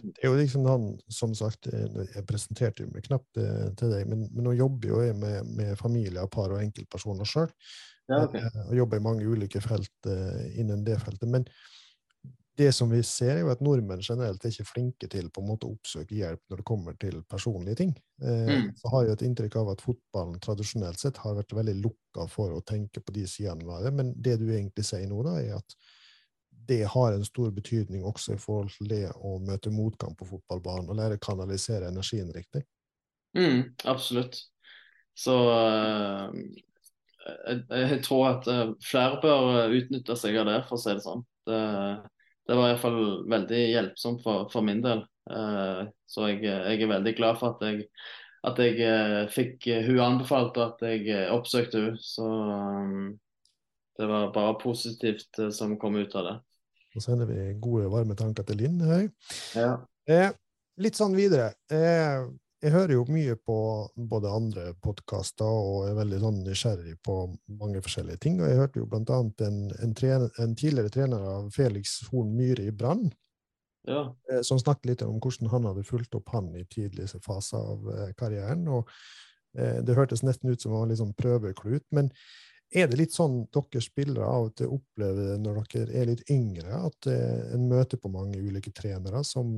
Det 0.02 0.24
er 0.24 0.32
jo 0.32 0.38
liksom 0.40 0.66
han, 0.70 0.86
som 1.12 1.34
sagt, 1.38 1.68
eh, 1.68 2.02
jeg 2.16 2.26
presenterte 2.30 2.86
jo 2.86 2.92
meg 2.94 3.06
knapt 3.06 3.40
eh, 3.42 3.68
til 3.80 3.92
deg, 3.94 4.08
men, 4.10 4.26
men 4.32 4.48
nå 4.48 4.56
jobber 4.58 4.94
jo 4.94 5.02
jeg 5.04 5.18
med, 5.20 5.50
med 5.60 5.76
familier, 5.80 6.30
par 6.32 6.56
og 6.56 6.64
enkeltpersoner 6.64 7.28
sjøl. 7.28 7.52
Ja, 8.10 8.24
okay. 8.24 8.48
Og 8.68 8.78
jobber 8.80 8.98
i 8.98 9.06
mange 9.06 9.28
ulike 9.28 9.62
felt 9.62 10.10
eh, 10.10 10.48
innen 10.62 10.86
det 10.88 10.98
feltet. 11.04 11.28
Men 11.30 11.46
det 12.60 12.72
som 12.76 12.90
vi 12.92 13.00
ser, 13.08 13.38
er 13.38 13.44
jo 13.46 13.52
at 13.54 13.62
nordmenn 13.64 14.02
generelt 14.04 14.44
er 14.44 14.52
ikke 14.52 14.68
flinke 14.68 15.08
til 15.12 15.30
på 15.32 15.44
en 15.44 15.48
måte 15.48 15.68
å 15.68 15.76
oppsøke 15.78 16.18
hjelp 16.18 16.42
når 16.50 16.60
det 16.60 16.66
kommer 16.68 16.98
til 17.00 17.22
personlige 17.30 17.84
ting. 17.84 17.94
Eh, 18.24 18.50
Mm. 18.50 18.74
Så 18.76 18.90
har 18.92 19.06
jeg 19.06 19.14
et 19.14 19.28
inntrykk 19.28 19.56
av 19.62 19.70
at 19.76 19.84
fotballen 19.86 20.40
tradisjonelt 20.44 21.00
sett 21.00 21.22
har 21.22 21.38
vært 21.38 21.54
veldig 21.56 21.78
lukka 21.84 22.26
for 22.28 22.56
å 22.56 22.64
tenke 22.66 23.00
på 23.00 23.14
de 23.16 23.28
sidene 23.30 23.68
ved 23.68 23.86
det, 23.86 23.94
men 23.96 24.12
det 24.18 24.40
du 24.42 24.50
egentlig 24.50 24.84
sier 24.88 25.08
nå, 25.08 25.22
da, 25.24 25.38
er 25.40 25.60
at 25.60 25.78
det 26.70 26.84
har 26.94 27.16
en 27.16 27.26
stor 27.26 27.52
betydning 27.52 28.06
også 28.06 28.36
i 28.36 28.42
forhold 28.42 28.70
til 28.76 28.90
det 28.92 29.06
å 29.18 29.36
møte 29.42 29.74
motgang 29.74 30.14
på 30.18 30.28
fotballbanen 30.30 30.92
og 30.92 31.00
lære 31.00 31.18
å 31.18 31.24
kanalisere 31.24 31.90
energien 31.90 32.30
riktig. 32.36 32.62
Mm, 33.38 33.74
absolutt. 33.90 34.38
Så 35.18 35.36
uh, 35.50 36.30
jeg, 37.48 37.64
jeg 37.70 38.00
tror 38.06 38.28
at 38.30 38.48
eh, 38.50 38.72
flere 38.86 39.20
bør 39.22 39.50
eh, 39.58 39.76
utnytte 39.80 40.16
seg 40.18 40.38
av 40.40 40.48
det, 40.50 40.58
for 40.70 40.78
å 40.78 40.82
si 40.82 40.96
det 40.96 41.04
sånn. 41.04 41.24
Det, 41.50 41.60
det 42.50 42.58
var 42.58 42.72
iallfall 42.72 43.00
veldig 43.30 43.62
hjelpsomt 43.74 44.24
for, 44.26 44.48
for 44.54 44.66
min 44.66 44.82
del. 44.86 45.04
Uh, 45.30 45.86
så 46.10 46.32
jeg, 46.32 46.42
jeg 46.48 46.82
er 46.82 46.90
veldig 46.90 47.14
glad 47.18 47.38
for 47.38 47.54
at 47.54 47.66
jeg, 47.68 47.84
at 48.50 48.62
jeg 48.64 48.80
uh, 48.82 49.24
fikk 49.34 49.68
hun 49.86 50.02
anbefalt, 50.06 50.58
og 50.58 50.74
at 50.74 50.86
jeg 50.90 51.28
oppsøkte 51.36 51.84
hun. 51.86 52.00
Så 52.02 52.26
um, 52.26 53.10
det 54.00 54.08
var 54.10 54.32
bare 54.34 54.58
positivt 54.62 55.42
som 55.54 55.78
kom 55.82 56.00
ut 56.00 56.16
av 56.16 56.30
det. 56.30 56.38
Så 56.94 57.04
sender 57.06 57.30
vi 57.30 57.54
gode, 57.62 57.90
varme 57.92 58.16
tanker 58.18 58.46
til 58.48 58.64
Linn. 58.64 58.80
Ja. 59.56 59.74
Eh, 60.10 60.32
litt 60.82 60.98
sånn 60.98 61.18
videre. 61.18 61.52
Eh, 61.72 62.26
jeg 62.60 62.74
hører 62.74 62.92
jo 62.98 63.06
mye 63.08 63.38
på 63.40 63.58
både 64.12 64.32
andre 64.36 64.64
podkaster 64.84 65.48
og 65.48 65.86
er 65.88 65.96
veldig 65.96 66.18
sånn 66.20 66.42
nysgjerrig 66.44 66.98
på 67.08 67.16
mange 67.62 67.80
forskjellige 67.86 68.20
ting. 68.26 68.42
Og 68.42 68.52
jeg 68.52 68.60
hørte 68.60 68.82
jo 68.82 68.90
blant 68.90 69.12
annet 69.16 69.44
en, 69.48 69.62
en, 69.80 69.94
trener, 69.96 70.34
en 70.44 70.58
tidligere 70.60 70.92
trener 70.92 71.24
av 71.38 71.48
Felix 71.56 72.02
Horn 72.10 72.34
Myhre 72.36 72.68
i 72.68 72.74
Brann, 72.76 73.08
ja. 73.88 74.02
eh, 74.32 74.42
som 74.44 74.60
snakket 74.60 74.92
litt 74.92 75.06
om 75.08 75.22
hvordan 75.24 75.54
han 75.54 75.70
hadde 75.72 75.88
fulgt 75.88 76.20
opp 76.20 76.34
han 76.36 76.52
i 76.60 76.66
tidligste 76.68 77.22
fase 77.24 77.56
av 77.56 77.88
eh, 77.96 78.12
karrieren. 78.20 78.68
og 78.68 78.92
eh, 79.56 79.80
Det 79.86 79.96
hørtes 79.96 80.26
nesten 80.28 80.52
ut 80.52 80.60
som 80.60 80.76
han 80.76 80.92
var 80.92 81.00
sånn 81.00 81.16
prøveklut. 81.16 81.88
men 81.96 82.12
er 82.70 82.90
det 82.90 83.00
litt 83.00 83.16
sånn 83.16 83.42
dere 83.54 83.82
spillere 83.82 84.26
av 84.30 84.50
og 84.50 84.56
til 84.60 84.74
opplever 84.76 85.32
det 85.32 85.38
når 85.42 85.62
dere 85.74 85.96
er 86.02 86.10
litt 86.12 86.26
yngre, 86.30 86.84
at 86.90 87.10
eh, 87.10 87.54
en 87.56 87.68
møter 87.72 88.02
på 88.02 88.12
mange 88.14 88.38
ulike 88.38 88.74
trenere 88.76 89.24
som 89.26 89.50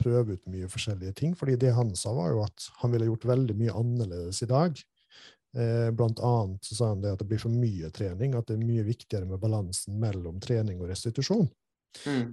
prøver 0.00 0.38
ut 0.38 0.50
mye 0.52 0.70
forskjellige 0.72 1.16
ting? 1.20 1.34
Fordi 1.38 1.58
det 1.60 1.74
han 1.76 1.92
sa, 1.98 2.14
var 2.16 2.32
jo 2.32 2.42
at 2.46 2.68
han 2.80 2.94
ville 2.94 3.10
gjort 3.10 3.28
veldig 3.34 3.56
mye 3.60 3.76
annerledes 3.82 4.42
i 4.46 4.50
dag. 4.50 4.80
Eh, 5.54 5.90
blant 5.94 6.22
annet 6.24 6.64
så 6.66 6.78
sa 6.78 6.88
han 6.94 7.04
det 7.04 7.12
at 7.14 7.20
det 7.20 7.28
blir 7.30 7.42
for 7.42 7.52
mye 7.52 7.92
trening, 7.94 8.34
at 8.34 8.48
det 8.48 8.56
er 8.56 8.64
mye 8.64 8.86
viktigere 8.86 9.28
med 9.28 9.42
balansen 9.42 10.00
mellom 10.02 10.40
trening 10.42 10.80
og 10.80 10.90
restitusjon. 10.90 11.46
Mm. 12.08 12.32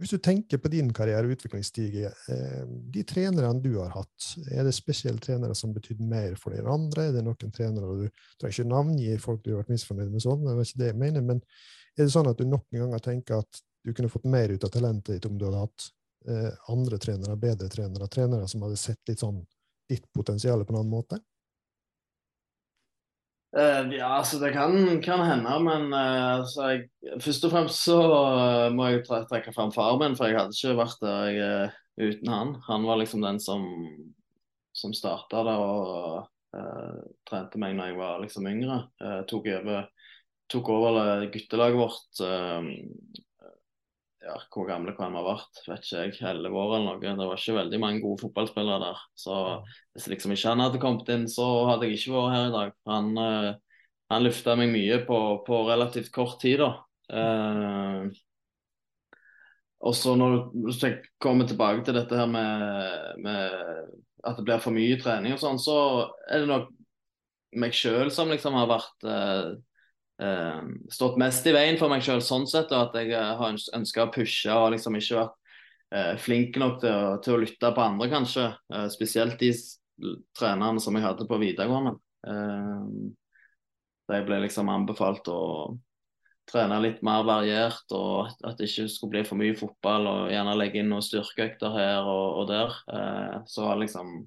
Hvis 0.00 0.14
du 0.14 0.18
tenker 0.24 0.58
på 0.58 0.70
din 0.72 0.88
karriere 0.94 1.28
og 1.28 1.34
utviklingsstige, 1.34 2.10
eh, 2.32 2.62
de 2.94 3.02
trenerne 3.06 3.60
du 3.62 3.74
har 3.76 3.92
hatt, 3.92 4.28
er 4.50 4.64
det 4.64 4.72
spesielle 4.74 5.20
trenere 5.22 5.54
som 5.58 5.74
betydde 5.74 6.06
mer 6.08 6.36
for 6.40 6.54
deg 6.54 6.62
enn 6.62 6.72
andre? 6.72 7.08
Er 7.08 7.16
det 7.18 7.24
noen 7.26 7.52
trenere 7.52 7.98
du 8.00 8.06
trenger 8.40 8.56
ikke 8.56 8.70
navngi 8.72 9.18
folk 9.22 9.42
du 9.44 9.52
har 9.52 9.62
vært 9.62 9.74
misfornøyd 9.74 10.14
med 10.14 10.24
sånn, 10.24 10.46
det 10.46 10.54
er 10.54 10.62
ikke 10.64 10.82
det 10.82 10.90
jeg 10.90 11.00
mener, 11.04 11.26
men 11.28 11.42
er 11.92 12.06
det 12.06 12.14
sånn 12.14 12.30
at 12.30 12.40
du 12.40 12.46
noen 12.48 12.78
ganger 12.78 13.04
tenker 13.04 13.42
at 13.44 13.62
du 13.84 13.92
kunne 13.92 14.10
fått 14.12 14.28
mer 14.30 14.52
ut 14.54 14.64
av 14.64 14.72
talentet 14.72 15.18
ditt 15.18 15.28
om 15.28 15.36
du 15.38 15.44
hadde 15.48 15.64
hatt 15.66 15.88
eh, 16.30 16.50
andre 16.72 16.98
trenere, 17.02 17.36
bedre 17.36 17.68
trenere, 17.68 18.08
trenere 18.08 18.48
som 18.48 18.64
hadde 18.64 18.80
sett 18.80 19.02
litt 19.10 19.20
sånn 19.20 19.42
ditt 19.90 20.08
potensial 20.14 20.64
på 20.64 20.72
en 20.72 20.80
annen 20.80 20.94
måte? 20.94 21.20
Eh, 23.52 23.90
ja, 23.98 24.08
altså 24.16 24.38
det 24.40 24.54
kan, 24.54 24.72
kan 25.04 25.20
hende, 25.28 25.56
men 25.60 25.90
uh, 25.92 26.38
altså 26.38 26.70
jeg, 26.70 26.86
først 27.20 27.44
og 27.44 27.50
fremst 27.52 27.82
så 27.84 27.98
uh, 28.00 28.68
må 28.72 28.86
jeg 28.88 29.02
tre 29.04 29.18
trekke 29.28 29.52
fram 29.52 29.74
faren 29.74 30.00
min, 30.00 30.16
for 30.16 30.30
jeg 30.30 30.38
hadde 30.38 30.56
ikke 30.56 30.78
vært 30.78 31.02
der 31.04 31.26
jeg, 31.36 31.74
uten 32.00 32.32
han. 32.32 32.54
Han 32.70 32.86
var 32.88 33.02
liksom 33.02 33.24
den 33.24 33.40
som, 33.44 33.66
som 34.72 34.94
starta 34.96 35.44
det 35.48 35.56
og 35.60 36.28
trente 37.28 37.56
meg 37.60 37.76
når 37.76 37.90
jeg 37.90 37.96
var 37.96 38.18
liksom 38.20 38.48
yngre. 38.48 38.74
Tok 39.28 39.46
over, 39.54 39.86
tok 40.52 40.66
over 40.68 41.22
guttelaget 41.32 41.78
vårt 41.80 42.20
ja, 44.22 44.36
hvor 44.54 44.68
gamle 44.68 44.94
kan 44.96 45.12
vi 45.12 45.18
ha 45.18 45.24
vært, 45.26 45.62
vet 45.66 45.86
ikke 45.86 46.02
jeg, 46.06 46.16
elleve 46.30 46.58
år 46.62 46.76
eller 46.76 46.96
noe. 46.96 47.14
Det 47.20 47.28
var 47.28 47.40
ikke 47.40 47.58
veldig 47.58 47.80
mange 47.82 48.02
gode 48.04 48.22
fotballspillere 48.22 48.80
der. 48.84 49.04
Så 49.18 49.38
hvis 49.94 50.08
liksom 50.12 50.34
ikke 50.34 50.52
han 50.54 50.64
hadde 50.64 50.82
kommet 50.82 51.10
inn, 51.14 51.28
så 51.30 51.48
hadde 51.70 51.88
jeg 51.88 51.98
ikke 51.98 52.16
vært 52.16 52.36
her 52.36 52.48
i 52.48 52.54
dag. 52.56 52.74
Han, 52.90 53.10
uh, 53.18 53.80
han 54.14 54.26
løfta 54.26 54.56
meg 54.60 54.70
mye 54.74 55.00
på, 55.08 55.22
på 55.46 55.62
relativt 55.70 56.12
kort 56.14 56.38
tid, 56.42 56.62
da. 56.62 56.70
Uh, 57.12 58.12
og 59.82 59.96
så 59.98 60.14
når 60.14 60.36
du 60.54 60.86
kommer 61.22 61.48
tilbake 61.50 61.82
til 61.84 61.96
dette 61.98 62.14
her 62.14 62.28
med, 62.30 63.18
med 63.24 63.56
at 64.22 64.38
det 64.38 64.44
blir 64.46 64.62
for 64.62 64.74
mye 64.74 64.98
trening 65.00 65.34
og 65.34 65.42
sånn, 65.42 65.58
så 65.58 65.76
er 66.30 66.44
det 66.44 66.50
nok 66.52 66.70
meg 67.58 67.74
sjøl 67.76 68.10
som 68.14 68.30
liksom 68.32 68.54
har 68.56 68.68
vært 68.70 69.06
eh, 69.08 69.48
eh, 70.20 70.60
stått 70.92 71.18
mest 71.20 71.46
i 71.46 71.54
veien 71.54 71.78
for 71.80 71.92
meg 71.92 72.02
sjøl 72.04 72.22
sånn 72.24 72.48
sett, 72.50 72.72
og 72.72 72.88
at 72.88 72.98
jeg 73.00 73.14
eh, 73.16 73.30
har 73.38 73.54
ønska 73.78 74.06
å 74.06 74.12
pushe 74.14 74.52
og 74.56 74.72
liksom 74.74 74.98
ikke 74.98 75.20
vært 75.20 75.38
uh, 75.92 76.14
flink 76.20 76.58
nok 76.60 76.80
til 76.82 76.92
å, 76.92 77.14
til 77.24 77.36
å 77.36 77.40
lytte 77.44 77.72
på 77.76 77.84
andre, 77.84 78.10
kanskje. 78.12 78.48
Uh, 78.72 78.88
spesielt 78.92 79.38
de 79.40 79.52
trenerne 80.36 80.82
som 80.82 80.96
jeg 80.96 81.04
hadde 81.04 81.28
på 81.28 81.38
videregående. 81.38 81.98
Jeg 84.12 84.24
ble 84.26 84.38
liksom 84.42 84.70
anbefalt 84.72 85.28
å 85.30 85.40
trene 86.50 86.80
litt 86.82 87.04
mer 87.06 87.22
variert, 87.26 87.84
og 87.94 88.32
at- 88.42 88.56
det 88.58 88.66
ikke 88.66 88.88
skulle 88.90 89.12
bli 89.14 89.22
for 89.28 89.38
mye 89.38 89.54
fotball, 89.58 90.08
og 90.10 90.32
gjerne 90.32 90.56
legge 90.58 90.80
inn 90.80 90.90
noen 90.90 91.04
styrkeøkter 91.06 91.76
her 91.76 92.08
og, 92.08 92.40
og 92.40 92.48
der. 92.50 92.74
Så 93.46 93.68
var 93.68 93.78
liksom 93.78 94.24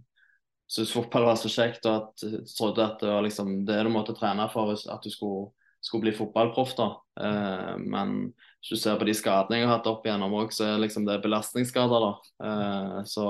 syntes 0.68 0.94
fotball 0.94 1.28
var 1.28 1.38
så 1.40 1.52
kjekt, 1.52 1.86
og 1.86 2.10
at 2.10 2.26
trodde 2.56 2.86
at 2.86 2.98
det 3.02 3.12
var 3.12 3.26
liksom 3.26 3.52
det 3.68 3.84
du 3.86 3.92
måtte 3.94 4.16
trene 4.18 4.48
for 4.54 4.72
hvis 4.72 4.88
at 4.92 5.04
du 5.06 5.12
skulle, 5.14 5.52
skulle 5.86 6.08
bli 6.08 6.16
fotballproff. 6.18 6.76
da. 6.78 6.92
Uh, 7.22 7.76
men 7.82 8.16
hvis 8.60 8.74
du 8.74 8.82
ser 8.82 8.98
på 9.00 9.08
de 9.08 9.14
skadene 9.16 9.62
jeg 9.62 9.70
har 9.70 9.78
hatt 9.78 9.90
opp 9.92 10.08
igjennom 10.08 10.34
òg, 10.42 10.54
så 10.56 10.66
er 10.68 10.82
liksom 10.82 11.06
det 11.08 11.22
belastningsskader. 11.24 12.08
da. 12.10 12.14
Uh, 12.42 13.02
så, 13.10 13.28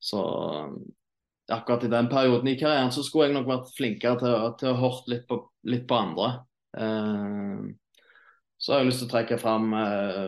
så 0.00 0.22
akkurat 1.48 1.84
i 1.84 1.88
den 1.92 2.08
perioden 2.08 2.48
i 2.48 2.58
karrieren 2.60 2.92
så 2.92 3.02
skulle 3.04 3.28
jeg 3.28 3.38
nok 3.38 3.48
vært 3.48 3.74
flinkere 3.76 4.20
til, 4.20 4.36
til 4.60 4.72
å 4.72 4.80
hørt 4.82 5.08
litt 5.10 5.24
på, 5.28 5.40
litt 5.68 5.86
på 5.88 5.96
andre. 5.96 6.30
Eh, 6.78 7.68
så 8.58 8.72
har 8.72 8.82
jeg 8.82 8.90
lyst 8.90 9.02
til 9.04 9.08
å 9.08 9.12
trekke 9.14 9.38
fram 9.40 9.72
eh, 9.78 10.24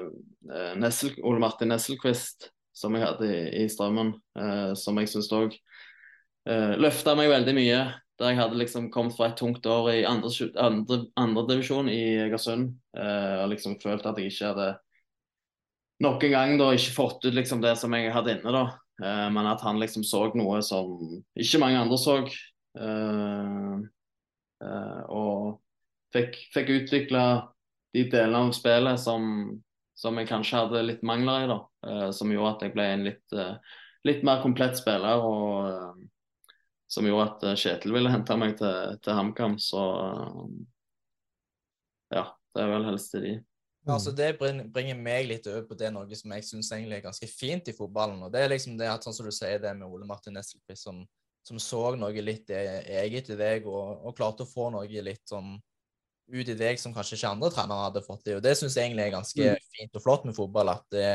eh, 0.50 0.72
Nessel, 0.80 1.16
Ole 1.26 1.42
Martin 1.42 1.72
Nesselquist, 1.72 2.50
som 2.76 2.96
jeg 2.96 3.04
hadde 3.04 3.28
i, 3.28 3.40
i 3.64 3.66
Strømmen, 3.70 4.14
eh, 4.38 4.70
som 4.78 5.00
jeg 5.00 5.12
syns 5.12 5.32
òg 5.36 5.58
løfta 6.80 7.12
meg 7.14 7.28
veldig 7.28 7.52
mye. 7.54 7.80
Der 8.20 8.34
jeg 8.34 8.40
hadde 8.42 8.58
liksom 8.60 8.90
kommet 8.92 9.16
fra 9.16 9.30
et 9.30 9.38
tungt 9.40 9.64
år 9.66 9.90
i 9.94 10.04
andre, 10.04 10.28
andre, 10.60 10.98
andre 11.16 11.56
i 11.88 12.00
Egersund 12.26 12.74
eh, 12.96 13.36
og 13.40 13.48
liksom 13.54 13.78
følt 13.80 14.04
at 14.04 14.18
jeg 14.20 14.28
ikke 14.28 14.50
hadde 14.52 14.66
nok 16.04 16.24
en 16.24 16.34
gang 16.34 16.58
da 16.60 16.70
ikke 16.74 16.96
fått 16.96 17.24
ut 17.24 17.36
liksom 17.36 17.62
det 17.64 17.74
som 17.80 17.94
jeg 17.96 18.12
hadde 18.12 18.36
inne, 18.36 18.52
da. 18.52 18.64
Eh, 19.00 19.26
men 19.32 19.48
at 19.48 19.64
han 19.64 19.80
liksom 19.80 20.04
så 20.04 20.26
noe 20.36 20.60
som 20.64 21.00
ikke 21.36 21.62
mange 21.62 21.80
andre 21.80 21.98
så. 22.00 22.18
Eh, 22.80 23.74
eh, 24.64 25.02
og 25.08 25.60
fikk, 26.14 26.36
fikk 26.54 26.76
utvikla 26.76 27.24
de 27.96 28.06
delene 28.12 28.46
av 28.46 28.54
spillet 28.56 29.00
som, 29.02 29.24
som 29.98 30.20
jeg 30.20 30.28
kanskje 30.30 30.64
hadde 30.64 30.86
litt 30.86 31.04
mangler 31.06 31.44
i, 31.46 31.50
da. 31.50 31.60
Eh, 31.88 32.08
som 32.16 32.32
gjorde 32.32 32.56
at 32.56 32.66
jeg 32.66 32.76
ble 32.76 32.88
en 32.94 33.06
litt, 33.08 33.26
eh, 33.32 33.76
litt 34.08 34.24
mer 34.26 34.44
komplett 34.44 34.76
spiller. 34.80 35.24
og 35.24 36.00
som 36.90 37.06
gjorde 37.06 37.28
at 37.28 37.46
eh, 37.46 37.60
Kjetil 37.62 37.94
ville 37.94 38.10
hente 38.10 38.36
meg 38.38 38.56
til, 38.58 38.98
til 39.04 39.16
HamKam. 39.16 39.56
Så 39.62 39.84
eh, 40.06 40.42
ja, 42.16 42.26
det 42.54 42.64
er 42.64 42.74
vel 42.74 42.88
helst 42.90 43.14
til 43.14 43.26
de. 43.26 43.36
Ja, 43.86 43.94
altså 43.96 44.12
Det 44.12 44.34
bringer 44.36 44.98
meg 44.98 45.30
litt 45.30 45.46
over 45.48 45.64
på 45.70 45.78
det 45.78 45.88
noe 45.94 46.18
som 46.18 46.34
jeg 46.36 46.44
syns 46.44 46.68
egentlig 46.74 46.98
er 46.98 47.06
ganske 47.06 47.30
fint 47.30 47.70
i 47.70 47.76
fotballen. 47.76 48.20
og 48.26 48.34
Det 48.34 48.42
er 48.42 48.52
liksom 48.52 48.76
det 48.78 48.90
at 48.90 49.06
sånn 49.06 49.16
som 49.16 49.28
du 49.28 49.32
sier 49.32 49.62
det 49.62 49.72
med 49.78 49.88
Ole 49.88 50.08
Martin 50.08 50.36
Nesselquist, 50.36 50.84
som, 50.84 51.00
som, 51.46 51.62
så 51.62 51.86
noe 51.96 52.26
litt 52.26 52.50
eget 52.52 53.32
i 53.32 53.38
deg 53.38 53.70
og, 53.70 54.02
og, 54.04 54.14
klarte 54.18 54.44
å 54.44 54.50
få 54.50 54.68
noe 54.74 55.06
litt 55.06 55.24
sånn 55.30 55.54
ut 56.30 56.50
i 56.52 56.54
deg 56.54 56.78
som 56.78 56.92
kanskje 56.94 57.16
ikke 57.16 57.32
andre 57.32 57.50
trenere 57.54 57.86
hadde 57.86 58.04
fått 58.04 58.26
det. 58.26 58.36
og 58.36 58.44
Det 58.44 58.52
syns 58.58 58.76
jeg 58.76 58.90
egentlig 58.90 59.06
er 59.06 59.16
ganske 59.16 59.48
mm. 59.48 59.70
fint 59.78 59.96
og 59.96 60.04
flott 60.04 60.28
med 60.28 60.36
fotball. 60.36 60.74
At 60.76 60.84
det, 60.92 61.08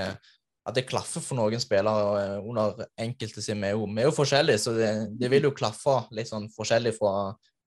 at 0.66 0.78
det 0.78 0.88
klaffer 0.89 1.22
for 1.22 1.38
noen 1.38 1.61
spillere 1.61 2.22
eh, 2.22 2.38
under 2.41 2.88
enkelte 3.01 3.43
sin. 3.43 3.61
Vi 3.61 3.70
er 3.70 3.76
jo, 3.76 3.86
vi 3.86 4.01
er 4.01 4.09
jo 4.09 4.16
forskjellige, 4.18 4.61
så 4.63 4.74
det, 4.78 4.91
det, 5.20 5.30
vil 5.34 5.45
jo 5.49 5.53
klaffe 5.55 5.99
litt 6.18 6.32
sånn 6.32 6.47
forskjellig 6.55 6.95
fra, 6.97 7.13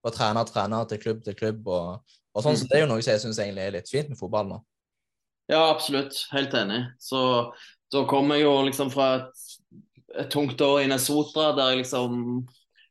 fra 0.02 0.14
trener 0.14 0.48
til 0.48 0.56
trener 0.56 0.88
til 0.90 1.02
klubb 1.04 1.22
til 1.26 1.38
klubb. 1.38 1.68
og, 1.70 2.16
og 2.34 2.44
sånn, 2.44 2.56
mm. 2.56 2.60
så 2.62 2.70
Det 2.70 2.78
er 2.78 2.84
jo 2.84 2.90
noe 2.90 3.04
som 3.04 3.14
jeg 3.14 3.24
syns 3.24 3.42
egentlig 3.44 3.66
er 3.68 3.76
litt 3.78 3.92
fint 3.92 4.10
med 4.10 4.20
fotball 4.20 4.50
nå. 4.50 4.62
Ja, 5.48 5.62
absolutt. 5.70 6.26
Helt 6.34 6.54
enig. 6.58 6.82
Så 7.00 7.20
da 7.92 8.04
kommer 8.08 8.36
jeg 8.36 8.44
jo 8.44 8.56
liksom 8.66 8.90
fra 8.92 9.08
et, 9.20 9.44
et 10.24 10.32
tungt 10.32 10.60
år 10.60 10.82
i 10.82 10.90
Nesotra, 10.90 11.52
der 11.56 11.72
jeg 11.72 11.84
liksom 11.84 12.18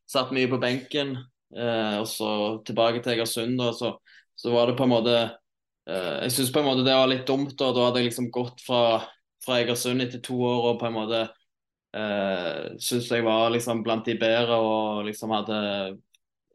satt 0.10 0.32
mye 0.34 0.50
på 0.50 0.60
benken. 0.62 1.18
Eh, 1.56 1.98
og 2.00 2.08
så 2.10 2.30
tilbake 2.68 3.04
til 3.04 3.14
Egersund, 3.14 3.60
og 3.64 3.76
så, 3.78 3.94
så 4.36 4.52
var 4.56 4.68
det 4.68 4.76
på 4.80 4.84
en 4.84 4.92
måte 4.92 5.14
eh, 5.16 6.18
Jeg 6.26 6.34
syns 6.36 6.50
på 6.52 6.60
en 6.60 6.68
måte 6.68 6.84
det 6.88 6.96
var 6.98 7.08
litt 7.12 7.28
dumt, 7.28 7.56
og 7.56 7.76
da 7.76 7.86
hadde 7.86 8.02
jeg 8.02 8.10
liksom 8.10 8.32
gått 8.36 8.64
fra, 8.66 8.82
fra 9.44 9.60
Egersund 9.62 10.04
etter 10.04 10.22
to 10.24 10.38
år 10.44 10.72
og 10.72 10.80
på 10.82 10.90
en 10.90 10.96
måte 10.96 11.22
eh, 11.96 12.78
syns 12.84 13.12
jeg 13.12 13.26
var 13.26 13.52
liksom 13.54 13.84
blant 13.86 14.08
de 14.08 14.18
bedre 14.20 14.58
og 14.62 15.06
liksom 15.08 15.34
hadde 15.36 15.60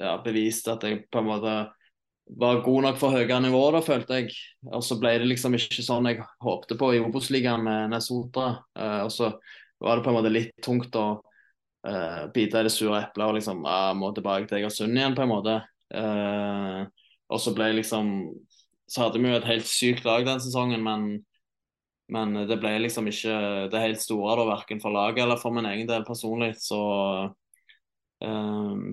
ja, 0.03 0.17
bevist 0.25 0.69
at 0.73 0.85
jeg 0.87 1.05
på 1.11 1.23
en 1.23 1.31
måte 1.31 1.57
var 2.39 2.63
god 2.65 2.87
nok 2.87 3.01
for 3.01 3.13
høyere 3.13 3.41
nivå, 3.45 3.61
da, 3.75 3.81
følte 3.85 4.21
jeg. 4.21 4.37
Og 4.73 4.85
så 4.87 4.97
ble 5.01 5.17
det 5.21 5.29
liksom 5.29 5.57
ikke 5.59 5.85
sånn 5.85 6.07
jeg 6.09 6.23
håpte 6.45 6.79
på 6.81 6.93
i 6.95 7.03
Obos-ligaen 7.03 7.65
med 7.67 7.93
Nesotra. 7.93 8.55
Eh, 8.79 9.01
og 9.05 9.13
så 9.13 9.33
var 9.83 9.99
det 9.99 10.07
på 10.07 10.13
en 10.13 10.19
måte 10.19 10.33
litt 10.33 10.55
tungt 10.65 10.97
å 10.97 11.07
eh, 11.89 12.23
bite 12.35 12.63
i 12.63 12.69
det 12.69 12.73
sure 12.73 13.03
eplet 13.03 13.27
og 13.27 13.37
liksom 13.39 13.67
uh, 13.67 13.91
må 13.99 14.13
tilbake 14.15 14.49
til 14.49 14.61
Egersund 14.61 14.97
igjen, 14.97 15.17
på 15.19 15.27
en 15.27 15.33
måte. 15.33 15.59
Eh, 15.93 16.81
og 17.33 17.41
så 17.43 17.53
ble 17.57 17.67
jeg 17.69 17.83
liksom 17.83 18.07
Så 18.89 19.03
hadde 19.03 19.21
vi 19.21 19.29
jo 19.29 19.37
et 19.37 19.49
helt 19.49 19.69
sykt 19.69 20.05
lag 20.05 20.25
den 20.27 20.41
sesongen, 20.41 20.83
men, 20.85 21.23
men 22.13 22.35
det 22.49 22.59
ble 22.61 22.75
liksom 22.85 23.09
ikke 23.09 23.37
det 23.73 23.81
helt 23.83 24.03
store, 24.03 24.37
da, 24.41 24.49
verken 24.51 24.83
for 24.83 24.95
laget 24.95 25.25
eller 25.25 25.41
for 25.41 25.55
min 25.55 25.69
egen 25.71 25.89
del 25.89 26.05
personlig. 26.05 26.53
Så 26.61 26.81
uh, 28.25 28.85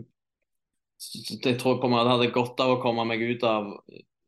jeg 1.00 1.60
tror 1.60 1.80
på 1.80 1.90
en 1.90 1.96
måte 1.96 2.16
hadde 2.16 2.32
godt 2.36 2.64
av 2.64 2.78
å 2.78 2.82
komme 2.84 3.06
meg 3.08 3.24
ut 3.24 3.44
av 3.48 3.74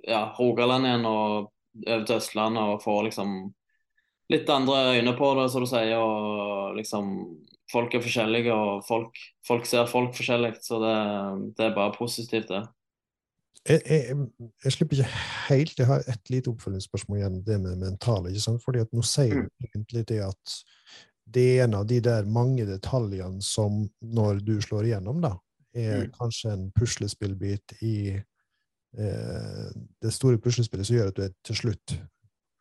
ja, 0.07 0.25
Rogaland 0.37 0.87
igjen 0.87 1.07
og 1.07 1.51
over 1.87 2.05
til 2.07 2.17
Østlandet 2.17 2.73
og 2.73 2.83
få 2.83 2.97
liksom 3.07 3.35
litt 4.31 4.49
andre 4.51 4.97
øyne 4.97 5.13
på 5.17 5.31
det, 5.39 5.47
som 5.51 5.63
du 5.63 5.69
sier. 5.69 5.95
og 5.97 6.75
liksom 6.79 7.15
Folk 7.71 7.93
er 7.95 8.03
forskjellige, 8.03 8.51
og 8.51 8.81
folk, 8.83 9.15
folk 9.47 9.67
ser 9.67 9.85
folk 9.87 10.15
forskjellig. 10.17 10.57
Så 10.59 10.79
det, 10.83 10.95
det, 11.55 11.69
er 11.69 11.75
bare 11.77 11.95
positivt, 11.95 12.49
det. 12.49 12.65
Jeg, 13.69 13.81
jeg, 13.85 14.17
jeg, 14.63 14.73
slipper 14.73 14.97
ikke 14.97 15.19
helt 15.51 15.79
Jeg 15.79 15.85
har 15.85 16.03
et 16.09 16.31
lite 16.33 16.49
oppfølgingsspørsmål 16.49 17.19
igjen, 17.19 17.41
det 17.45 17.59
med 17.61 17.77
mentale. 17.77 18.31
ikke 18.31 18.43
sant? 18.47 18.63
Fordi 18.65 18.81
at 18.81 18.93
Nå 18.95 19.05
sier 19.05 19.35
du 19.35 19.45
mm. 19.45 19.67
egentlig 19.67 20.05
det 20.09 20.21
at 20.25 20.55
det 21.31 21.45
er 21.47 21.63
en 21.63 21.77
av 21.77 21.85
de 21.87 21.99
der 22.03 22.25
mange 22.27 22.65
detaljene 22.67 23.39
som 23.45 23.85
når 24.01 24.41
du 24.43 24.55
slår 24.63 24.89
igjennom, 24.89 25.21
da, 25.23 25.35
er 25.77 26.07
mm. 26.07 26.15
kanskje 26.17 26.51
en 26.51 26.65
puslespillbit 26.75 27.75
i 27.87 27.95
eh, 28.11 29.69
det 30.03 30.11
store 30.11 30.41
puslespillet 30.41 30.89
som 30.89 30.97
gjør 30.97 31.13
at 31.13 31.21
du 31.21 31.37
til 31.47 31.59
slutt 31.61 31.95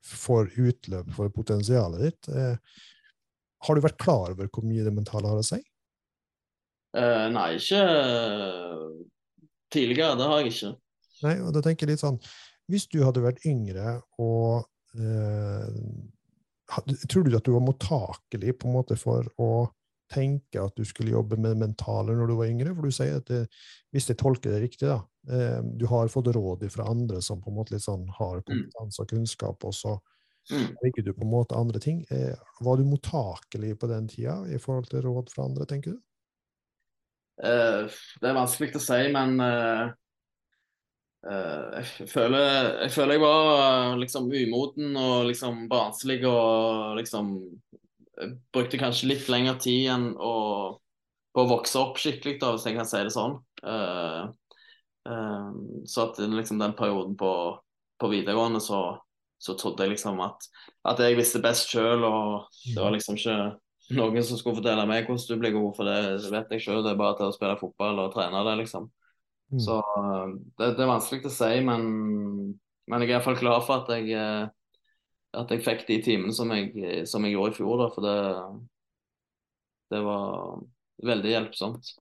får 0.06 0.52
utløp 0.60 1.10
for 1.16 1.32
potensialet 1.34 2.04
ditt. 2.06 2.30
Eh, 2.30 2.54
har 3.66 3.76
du 3.76 3.82
vært 3.84 3.98
klar 4.00 4.36
over 4.36 4.46
hvor 4.46 4.64
mye 4.68 4.86
det 4.86 4.94
mentale 4.94 5.32
har 5.32 5.40
å 5.40 5.44
si? 5.44 5.58
Uh, 6.96 7.26
nei, 7.30 7.54
ikke 7.58 7.82
tidligere. 9.70 10.16
Det 10.18 10.30
har 10.30 10.40
jeg 10.40 10.54
ikke. 10.54 10.70
Nei, 11.26 11.36
og 11.44 11.52
da 11.54 11.62
tenker 11.64 11.86
jeg 11.86 11.96
litt 11.96 12.04
sånn 12.04 12.20
Hvis 12.70 12.86
du 12.92 13.00
hadde 13.04 13.24
vært 13.24 13.44
yngre 13.48 13.98
og 14.22 14.64
uh, 15.00 15.68
Tror 17.10 17.26
du 17.26 17.36
at 17.36 17.46
du 17.46 17.54
var 17.56 17.66
mottakelig 17.66 18.54
på 18.60 18.68
en 18.68 18.76
måte 18.76 18.96
for 19.00 19.26
å 19.42 19.50
tenke 20.10 20.58
at 20.62 20.74
du 20.78 20.84
skulle 20.86 21.14
jobbe 21.14 21.38
med 21.38 21.54
det 21.54 21.62
mentale 21.64 22.14
når 22.14 22.30
du 22.30 22.36
var 22.38 22.50
yngre? 22.50 22.74
For 22.76 22.86
du 22.86 22.94
sier 22.94 23.18
at 23.20 23.30
det, 23.30 23.40
hvis 23.94 24.08
jeg 24.10 24.18
tolker 24.20 24.54
det 24.54 24.60
riktig, 24.64 24.86
da, 24.90 25.00
eh, 25.30 25.58
du 25.62 25.86
har 25.90 26.10
fått 26.12 26.30
råd 26.34 26.66
fra 26.74 26.88
andre 26.90 27.22
som 27.22 27.42
på 27.42 27.50
en 27.50 27.58
måte 27.58 27.74
litt 27.74 27.86
sånn 27.86 28.06
har 28.18 28.40
mm. 28.40 28.44
kompetanse 28.46 29.02
og 29.02 29.10
kunnskap, 29.10 29.66
og 29.66 29.74
så 29.76 29.96
legger 30.50 31.04
mm. 31.04 31.06
du 31.06 31.12
på 31.14 31.26
en 31.26 31.32
måte 31.32 31.58
andre 31.58 31.82
ting. 31.82 32.02
Eh, 32.10 32.34
var 32.60 32.78
du 32.78 32.86
mottakelig 32.88 33.76
på 33.78 33.90
den 33.90 34.08
tida 34.10 34.40
i 34.50 34.58
forhold 34.62 34.90
til 34.90 35.04
råd 35.06 35.30
fra 35.34 35.46
andre, 35.46 35.66
tenker 35.70 35.94
du? 35.94 36.00
Uh, 37.40 37.88
det 38.20 38.28
er 38.28 38.36
vanskelig 38.36 38.74
å 38.76 38.82
si, 38.84 39.00
men 39.14 39.38
uh, 39.40 39.92
jeg, 41.20 42.08
føler, 42.08 42.44
jeg, 42.84 42.92
føler, 42.94 43.18
jeg 43.18 43.22
var 43.22 43.98
liksom 44.00 44.30
umoden 44.32 44.94
og 44.96 45.26
liksom 45.28 45.66
barnslig 45.68 46.22
og 46.24 46.96
liksom 46.96 47.34
brukte 48.52 48.80
kanskje 48.80 49.10
litt 49.10 49.28
lengre 49.32 49.56
tid 49.60 49.90
enn 49.94 50.06
å, 50.16 50.34
på 51.34 51.44
å 51.44 51.50
vokse 51.50 51.80
opp 51.80 52.00
skikkelig, 52.00 52.38
da, 52.40 52.54
hvis 52.54 52.66
jeg 52.68 52.76
kan 52.76 52.88
si 52.88 53.02
det 53.06 53.14
sånn. 53.14 53.38
Uh, 53.64 54.30
uh, 55.08 55.50
så 55.88 56.08
at 56.08 56.20
liksom 56.22 56.60
den 56.60 56.76
perioden 56.78 57.16
på, 57.20 57.32
på 58.00 58.12
videregående 58.12 58.62
så, 58.64 58.82
så, 59.40 59.56
trodde 59.60 59.86
jeg 59.86 59.96
liksom 59.96 60.20
at, 60.24 60.48
at 60.90 61.02
jeg 61.04 61.18
visste 61.18 61.42
best 61.44 61.72
sjøl, 61.72 62.04
og 62.06 62.62
det 62.66 62.80
var 62.80 62.96
liksom 62.96 63.18
ikke 63.18 63.40
noen 63.96 64.22
som 64.22 64.38
skulle 64.38 64.60
fortelle 64.60 64.86
meg 64.86 65.08
hvordan 65.08 65.26
du 65.26 65.42
blir 65.42 65.56
god, 65.56 65.70
for 65.76 65.88
det 65.88 66.32
vet 66.32 66.56
jeg 66.56 66.66
sjøl. 66.66 66.82
Det 66.84 66.94
er 66.94 67.00
bare 67.00 67.18
til 67.18 67.30
å 67.30 67.36
spille 67.36 67.60
fotball 67.60 68.04
og 68.06 68.12
trene 68.14 68.44
det, 68.46 68.56
liksom. 68.64 68.90
Mm. 69.50 69.60
Så 69.64 69.76
det, 70.58 70.72
det, 70.76 70.82
er 70.84 70.90
vanskelig 70.90 71.26
å 71.26 71.34
si, 71.34 71.52
men, 71.66 71.86
men 72.86 73.02
jeg 73.02 73.10
er 73.10 73.16
iallfall 73.16 73.38
glad 73.40 73.64
for 73.66 73.82
at 73.82 73.90
jeg 73.98 74.50
at 75.30 75.52
jeg 75.54 75.62
fikk 75.62 75.84
de 75.86 76.00
timene 76.02 76.34
som 76.34 76.50
som 77.06 77.24
jeg 77.24 77.34
gjorde 77.36 77.52
i 77.52 77.56
fjor, 77.56 77.74
da, 77.78 77.88
for 77.94 78.06
det, 78.06 78.18
det 79.94 80.00
var 80.02 80.62
veldig 81.06 81.34
hjelpsomt. 81.34 81.92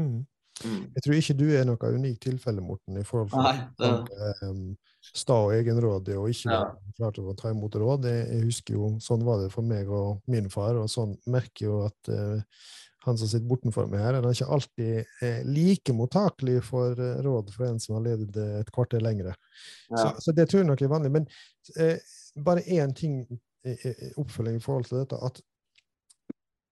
Mm. 0.00 0.24
Mm. 0.62 0.82
Jeg 0.94 1.02
tror 1.02 1.16
ikke 1.18 1.36
du 1.38 1.46
er 1.50 1.64
noe 1.66 1.90
unikt 1.96 2.22
tilfelle, 2.28 2.62
Morten, 2.62 2.98
i 3.00 3.06
forhold 3.06 3.32
til 3.32 3.42
Nei, 3.42 3.56
det... 3.80 4.34
um, 4.46 4.76
sta 5.04 5.40
og 5.48 5.54
egenrådig 5.56 6.14
og 6.16 6.30
ikke 6.30 6.54
ja. 6.54 6.68
klart 6.96 7.18
å 7.18 7.34
ta 7.38 7.50
imot 7.50 7.74
råd. 7.80 8.06
Jeg, 8.08 8.28
jeg, 8.30 8.44
husker 8.46 8.78
jo, 8.78 8.92
Sånn 9.02 9.26
var 9.26 9.42
det 9.42 9.50
for 9.52 9.66
meg 9.66 9.90
og 9.90 10.22
min 10.30 10.46
far, 10.52 10.78
og 10.78 10.90
sånn 10.92 11.16
merker 11.26 11.66
jo 11.66 11.80
at 11.88 12.12
uh, 12.12 12.62
han 13.04 13.18
som 13.20 13.28
sitter 13.28 13.48
bortenfor 13.48 13.88
meg 13.90 14.00
her, 14.00 14.18
han 14.18 14.26
er 14.28 14.36
ikke 14.36 14.52
alltid 14.56 15.24
eh, 15.24 15.40
like 15.46 15.94
mottakelig 15.96 16.60
for 16.66 16.98
eh, 16.98 17.22
råd 17.24 17.50
fra 17.54 17.70
en 17.70 17.80
som 17.82 17.98
har 17.98 18.06
ledet 18.06 18.36
et 18.62 18.70
kvarter 18.74 19.02
lengre. 19.04 19.34
Ja. 19.90 19.96
Så, 19.96 20.06
så, 20.26 20.36
det 20.36 20.48
tror 20.50 20.62
jeg 20.62 20.70
nok 20.70 20.84
er 20.84 20.92
vanlig. 20.92 21.12
Men 21.18 21.28
eh, 21.80 22.14
bare 22.44 22.64
én 22.64 22.94
ting 22.96 23.20
eh, 23.66 24.14
oppfølging 24.20 24.60
i 24.60 24.64
forhold 24.64 24.88
til 24.88 25.02
dette. 25.02 25.20
at 25.20 25.42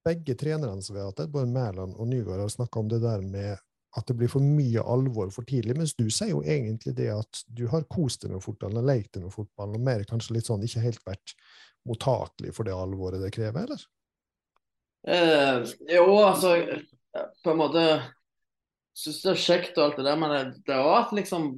begge 0.04 0.34
trenerne 0.34 0.82
som 0.82 0.96
vi 0.96 1.02
har 1.02 1.12
hatt, 1.12 1.28
både 1.30 1.52
Mæland 1.52 1.94
og 1.94 2.08
Nygaard, 2.10 2.40
har 2.42 2.48
snakka 2.50 2.80
om 2.80 2.88
det 2.90 3.02
der 3.04 3.22
med 3.22 3.60
at 3.92 4.08
det 4.08 4.16
blir 4.16 4.30
for 4.32 4.44
mye 4.44 4.80
alvor 4.88 5.30
for 5.34 5.46
tidlig. 5.48 5.76
Mens 5.76 5.92
du 5.94 6.06
sier 6.08 6.32
jo 6.32 6.42
egentlig 6.42 6.94
det 6.96 7.10
at 7.12 7.42
du 7.52 7.66
har 7.70 7.84
kost 7.92 8.24
deg 8.24 8.32
med 8.32 8.42
fotballen 8.44 8.80
og 8.80 8.88
lekt 8.88 9.12
deg 9.16 9.26
med 9.26 9.34
fotballen, 9.34 9.76
og 9.76 9.84
mer 9.84 10.04
kanskje 10.08 10.38
litt 10.38 10.48
sånn 10.48 10.64
ikke 10.64 10.84
helt 10.86 11.02
vært 11.06 11.34
mottakelig 11.88 12.54
for 12.56 12.68
det 12.68 12.76
alvoret 12.76 13.22
det 13.22 13.32
krever, 13.34 13.66
eller? 13.66 13.84
Eh, 15.08 15.62
jo, 15.90 16.04
altså 16.22 16.52
På 17.42 17.50
en 17.50 17.58
måte 17.58 17.86
syns 18.94 19.22
det 19.24 19.32
er 19.32 19.40
kjekt 19.40 19.78
og 19.78 19.86
alt 19.86 19.96
det 19.98 20.04
der, 20.06 20.18
men 20.20 20.30
det, 20.30 20.42
det 20.68 20.76
har 20.76 20.90
vært 20.90 21.16
liksom 21.16 21.48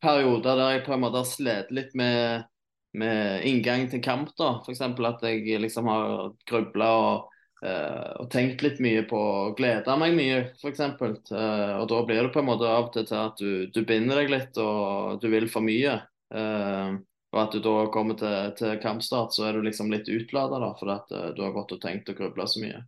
perioder 0.00 0.56
der 0.56 0.76
jeg 0.76 0.86
på 0.86 0.94
en 0.94 1.02
måte 1.02 1.20
har 1.20 1.28
slitt 1.28 1.72
litt 1.74 1.92
med 1.98 2.46
med 2.92 3.44
inngang 3.46 3.88
til 3.90 4.02
kamp. 4.02 4.32
da, 4.38 4.60
F.eks. 4.64 4.80
at 4.82 5.26
jeg 5.26 5.60
liksom 5.62 5.90
har 5.90 6.32
grubla 6.48 6.88
og, 6.98 7.36
eh, 7.64 8.08
og, 8.18 8.30
tenkt 8.32 8.64
litt 8.66 8.80
mye 8.82 9.04
på 9.08 9.18
og 9.18 9.56
gleda 9.58 9.96
meg 10.00 10.16
mye, 10.16 10.40
f.eks. 10.58 10.80
Eh, 10.80 11.74
og 11.78 11.86
da 11.92 12.00
blir 12.06 12.24
det 12.24 12.32
på 12.34 12.42
en 12.42 12.50
måte 12.50 12.68
av 12.68 12.88
og 12.88 12.94
til 12.96 13.06
til 13.06 13.20
at 13.20 13.38
du, 13.38 13.52
du, 13.70 13.84
binder 13.86 14.22
deg 14.22 14.32
litt 14.32 14.58
og 14.62 15.20
du 15.22 15.28
vil 15.32 15.48
for 15.50 15.66
mye. 15.66 16.00
Uh, 16.30 17.00
og 17.30 17.40
at 17.44 17.52
du 17.54 17.60
da 17.62 17.74
kommer 17.94 18.18
til, 18.18 18.52
til, 18.58 18.78
kampstart, 18.82 19.34
så 19.34 19.46
er 19.46 19.56
du 19.56 19.62
liksom 19.66 19.90
litt 19.92 20.08
utlada 20.10 20.58
fordi 20.78 20.94
at 20.96 21.12
uh, 21.14 21.26
du 21.36 21.44
har 21.44 21.54
gått 21.54 21.76
og 21.76 21.82
tenkt 21.82 22.10
og 22.10 22.18
grubla 22.18 22.46
så 22.50 22.62
mye. 22.62 22.80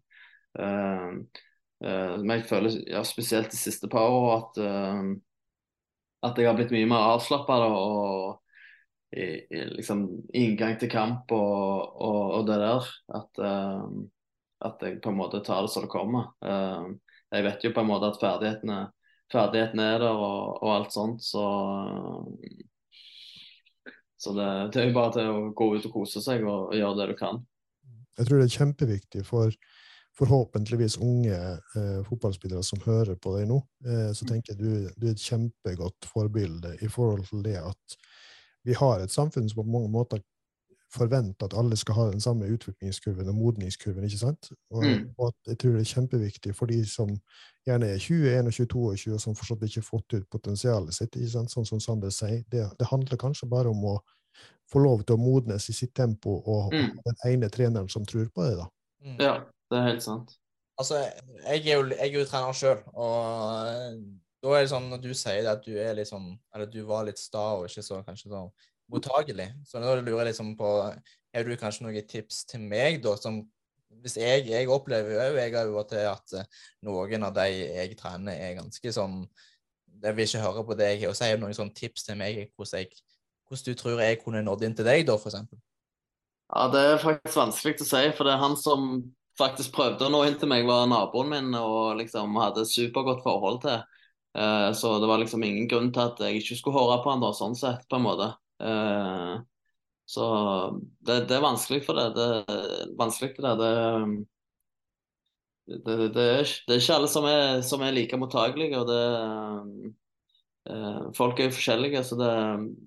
Uh, 0.59 1.21
uh, 1.87 2.17
men 2.19 2.41
jeg 2.41 2.49
føler 2.51 2.81
ja, 2.91 3.05
spesielt 3.07 3.53
de 3.55 3.61
siste 3.61 3.91
par 3.93 4.11
årene 4.11 4.41
at, 4.41 5.21
at 6.27 6.41
jeg 6.41 6.51
har 6.51 6.59
blitt 6.59 6.75
mye 6.75 6.89
mer 6.91 7.13
avslappa 7.15 7.61
og 7.69 8.41
i, 9.13 9.27
i 9.53 9.63
liksom 9.77 10.07
inngang 10.33 10.79
til 10.81 10.91
kamp 10.91 11.31
og, 11.37 11.95
og, 12.03 12.21
og 12.41 12.47
det 12.49 12.59
der. 12.65 12.91
At, 13.15 13.43
uh, 13.45 13.87
at, 14.67 14.83
jeg 14.83 14.99
på 15.05 15.15
en 15.15 15.21
måte 15.21 15.45
tar 15.47 15.63
det 15.63 15.71
som 15.71 15.87
det 15.87 15.93
kommer. 15.93 16.33
Jeg 17.33 17.47
vet 17.47 17.65
jo 17.65 17.73
på 17.75 17.83
en 17.83 17.89
måte 17.89 18.11
at 18.13 18.19
ferdighetene, 18.21 18.83
ferdighetene 19.33 19.89
er 19.95 20.03
der 20.05 20.19
og, 20.19 20.63
og 20.63 20.71
alt 20.75 20.95
sånt, 20.95 21.25
så 21.25 21.43
Så 24.23 24.35
det, 24.37 24.49
det 24.75 24.83
er 24.83 24.91
jo 24.91 24.99
bare 24.99 25.15
til 25.17 25.31
å 25.31 25.39
gå 25.59 25.71
ut 25.75 25.87
og 25.89 25.95
kose 25.97 26.23
seg 26.23 26.45
og, 26.47 26.69
og 26.71 26.77
gjøre 26.79 26.99
det 27.01 27.09
du 27.11 27.17
kan. 27.19 27.41
Jeg 28.19 28.29
tror 28.29 28.39
det 28.39 28.47
er 28.47 28.59
kjempeviktig 28.61 29.25
for 29.27 29.55
forhåpentligvis 30.19 30.99
unge 31.01 31.39
eh, 31.39 32.01
fotballspillere 32.05 32.63
som 32.67 32.83
hører 32.85 33.17
på 33.17 33.33
deg 33.39 33.49
nå. 33.49 33.59
Eh, 33.89 34.11
så 34.15 34.29
tenker 34.29 34.53
jeg 34.53 34.61
du, 34.61 34.91
du 34.95 35.07
er 35.09 35.15
et 35.15 35.25
kjempegodt 35.25 36.09
forbilde 36.11 36.77
i 36.85 36.91
forhold 36.93 37.25
til 37.31 37.43
det 37.47 37.57
at 37.63 37.97
vi 38.63 38.77
har 38.79 39.03
et 39.03 39.11
samfunn 39.11 39.49
som 39.51 39.63
på 39.63 39.73
mange 39.73 39.91
måter 39.91 40.23
forventer 40.93 41.47
at 41.49 41.55
alle 41.57 41.77
skal 41.81 41.95
ha 41.97 42.05
den 42.11 42.21
samme 42.21 42.47
utviklingskurven 42.53 43.29
og 43.29 43.35
modningskurven. 43.35 44.05
ikke 44.05 44.19
sant? 44.19 44.51
Og, 44.71 44.83
Mm. 44.85 45.15
og 45.19 45.29
at 45.29 45.35
jeg 45.47 45.59
tror 45.59 45.73
det 45.73 45.81
er 45.81 45.95
kjempeviktig 45.95 46.55
for 46.55 46.67
de 46.67 46.85
som 46.87 47.09
gjerne 47.67 47.87
er 47.95 47.99
21 47.99 48.47
og 48.47 48.53
22 48.53 49.15
og 49.15 49.21
som 49.21 49.35
fortsatt 49.35 49.63
ikke 49.63 49.81
har 49.81 49.89
fått 49.89 50.13
ut 50.19 50.31
potensialet 50.31 50.95
sitt. 50.95 51.17
ikke 51.17 51.31
sant? 51.31 51.51
Sånn 51.51 51.67
som 51.67 51.81
Sander 51.81 52.11
sier. 52.11 52.45
Det, 52.51 52.67
det 52.79 52.87
handler 52.91 53.17
kanskje 53.17 53.49
bare 53.49 53.71
om 53.71 53.85
å 53.85 53.99
få 54.73 54.83
lov 54.83 55.03
til 55.05 55.17
å 55.17 55.21
modnes 55.21 55.69
i 55.69 55.73
sitt 55.73 55.95
tempo 55.95 56.43
og 56.47 56.73
Mm. 56.73 56.99
den 57.05 57.17
ene 57.33 57.49
treneren 57.51 57.89
som 57.91 58.05
tror 58.05 58.29
på 58.35 58.43
det. 58.49 58.57
da. 58.57 58.67
Mm. 59.05 59.17
Ja, 59.21 59.39
det 59.71 59.79
er 59.79 59.89
helt 59.89 60.03
sant. 60.03 60.37
Altså, 60.79 60.95
jeg 61.47 61.67
er 61.69 61.75
jo, 61.81 61.87
jeg 61.89 62.15
er 62.15 62.19
jo 62.19 62.25
trener 62.25 62.53
sjøl, 62.53 62.79
og 62.95 63.67
eh, 63.69 63.99
da 64.43 64.49
er 64.57 64.61
det 64.65 64.71
sånn 64.71 64.89
når 64.91 65.03
du 65.03 65.15
sier 65.15 65.43
det 65.43 65.47
at 65.53 65.65
du 65.65 65.77
er 65.79 65.95
litt 65.95 66.09
sånn 66.09 66.39
Eller 66.55 66.67
du 66.67 66.83
var 66.85 67.05
litt 67.05 67.19
sta 67.19 67.39
og 67.59 67.67
ikke 67.69 67.83
så 67.85 68.03
kanskje 68.05 68.29
så 68.31 68.51
mottagelig. 68.93 69.49
Så 69.69 69.81
da 69.83 69.97
lurer 69.99 70.23
jeg 70.23 70.33
liksom 70.33 70.55
på 70.59 70.71
Har 71.33 71.49
du 71.49 71.57
kanskje 71.57 71.87
noen 71.87 72.09
tips 72.09 72.45
til 72.51 72.61
meg, 72.61 73.01
da, 73.05 73.17
som 73.17 73.41
hvis 74.03 74.17
jeg, 74.19 74.47
jeg 74.49 74.69
opplever 74.73 75.13
jo 75.15 75.39
jeg 75.39 75.55
har 75.55 75.69
jo 75.69 75.83
til 75.89 76.07
at 76.11 76.37
eh, 76.39 76.61
noen 76.87 77.27
av 77.29 77.35
de 77.37 77.49
jeg 77.53 77.97
trener, 77.99 78.35
er 78.35 78.59
ganske 78.59 78.93
sånn 78.95 79.25
Jeg 80.03 80.17
vil 80.17 80.27
ikke 80.27 80.43
høre 80.43 80.65
på 80.67 80.77
det 80.79 80.89
jeg 80.97 81.15
si. 81.15 81.29
Du 81.37 81.43
noen 81.45 81.55
sånne 81.55 81.77
tips 81.77 82.09
til 82.09 82.17
meg 82.19 82.41
hvordan, 82.57 82.83
jeg, 82.83 83.03
hvordan 83.47 83.67
du 83.69 83.79
tror 83.79 84.01
jeg 84.03 84.21
kunne 84.25 84.43
nådd 84.43 84.65
inn 84.67 84.75
til 84.79 84.89
deg, 84.89 85.05
da, 85.07 85.15
eksempel? 85.15 85.61
Ja, 86.53 86.69
det 86.73 86.81
er 86.85 87.01
faktisk 87.01 87.39
vanskelig 87.39 87.77
å 87.81 87.87
si, 87.87 88.03
for 88.17 88.29
det 88.29 88.35
er 88.35 88.43
han 88.43 88.57
som 88.61 88.89
faktisk 89.39 89.73
prøvde 89.77 90.09
å 90.09 90.13
nå 90.13 90.25
inn 90.27 90.37
til 90.41 90.51
meg, 90.51 90.67
var 90.69 90.89
naboen 90.91 91.31
min 91.31 91.55
og 91.57 91.95
liksom 92.01 92.35
hadde 92.41 92.67
supergodt 92.69 93.23
forhold 93.25 93.63
til. 93.63 93.79
Eh, 94.37 94.69
så 94.77 94.97
det 95.01 95.09
var 95.09 95.23
liksom 95.23 95.45
ingen 95.47 95.69
grunn 95.71 95.93
til 95.95 96.05
at 96.05 96.21
jeg 96.27 96.43
ikke 96.43 96.59
skulle 96.59 96.81
høre 96.81 96.99
på 97.05 97.13
han 97.13 97.23
da, 97.23 97.33
sånn 97.37 97.57
sett, 97.59 97.87
på 97.89 98.01
en 98.01 98.07
måte. 98.09 98.33
Eh, 98.61 99.41
så 100.13 100.27
det, 101.01 101.17
det 101.31 101.37
er 101.39 101.45
vanskelig 101.45 101.81
for 101.87 101.99
det. 101.99 102.09
Det 102.19 102.29
er 102.53 102.93
vanskelig 102.99 103.33
det. 103.39 103.55
Det, 103.63 103.73
det, 105.87 105.97
det, 106.15 106.23
er, 106.23 106.55
er 106.69 106.81
ikke 106.81 106.97
alle 106.99 107.11
som 107.11 107.27
er, 107.31 107.61
som 107.65 107.83
er 107.87 107.95
like 107.95 108.19
mottagelige, 108.19 108.79
og 108.81 108.89
det 108.91 109.03
eh, 110.69 111.03
Folk 111.17 111.41
er 111.41 111.49
jo 111.49 111.57
forskjellige, 111.57 112.03
så 112.05 112.19
det, 112.19 112.33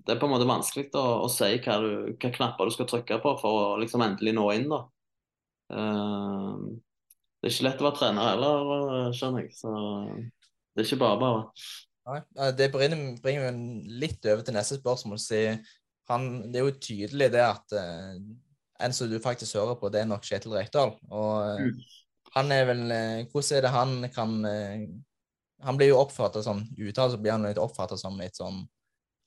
det 0.06 0.14
er 0.14 0.20
på 0.20 0.28
en 0.28 0.34
måte 0.36 0.48
vanskelig 0.48 0.90
å, 0.94 1.06
å 1.24 1.30
si 1.32 1.54
hva, 1.64 1.78
du, 1.82 2.12
hva 2.14 2.32
knapper 2.36 2.68
du 2.68 2.76
skal 2.76 2.90
trykke 2.90 3.20
på 3.24 3.36
for 3.40 3.62
å 3.62 3.78
liksom 3.82 4.04
endelig 4.06 4.36
nå 4.36 4.46
inn, 4.58 4.68
da. 4.72 4.82
Eh, 5.72 6.52
det 7.40 7.50
er 7.50 7.54
ikke 7.54 7.66
lett 7.68 7.82
å 7.82 7.88
være 7.88 7.98
trener 8.00 8.30
heller, 8.32 9.10
skjønner 9.16 9.44
jeg. 9.44 9.56
Så 9.56 9.72
det 9.72 10.82
er 10.82 10.88
ikke 10.88 11.02
bare 11.02 11.20
bare. 11.20 11.42
Det 12.06 12.70
bringer, 12.70 13.16
bringer 13.22 13.50
meg 13.50 13.90
litt 14.02 14.26
over 14.30 14.44
til 14.46 14.54
neste 14.54 14.78
spørsmål. 14.78 15.18
Si, 15.18 15.40
han, 16.10 16.28
det 16.52 16.60
er 16.60 16.68
jo 16.68 16.76
tydelig 16.78 17.30
det 17.34 17.42
at 17.42 17.74
uh, 17.74 18.14
en 18.86 18.94
som 18.94 19.10
du 19.10 19.18
faktisk 19.22 19.58
hører 19.58 19.78
på, 19.80 19.90
det 19.90 20.02
er 20.02 20.08
nok 20.10 20.24
Kjetil 20.26 20.54
Rekdal. 20.54 20.94
Og 21.10 21.32
eh, 21.48 21.92
han 22.36 22.52
er 22.52 22.66
vel 22.68 22.82
eh, 22.92 23.26
Hvordan 23.32 23.56
er 23.56 23.64
det 23.64 23.72
han 23.72 23.94
kan 24.12 24.34
Han 25.64 25.78
blir 25.78 25.88
jo 25.88 26.00
oppfattet 26.02 26.44
som 26.44 26.60
Uttalt 26.76 27.14
så 27.14 27.20
blir 27.20 27.32
han 27.32 27.46
litt 27.48 27.60
oppfattet 27.60 28.02
som 28.02 28.18
litt 28.20 28.36
sånn 28.36 28.66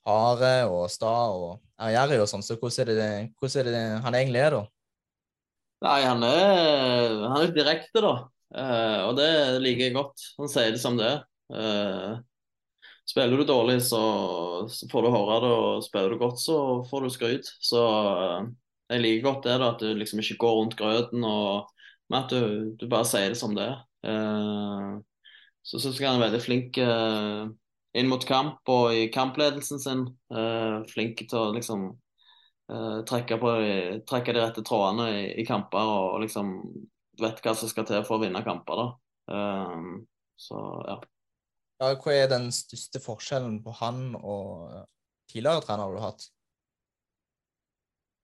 harde 0.06 0.52
og 0.70 0.84
sta 0.88 1.10
og 1.34 1.58
ærgjerrig 1.82 2.20
og 2.22 2.28
sånn. 2.30 2.44
Så 2.46 2.56
hvordan 2.56 2.88
er 2.88 3.00
det, 3.00 3.10
hvordan 3.36 3.66
er 3.66 3.74
det 3.74 3.82
han 4.06 4.16
egentlig 4.16 4.40
er, 4.40 4.54
da? 4.56 4.62
Nei, 5.84 5.98
han 6.06 6.24
er, 6.24 7.18
han 7.26 7.36
er 7.42 7.52
direkte, 7.56 8.02
da. 8.04 8.14
Eh, 8.54 9.00
og 9.08 9.18
det 9.18 9.28
liker 9.60 9.86
jeg 9.88 9.96
godt. 9.98 10.24
Han 10.38 10.50
sier 10.52 10.72
det 10.72 10.80
som 10.80 10.96
det 10.96 11.10
er. 11.10 12.22
Spiller 13.10 13.40
du 13.40 13.44
dårlig, 13.48 13.80
så, 13.82 14.00
får 14.92 15.02
du 15.02 15.10
høre 15.10 15.40
det, 15.42 15.50
og 15.50 15.84
spiller 15.84 16.14
du 16.14 16.20
godt, 16.20 16.38
så 16.38 16.56
får 16.86 17.04
du 17.04 17.10
skryt. 17.10 17.52
Så 17.58 17.82
eh, 17.82 18.48
jeg 18.94 19.02
liker 19.02 19.26
godt 19.26 19.48
det, 19.48 19.58
da, 19.62 19.74
at 19.74 19.82
du 19.82 19.90
liksom 19.98 20.22
ikke 20.22 20.38
går 20.44 20.56
rundt 20.60 20.78
grøten, 20.78 21.26
og 21.26 21.70
men 22.10 22.24
at 22.24 22.32
du, 22.34 22.74
du 22.74 22.88
bare 22.90 23.06
sier 23.06 23.30
det 23.30 23.38
som 23.38 23.54
det 23.54 23.68
er. 23.70 23.82
Eh, 24.10 24.94
så 25.62 25.78
syns 25.78 26.00
jeg 26.00 26.08
han 26.08 26.18
er 26.18 26.26
veldig 26.26 26.42
flink 26.42 26.78
eh, 26.82 27.44
inn 28.00 28.10
mot 28.10 28.24
kamp 28.26 28.70
og 28.72 28.96
i 28.96 29.06
kampledelsen 29.14 29.82
sin. 29.82 30.06
Eh, 30.34 30.80
flink 30.90 31.22
til 31.26 31.38
å 31.38 31.50
liksom 31.56 31.90
trekke, 32.70 33.34
på, 33.42 33.48
trekke 34.06 34.30
de 34.30 34.42
rette 34.44 34.62
trådene 34.62 35.08
i, 35.10 35.22
i 35.42 35.44
kamper 35.46 35.88
og 35.90 36.20
liksom 36.22 36.52
vet 37.18 37.40
hva 37.42 37.54
som 37.58 37.66
skal 37.66 37.82
til 37.88 38.04
for 38.06 38.20
å 38.20 38.22
vinne 38.22 38.44
kamper. 38.46 38.78
da. 38.78 39.32
Så 40.38 40.60
ja. 40.86 40.94
Ja, 41.80 41.94
hva 41.96 42.12
er 42.14 42.28
den 42.28 42.50
største 42.52 43.00
forskjellen 43.00 43.62
på 43.64 43.72
han 43.80 44.10
og 44.18 44.68
tidligere 45.32 45.64
trenere 45.64 45.94
du 45.94 46.00
har 46.00 46.12
hatt? 46.12 46.26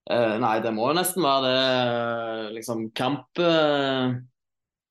Uh, 0.07 0.37
nei, 0.39 0.59
det 0.63 0.71
må 0.77 0.91
jo 0.91 0.99
nesten 1.01 1.25
være 1.25 1.47
det 1.49 1.55
eh, 1.61 2.43
liksom 2.55 2.85
kamp 2.95 3.41
uh, 3.43 4.15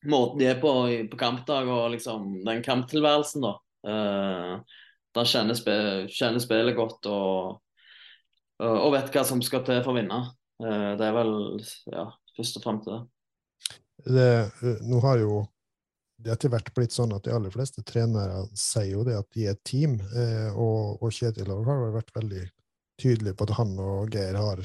Måten 0.05 0.41
de 0.41 0.49
er 0.49 0.57
på 0.61 0.71
på 1.09 1.17
kampdag 1.17 1.69
og 1.71 1.93
liksom 1.93 2.43
den 2.45 2.59
kamptilværelsen, 2.65 3.45
da. 3.45 3.53
Uh, 3.85 4.81
der 5.15 5.29
kjenner, 5.29 5.57
spe, 5.57 5.75
kjenner 6.11 6.43
spillet 6.43 6.75
godt 6.77 7.07
og, 7.07 7.61
og, 8.59 8.89
vet 8.95 9.11
hva 9.13 9.23
som 9.27 9.41
skal 9.45 9.63
til 9.67 9.81
for 9.83 9.93
å 9.93 9.97
vinne. 9.97 10.19
Eh, 10.63 10.91
det 10.99 11.07
er 11.07 11.15
vel 11.15 11.33
ja, 11.91 12.07
først 12.37 12.59
og 12.59 12.65
fremst 12.65 12.89
det. 12.89 12.99
det, 14.05 14.29
eh, 14.63 14.81
nå 14.87 15.01
har 15.05 15.21
jo 15.23 15.43
det 16.17 16.31
etter 16.31 16.51
hvert 16.53 16.71
blitt 16.75 16.95
sånn 16.95 17.13
at 17.15 17.25
de 17.25 17.33
aller 17.35 17.51
fleste 17.51 17.83
trenere 17.83 18.45
sier 18.55 18.93
jo 18.93 19.03
det 19.07 19.17
at 19.19 19.27
de 19.35 19.47
er 19.47 19.57
et 19.57 19.63
team, 19.67 19.97
eh, 20.15 20.51
og, 20.53 21.01
og 21.03 21.11
Kjetil 21.11 21.51
har 21.51 21.91
vært 21.95 22.13
veldig 22.15 22.45
tydelig 23.01 23.35
på 23.35 23.47
at 23.49 23.57
han 23.59 23.75
og 23.83 24.13
Geir 24.15 24.39
har 24.39 24.63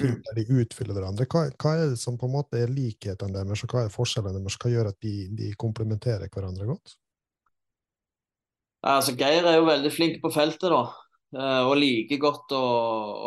Mm. 0.00 0.22
der 0.24 0.38
de 0.38 0.60
utfyller 0.62 0.96
hverandre. 0.96 1.26
Hva, 1.28 1.42
hva 1.60 1.72
er 1.76 1.90
det 1.92 1.98
som 2.00 2.16
på 2.16 2.24
en 2.24 2.32
måte 2.32 2.56
er 2.56 2.70
likhetene 2.72 3.34
deres, 3.36 3.60
og 3.60 3.74
hva 3.74 3.82
er 3.84 3.92
forskjellene 3.92 4.40
deres? 4.40 4.56
Hva 4.56 4.70
gjør 4.72 4.88
at 4.88 4.96
de, 5.04 5.12
de 5.36 5.50
komplementerer 5.60 6.32
hverandre 6.32 6.64
godt? 6.70 6.94
Altså, 8.82 9.12
Geir 9.20 9.44
er 9.46 9.58
jo 9.58 9.66
veldig 9.68 9.92
flink 9.92 10.16
på 10.22 10.32
feltet, 10.32 10.72
da. 10.72 10.80
Eh, 11.36 11.60
Og 11.68 11.76
liker 11.76 12.22
godt 12.24 12.54
å, 12.56 12.62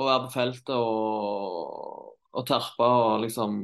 å 0.01 0.07
være 0.09 0.23
på 0.25 0.33
feltet 0.35 0.73
og, 0.73 2.17
og 2.33 2.47
terpe 2.49 2.89
og 2.89 3.21
liksom 3.23 3.59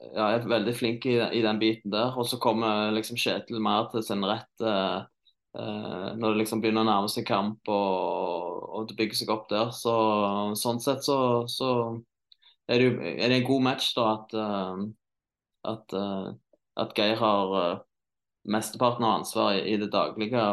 ja, 0.00 0.28
er 0.30 0.46
veldig 0.48 0.74
flink 0.76 1.06
i, 1.08 1.16
i 1.18 1.42
den 1.44 1.60
biten 1.62 1.92
der. 1.92 2.16
Og 2.16 2.28
så 2.28 2.38
kommer 2.42 2.92
liksom 2.94 3.18
Kjetil 3.20 3.62
mer 3.64 3.88
til 3.92 4.04
sin 4.06 4.24
rett 4.26 4.64
eh, 4.64 4.98
eh, 5.58 6.08
når 6.16 6.26
det 6.34 6.42
liksom 6.42 6.62
begynner 6.62 6.84
å 6.84 6.90
nærme 6.90 7.12
seg 7.12 7.26
kamp 7.28 7.70
og, 7.72 8.66
og 8.76 8.90
det 8.90 8.98
bygger 8.98 9.22
seg 9.22 9.32
opp 9.34 9.48
der. 9.52 9.72
Så 9.76 9.96
sånn 10.60 10.82
sett 10.84 11.04
så, 11.06 11.18
så 11.50 11.70
er, 12.68 12.82
det, 12.82 12.92
er 13.16 13.32
det 13.32 13.40
en 13.40 13.48
god 13.48 13.66
match, 13.70 13.92
da, 13.96 14.12
at, 14.18 14.36
eh, 14.36 14.86
at, 15.72 15.96
eh, 15.96 16.30
at 16.84 16.96
Geir 16.98 17.20
har 17.22 17.58
mesteparten 18.46 19.06
av 19.06 19.20
ansvaret 19.22 19.64
i, 19.64 19.74
i 19.74 19.80
det 19.80 19.90
daglige. 19.94 20.46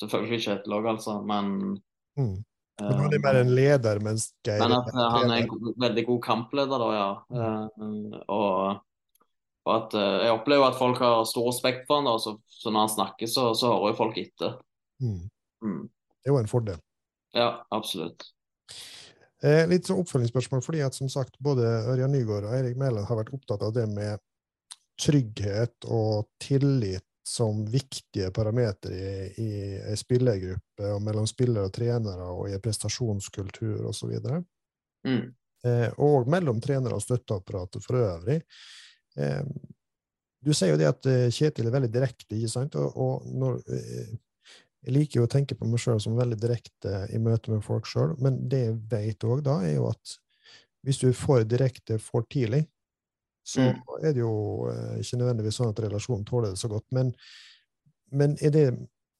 Selvfølgelig 0.00 0.44
Kjetil 0.46 0.80
òg, 0.80 0.92
altså, 0.96 1.20
men 1.26 1.78
Mm. 2.18 2.42
Men 2.80 2.98
han 2.98 3.12
er 3.12 3.18
eh, 3.18 3.24
mer 3.24 3.38
en 3.40 3.54
leder, 3.56 4.00
mens 4.04 4.30
Geir 4.46 4.62
men 4.62 4.76
at 4.78 4.90
eh, 4.92 5.08
han 5.16 5.32
er 5.34 5.44
en 5.44 5.74
veldig 5.84 6.04
god 6.08 6.20
kampleder, 6.24 6.82
da, 6.82 6.90
ja. 6.96 7.10
Mm. 7.80 8.14
og, 8.24 8.80
og 9.66 9.72
at 9.76 9.96
eh, 10.00 10.16
jeg 10.26 10.36
opplever 10.36 10.70
at 10.70 10.78
folk 10.80 11.02
har 11.04 11.24
stor 11.28 11.50
respekt 11.50 11.86
for 11.88 12.00
han 12.00 12.08
da, 12.10 12.16
så, 12.22 12.36
så 12.48 12.72
når 12.72 12.86
han 12.86 12.94
snakker, 12.96 13.30
så, 13.30 13.50
så 13.58 13.74
hører 13.74 13.92
jo 13.92 14.00
folk 14.00 14.20
etter. 14.22 14.56
Mm. 15.02 15.26
Mm. 15.64 15.82
Det 15.88 16.28
er 16.28 16.34
jo 16.34 16.40
en 16.40 16.50
fordel. 16.50 16.80
Ja, 17.36 17.50
absolutt. 17.74 18.26
Eh, 19.44 19.62
litt 19.70 19.88
så 19.88 19.96
oppfølgingsspørsmål, 20.00 20.64
fordi 20.64 20.82
at 20.84 20.96
som 20.96 21.08
sagt, 21.12 21.38
både 21.40 21.68
Ørjan 21.88 22.12
Nygaard 22.12 22.48
og 22.48 22.56
Eirik 22.58 22.80
Mæland 22.80 23.08
har 23.08 23.20
vært 23.22 23.32
opptatt 23.36 23.62
av 23.64 23.72
det 23.76 23.86
med 23.88 24.20
trygghet 25.00 25.88
og 25.88 26.28
tillit 26.42 27.04
som 27.30 27.60
viktige 27.70 28.30
parametere 28.34 28.94
i, 28.98 29.10
i 29.42 29.50
ei 29.92 29.98
spillergruppe 29.98 30.94
og 30.94 31.02
mellom 31.06 31.28
spillere 31.30 31.68
og 31.68 31.74
trenere 31.74 32.30
og 32.32 32.48
i 32.50 32.58
prestasjonskultur 32.62 33.84
osv. 33.90 34.16
Mm. 35.06 35.28
Eh, 35.66 35.86
og 36.02 36.30
mellom 36.30 36.58
trenere 36.64 36.96
og 36.98 37.04
støtteapparatet 37.04 37.86
for 37.86 38.00
øvrig. 38.00 38.40
Eh, 39.20 39.44
du 40.40 40.50
sier 40.56 40.72
jo 40.72 40.80
det 40.80 40.88
at 40.88 41.06
eh, 41.10 41.28
Kjetil 41.34 41.68
er 41.68 41.76
veldig 41.76 41.92
direkte, 41.92 42.34
ikke 42.34 42.50
sant? 42.50 42.78
Og, 42.80 42.98
og 42.98 43.30
når, 43.30 43.60
eh, 43.76 44.10
jeg 44.86 44.96
liker 44.96 45.20
jo 45.20 45.28
å 45.28 45.30
tenke 45.30 45.58
på 45.58 45.68
meg 45.68 45.82
sjøl 45.82 46.00
som 46.02 46.18
veldig 46.18 46.38
direkte 46.40 47.04
i 47.14 47.20
møte 47.22 47.52
med 47.52 47.62
folk 47.64 47.86
sjøl, 47.86 48.16
men 48.24 48.42
det 48.50 48.64
jeg 48.64 48.76
vet 48.90 49.28
òg 49.28 49.44
da, 49.46 49.60
er 49.68 49.76
jo 49.76 49.90
at 49.92 50.16
hvis 50.86 51.02
du 51.02 51.10
er 51.10 51.18
for 51.18 51.44
direkte 51.44 52.00
for 52.00 52.24
tidlig, 52.32 52.64
så 53.50 53.66
Mm. 53.66 53.82
er 54.06 54.12
det 54.14 54.22
jo 54.22 54.32
eh, 54.70 55.00
ikke 55.02 55.18
nødvendigvis 55.20 55.58
sånn 55.60 55.72
at 55.72 55.82
relasjonen 55.82 56.26
tåler 56.28 56.54
det 56.54 56.60
så 56.60 56.70
godt. 56.70 56.86
Men, 56.94 57.12
men 58.12 58.36
er, 58.40 58.52
det, 58.54 58.66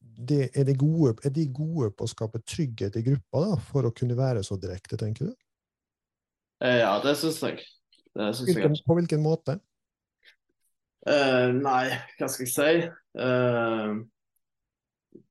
det, 0.01 0.43
er, 0.55 0.66
de 0.68 0.76
gode, 0.78 1.16
er 1.24 1.35
de 1.35 1.47
gode 1.55 1.91
på 1.97 2.07
å 2.07 2.11
skape 2.11 2.43
trygghet 2.47 2.99
i 3.01 3.05
gruppa 3.07 3.47
da, 3.49 3.57
for 3.70 3.89
å 3.89 3.95
kunne 3.97 4.18
være 4.18 4.45
så 4.47 4.59
direkte, 4.61 4.99
tenker 5.01 5.31
du? 5.31 5.35
Eh, 6.62 6.78
ja, 6.83 6.95
det 7.03 7.16
syns 7.18 7.41
jeg. 7.43 7.64
Det 8.14 8.31
syns 8.37 8.55
jeg. 8.55 8.81
På 8.87 8.99
hvilken 8.99 9.22
måte? 9.24 9.59
Uh, 11.09 11.49
nei, 11.57 11.87
hva 12.18 12.26
skal 12.28 12.45
jeg 12.45 12.53
si? 12.53 12.72
Uh, 13.16 14.03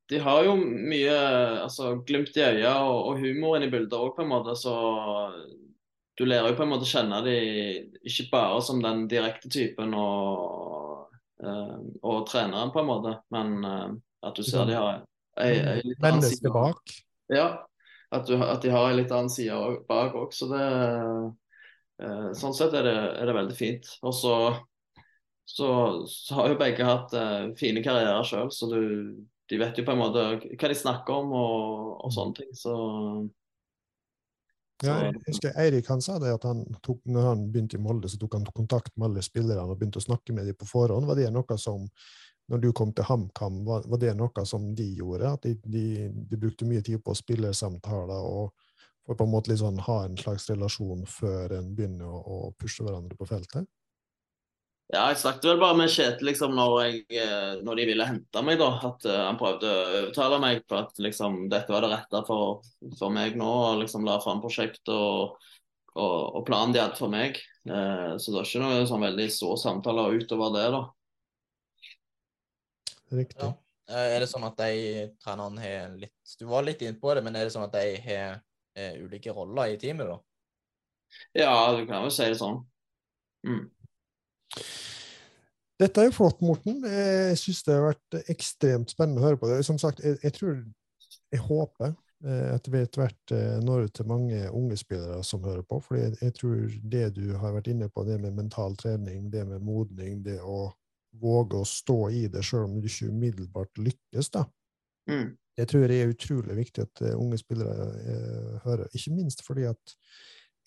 de 0.10 0.18
har 0.26 0.47
jo 0.47 0.56
mye 0.58 1.18
altså, 1.62 1.91
glimt 2.08 2.34
i 2.39 2.41
øya 2.41 2.72
og, 2.82 3.12
og 3.12 3.20
humoren 3.22 3.68
i 3.68 3.70
bildet 3.70 3.93
òg, 3.93 4.16
på 4.18 4.26
en 4.26 4.32
måte. 4.32 4.56
Så 4.58 4.74
du 6.20 6.26
lærer 6.28 6.51
jo 6.51 6.57
på 6.57 6.65
en 6.65 6.72
måte 6.74 6.84
å 6.84 6.89
kjenne 6.89 7.22
de 7.24 7.36
ikke 8.03 8.28
bare 8.34 8.59
som 8.65 8.82
den 8.84 9.05
direkte 9.11 9.47
typen 9.51 9.93
og, 9.95 11.13
eh, 11.39 11.78
og 12.03 12.26
treneren, 12.28 12.74
på 12.76 12.82
en 12.82 12.89
måte, 12.89 13.13
men 13.32 13.53
eh, 13.63 13.93
at 14.28 14.36
du 14.36 14.43
ser 14.43 14.67
de 14.67 14.76
har 14.76 14.97
ei, 15.39 15.53
ei 15.55 15.78
litt 15.86 16.03
annen 16.03 16.26
side. 16.28 16.51
bak. 16.51 16.91
Ja, 17.32 17.47
at, 18.11 18.28
du, 18.28 18.36
at 18.36 18.59
de 18.65 18.74
har 18.74 18.89
en 18.89 18.99
litt 18.99 19.13
annen 19.15 19.32
side 19.32 19.55
bak 19.88 20.17
òg. 20.20 20.36
Så 20.36 20.49
det 20.51 20.65
eh, 22.03 22.28
Sånn 22.36 22.55
sett 22.55 22.76
er 22.76 22.84
det, 22.84 22.97
er 23.22 23.28
det 23.30 23.39
veldig 23.39 23.55
fint. 23.55 23.88
Og 24.03 24.11
så, 24.15 24.36
så, 25.47 25.72
så 26.03 26.41
har 26.41 26.51
jo 26.51 26.59
begge 26.59 26.88
hatt 26.88 27.15
fine 27.59 27.84
karrierer 27.84 28.28
sjøl, 28.28 28.51
så 28.55 28.67
du, 28.72 28.84
de 29.51 29.59
vet 29.59 29.80
jo 29.80 29.88
på 29.88 29.95
en 29.95 30.03
måte 30.03 30.24
hva 30.43 30.72
de 30.72 30.78
snakker 30.84 31.24
om 31.24 31.32
og, 31.32 31.99
og 32.03 32.15
sånne 32.15 32.39
ting. 32.39 32.51
Så, 32.55 32.76
Ja, 34.84 34.95
jeg 35.09 35.19
husker 35.25 35.57
Eirik 35.59 35.89
han 35.91 36.01
sa 36.03 36.15
det 36.21 36.32
at 36.32 36.45
han 36.47 36.61
tok, 36.86 37.01
når 37.11 37.25
han 37.27 37.41
begynte 37.51 37.75
i 37.75 37.82
Molde, 37.84 38.07
så 38.11 38.19
tok 38.21 38.38
han 38.38 38.47
kontakt 38.55 38.93
med 38.95 39.09
alle 39.09 39.23
spillerne 39.25 39.67
og 39.67 39.80
begynte 39.80 39.99
å 39.99 40.05
snakke 40.05 40.36
med 40.36 40.47
dem 40.47 40.55
på 40.59 40.67
forhånd. 40.69 41.07
Var 41.09 41.19
det 41.19 41.27
noe 41.36 41.57
som, 41.59 41.84
når 42.49 42.63
du 42.63 42.69
kom 42.75 42.93
til 42.95 43.07
HamKam, 43.09 43.59
var, 43.67 43.84
var 43.91 44.01
det 44.01 44.13
noe 44.15 44.45
som 44.47 44.69
de 44.75 44.88
gjorde? 45.01 45.34
At 45.36 45.43
de, 45.47 45.57
de, 45.67 45.86
de 46.32 46.39
brukte 46.39 46.67
mye 46.69 46.86
tid 46.86 47.03
på 47.03 47.17
spillersamtaler 47.17 48.32
og 48.39 48.55
for 49.09 49.17
på 49.17 49.25
en 49.25 49.32
måte 49.34 49.49
liksom 49.49 49.80
ha 49.88 50.03
en 50.05 50.17
slags 50.21 50.43
relasjon 50.51 50.99
før 51.09 51.55
en 51.57 51.71
begynner 51.75 52.05
å, 52.05 52.19
å 52.19 52.51
pushe 52.61 52.86
hverandre 52.86 53.17
på 53.17 53.25
feltet? 53.25 53.65
Ja, 54.90 55.04
jeg 55.12 55.20
snakket 55.22 55.46
vel 55.52 55.60
bare 55.62 55.78
med 55.78 55.92
Kjetil 55.94 56.32
liksom, 56.32 56.56
når, 56.58 56.72
jeg, 56.82 57.02
eh, 57.22 57.60
når 57.62 57.78
de 57.78 57.84
ville 57.92 58.08
hente 58.10 58.42
meg. 58.42 58.58
da, 58.58 58.72
At 58.88 59.06
uh, 59.06 59.18
han 59.28 59.38
prøvde 59.38 59.70
å 59.70 59.84
overtale 60.00 60.40
meg 60.42 60.64
på 60.66 60.80
at 60.80 60.98
liksom, 61.06 61.44
dette 61.52 61.70
var 61.70 61.86
det 61.86 61.92
rette 61.92 62.22
for, 62.26 62.64
for 62.98 63.14
meg 63.14 63.38
nå. 63.38 63.46
og 63.46 63.84
liksom 63.84 64.08
La 64.08 64.18
fram 64.24 64.42
prosjektet 64.42 64.90
og, 64.96 65.38
og, 65.94 66.18
og 66.40 66.42
planen 66.48 66.74
de 66.74 66.82
hadde 66.82 66.98
for 66.98 67.14
meg. 67.14 67.38
Uh, 67.70 68.18
så 68.18 68.32
det 68.32 68.40
var 68.40 68.50
ikke 68.50 68.64
noe 68.66 68.90
sånn 68.90 69.06
veldig 69.06 69.30
stor 69.38 69.62
samtale 69.62 70.10
utover 70.18 70.58
det. 70.58 70.66
da. 70.74 70.84
Riktig. 73.22 73.46
Ja. 73.46 73.54
Er 73.90 74.22
det 74.22 74.30
sånn 74.30 74.46
at 74.46 74.58
de 74.58 75.08
trenerne 75.22 75.62
har 75.64 75.94
litt 75.98 76.36
Du 76.38 76.46
var 76.50 76.66
litt 76.66 76.82
inne 76.86 76.98
på 77.02 77.14
det, 77.14 77.24
men 77.26 77.38
er 77.38 77.48
det 77.48 77.54
sånn 77.54 77.66
at 77.66 77.74
de 77.74 77.94
har 78.06 78.38
eh, 78.78 78.98
ulike 79.02 79.34
roller 79.34 79.74
i 79.74 79.80
teamet, 79.82 80.10
da? 80.10 80.18
Ja, 81.34 81.54
du 81.74 81.86
kan 81.90 82.06
jo 82.06 82.12
si 82.14 82.26
det 82.30 82.38
sånn. 82.38 82.62
Mm. 83.46 83.64
Dette 85.80 86.02
er 86.02 86.10
jo 86.10 86.16
flott, 86.18 86.41
Morten. 86.43 86.82
Jeg 86.84 87.39
syns 87.39 87.64
det 87.68 87.78
har 87.78 87.88
vært 87.91 88.32
ekstremt 88.32 88.91
spennende 88.91 89.24
å 89.24 89.30
høre 89.30 89.39
på. 89.39 89.47
det. 89.52 89.62
Som 89.68 89.80
sagt, 89.82 90.04
jeg, 90.04 90.20
jeg 90.24 90.36
tror 90.36 90.60
Jeg 91.30 91.41
håper 91.45 91.91
eh, 92.26 92.50
at 92.56 92.66
vi 92.70 92.80
etter 92.82 93.04
hvert 93.04 93.32
eh, 93.38 93.60
når 93.62 93.86
ut 93.86 93.93
til 93.93 94.08
mange 94.10 94.39
unge 94.50 94.78
spillere 94.82 95.22
som 95.24 95.43
hører 95.45 95.62
på. 95.62 95.78
For 95.86 96.00
jeg, 96.00 96.16
jeg 96.22 96.34
tror 96.39 96.74
det 96.95 97.04
du 97.16 97.36
har 97.38 97.54
vært 97.54 97.70
inne 97.70 97.89
på, 97.89 98.04
det 98.08 98.18
med 98.22 98.34
mental 98.38 98.76
trening, 98.78 99.30
det 99.32 99.45
med 99.47 99.62
modning, 99.62 100.24
det 100.26 100.39
å 100.41 100.72
våge 101.22 101.62
å 101.62 101.68
stå 101.68 102.00
i 102.14 102.26
det 102.34 102.41
sjøl 102.45 102.66
om 102.66 102.80
du 102.82 102.89
ikke 102.89 103.10
umiddelbart 103.14 103.82
lykkes, 103.82 104.32
da. 104.34 104.45
Mm. 105.10 105.38
Jeg 105.60 105.68
tror 105.68 105.88
det 105.91 105.97
er 106.00 106.14
utrolig 106.14 106.56
viktig 106.60 106.86
at 106.86 107.02
eh, 107.04 107.18
unge 107.20 107.39
spillere 107.39 107.88
eh, 108.00 108.52
hører. 108.64 108.88
Ikke 108.95 109.16
minst 109.16 109.43
fordi 109.45 109.68
at 109.70 109.95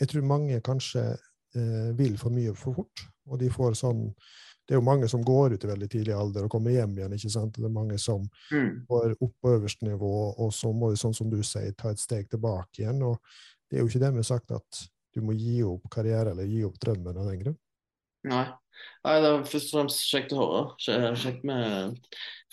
jeg 0.01 0.11
tror 0.11 0.27
mange 0.29 0.61
kanskje 0.65 1.05
eh, 1.57 1.91
vil 1.99 2.19
for 2.21 2.35
mye 2.35 2.55
for 2.59 2.77
fort. 2.83 3.07
Og 3.31 3.39
de 3.39 3.51
får 3.53 3.77
sånn 3.79 4.07
Det 4.63 4.77
er 4.77 4.79
jo 4.79 4.87
mange 4.87 5.09
som 5.11 5.25
går 5.27 5.57
ut 5.57 5.65
i 5.65 5.69
veldig 5.69 5.89
tidlig 5.91 6.13
alder 6.15 6.45
og 6.47 6.51
kommer 6.55 6.71
hjem 6.71 6.93
igjen. 6.95 7.13
ikke 7.17 7.31
sant? 7.35 7.57
Det 7.59 7.65
er 7.67 7.73
mange 7.75 7.99
som 7.99 8.29
Mm. 8.53 8.87
går 8.87 9.17
opp 9.21 9.33
på 9.43 9.51
øverste 9.59 9.83
nivå, 9.83 10.39
og 10.39 10.53
så 10.53 10.71
må 10.73 10.91
de, 10.91 10.97
sånn 10.97 11.15
som 11.15 11.29
du 11.29 11.43
sier, 11.43 11.73
ta 11.77 11.91
et 11.91 11.99
steg 11.99 12.29
tilbake 12.31 12.79
igjen. 12.79 13.03
og 13.03 13.19
Det 13.69 13.79
er 13.79 13.83
jo 13.83 13.89
ikke 13.89 14.01
det 14.01 14.11
vi 14.13 14.19
har 14.23 14.31
sagt 14.31 14.51
at 14.53 14.89
du 15.15 15.21
må 15.21 15.35
gi 15.37 15.63
opp 15.65 15.91
karriere 15.91 16.31
eller 16.31 16.45
gi 16.47 16.63
opp 16.65 16.79
drømmen 16.79 17.19
av 17.19 17.27
den 17.27 17.41
grunn. 17.43 17.59
Nei. 18.25 18.47
Nei, 19.05 19.21
det 19.21 19.29
er 19.29 19.43
først 19.51 19.75
og 19.75 19.81
fremst 19.81 20.07
kjekt 20.09 20.33
å 20.33 20.39
høre. 20.39 21.15
Kjekt 21.17 21.43
med 21.45 21.99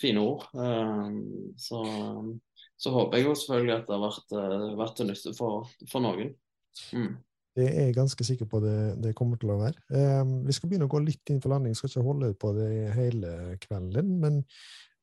fine 0.00 0.18
ord. 0.18 0.44
Um, 0.52 1.54
så, 1.56 1.78
så 2.76 2.90
håper 2.90 3.18
jeg 3.18 3.26
jo 3.26 3.34
selvfølgelig 3.38 3.76
at 3.78 3.86
det 3.86 3.96
har 3.96 4.04
vært, 4.10 4.32
eh, 4.34 4.76
vært 4.76 4.96
til 4.96 5.06
nytte 5.06 5.32
for, 5.38 5.68
for 5.88 6.00
noen. 6.04 6.34
Mm. 6.92 7.16
Det 7.60 7.68
er 7.70 7.88
jeg 7.90 7.96
ganske 7.98 8.26
sikker 8.26 8.48
på 8.50 8.60
det, 8.64 8.76
det 9.04 9.14
kommer 9.18 9.40
til 9.40 9.52
å 9.52 9.58
være. 9.60 9.76
Eh, 9.92 10.22
vi 10.46 10.56
skal 10.56 10.70
begynne 10.70 10.88
å 10.88 10.92
gå 10.92 11.02
litt 11.04 11.32
inn 11.32 11.42
for 11.44 11.52
landing. 11.52 11.76
Skal 11.76 11.92
ikke 11.92 12.06
holde 12.06 12.32
på 12.40 12.52
det 12.56 12.70
hele 12.96 13.34
kvelden, 13.62 14.14
men 14.22 14.40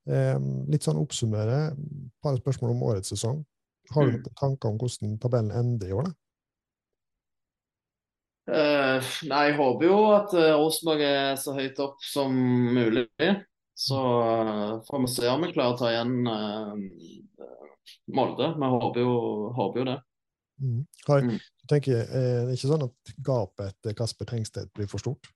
eh, 0.09 0.37
litt 0.71 0.87
sånn 0.87 0.99
oppsummere. 1.01 1.59
Et 1.71 2.15
par 2.23 2.39
spørsmål 2.39 2.73
om 2.75 2.87
årets 2.89 3.13
sesong. 3.13 3.43
Har 3.93 4.07
du 4.07 4.17
Mm. 4.17 4.23
noen 4.23 4.39
tanker 4.41 4.69
om 4.69 4.77
hvordan 4.81 5.19
tabellen 5.21 5.51
ender 5.55 5.87
i 5.87 5.95
år? 5.95 6.09
da? 6.09 6.15
Uh, 8.47 9.03
nei, 9.27 9.41
jeg 9.49 9.57
håper 9.57 9.85
jo 9.89 9.95
at 10.15 10.33
eh, 10.39 10.53
Rosenborg 10.55 11.01
er 11.03 11.35
så 11.35 11.51
høyt 11.57 11.79
opp 11.83 11.99
som 12.03 12.31
mulig. 12.31 13.07
Så 13.77 13.97
eh, 14.23 14.77
får 14.87 15.01
vi 15.03 15.09
se 15.11 15.27
om 15.29 15.43
vi 15.43 15.51
klarer 15.53 15.75
å 15.75 15.77
ta 15.77 15.89
igjen 15.91 16.13
uh, 16.25 16.71
Molde. 18.15 18.47
Vi 18.55 18.69
håper 18.71 19.03
jo, 19.03 19.17
håper 19.57 19.81
jo 19.81 19.85
det. 19.89 19.97
Mm. 20.61 20.85
Har, 21.07 21.21
Mm. 21.21 21.39
tenker, 21.69 21.99
er 22.01 22.45
det 22.47 22.57
ikke 22.57 22.71
sånn 22.71 22.85
at 22.87 23.11
gapet 23.23 23.73
etter 23.73 23.93
Kasper 23.97 24.25
Tengstedt 24.25 24.71
blir 24.73 24.87
for 24.89 24.97
stort? 25.03 25.29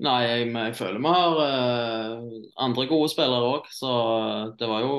Nei, 0.00 0.20
jeg, 0.24 0.46
jeg 0.54 0.76
føler 0.78 1.00
vi 1.04 1.10
har 1.12 1.34
uh, 1.44 2.22
andre 2.64 2.86
gode 2.88 3.10
spillere 3.12 3.50
òg, 3.52 3.66
så 3.68 3.90
eh, 4.16 4.44
det 4.56 4.68
var 4.70 4.80
jo 4.86 4.94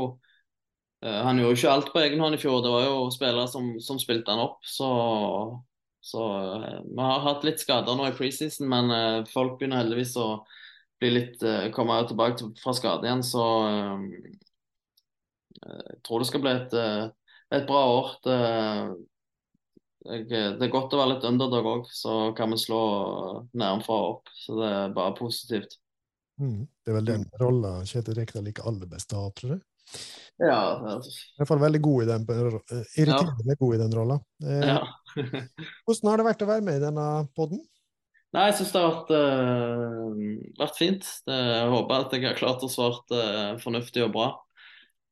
uh, 1.02 1.22
Han 1.26 1.40
gjorde 1.42 1.56
jo 1.56 1.58
ikke 1.58 1.72
alt 1.74 1.90
på 1.94 2.04
egen 2.04 2.22
hånd 2.22 2.38
i 2.38 2.42
fjor. 2.42 2.60
Det 2.62 2.70
var 2.70 2.86
jo 2.86 3.10
spillere 3.10 3.48
som, 3.50 3.72
som 3.82 3.98
spilte 3.98 4.30
han 4.30 4.44
opp. 4.44 4.60
Så, 4.62 4.90
så 6.06 6.22
uh, 6.22 6.84
vi 6.86 7.02
har 7.02 7.26
hatt 7.26 7.48
litt 7.48 7.64
skader 7.64 7.98
nå 7.98 8.12
i 8.12 8.14
preseason, 8.14 8.70
men 8.70 8.94
eh, 8.94 9.26
folk 9.34 9.58
begynner 9.58 9.82
heldigvis 9.82 10.14
å 10.22 10.28
bli 11.02 11.10
litt 11.16 11.42
eh, 11.44 11.72
komme 11.74 11.98
tilbake 12.06 12.52
fra 12.62 12.74
skade 12.78 13.10
igjen. 13.10 13.24
Så 13.26 13.42
eh, 13.66 14.06
jeg 15.66 15.98
tror 16.06 16.22
det 16.22 16.30
skal 16.30 16.46
bli 16.46 16.54
et, 16.54 16.78
eh, 16.78 17.10
et 17.52 17.68
bra 17.68 17.82
år. 17.98 18.12
Det, 18.26 18.38
jeg, 20.10 20.28
det 20.32 20.66
er 20.66 20.74
godt 20.74 20.96
å 20.96 21.02
være 21.02 21.16
litt 21.16 21.28
underdog 21.30 21.70
òg, 21.76 21.90
så 21.94 22.18
kan 22.38 22.54
vi 22.54 22.60
slå 22.62 22.82
nærmere 23.52 24.00
opp. 24.14 24.32
Så 24.36 24.58
det 24.60 24.72
er 24.72 24.96
bare 24.96 25.18
positivt. 25.20 25.78
Mm. 26.42 26.64
Det 26.66 26.90
er 26.90 26.98
vel 26.98 27.10
den 27.10 27.28
rolla 27.42 27.76
Kjetil 27.86 28.18
Rekdal 28.18 28.48
liker 28.48 28.66
aller 28.70 28.90
best 28.90 29.14
å 29.14 29.26
ha, 29.26 29.34
tror 29.38 29.58
jeg. 29.58 29.62
Ja, 30.42 30.62
I 30.80 31.38
hvert 31.38 31.50
fall 31.50 31.62
veldig 31.62 31.82
god 31.86 32.04
i 32.04 32.08
den, 32.10 32.24
irriterende 32.98 33.54
ja. 33.54 33.58
god 33.60 33.76
i 33.76 33.82
den 33.82 33.94
rolla. 33.94 34.18
Eh, 34.42 34.64
ja. 34.72 34.80
Hvordan 35.86 36.10
har 36.10 36.22
det 36.22 36.26
vært 36.32 36.46
å 36.46 36.50
være 36.50 36.66
med 36.66 36.80
i 36.80 36.84
denne 36.86 37.08
podden? 37.38 37.62
Nei, 38.32 38.46
jeg 38.48 38.62
syns 38.62 38.72
det 38.72 38.82
har 38.82 38.94
vært, 38.96 39.12
eh, 39.18 40.54
vært 40.62 40.80
fint. 40.80 41.10
Det, 41.28 41.38
jeg 41.52 41.74
håper 41.76 41.98
at 41.98 42.16
jeg 42.16 42.26
har 42.26 42.40
klart 42.40 42.64
å 42.64 42.72
svare 42.72 43.20
eh, 43.20 43.52
fornuftig 43.62 44.06
og 44.08 44.14
bra. 44.16 44.30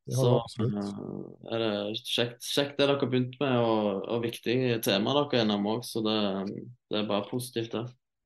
Så 0.10 0.30
eh, 0.66 0.91
er 1.53 1.64
det 1.64 1.72
kjekt, 2.01 2.43
kjekt 2.45 2.78
det 2.78 2.86
dere 2.86 2.97
har 2.97 3.12
begynt 3.12 3.36
med, 3.41 3.57
og, 3.62 4.05
og 4.10 4.24
viktige 4.26 4.80
tema 4.86 5.16
dere 5.18 5.41
er 5.41 5.45
innom 5.45 5.68
òg. 5.70 5.84
Så 5.86 6.03
det, 6.05 6.20
det 6.89 7.01
er 7.01 7.10
bare 7.10 7.28
positivt, 7.30 7.76
det. 7.76 7.86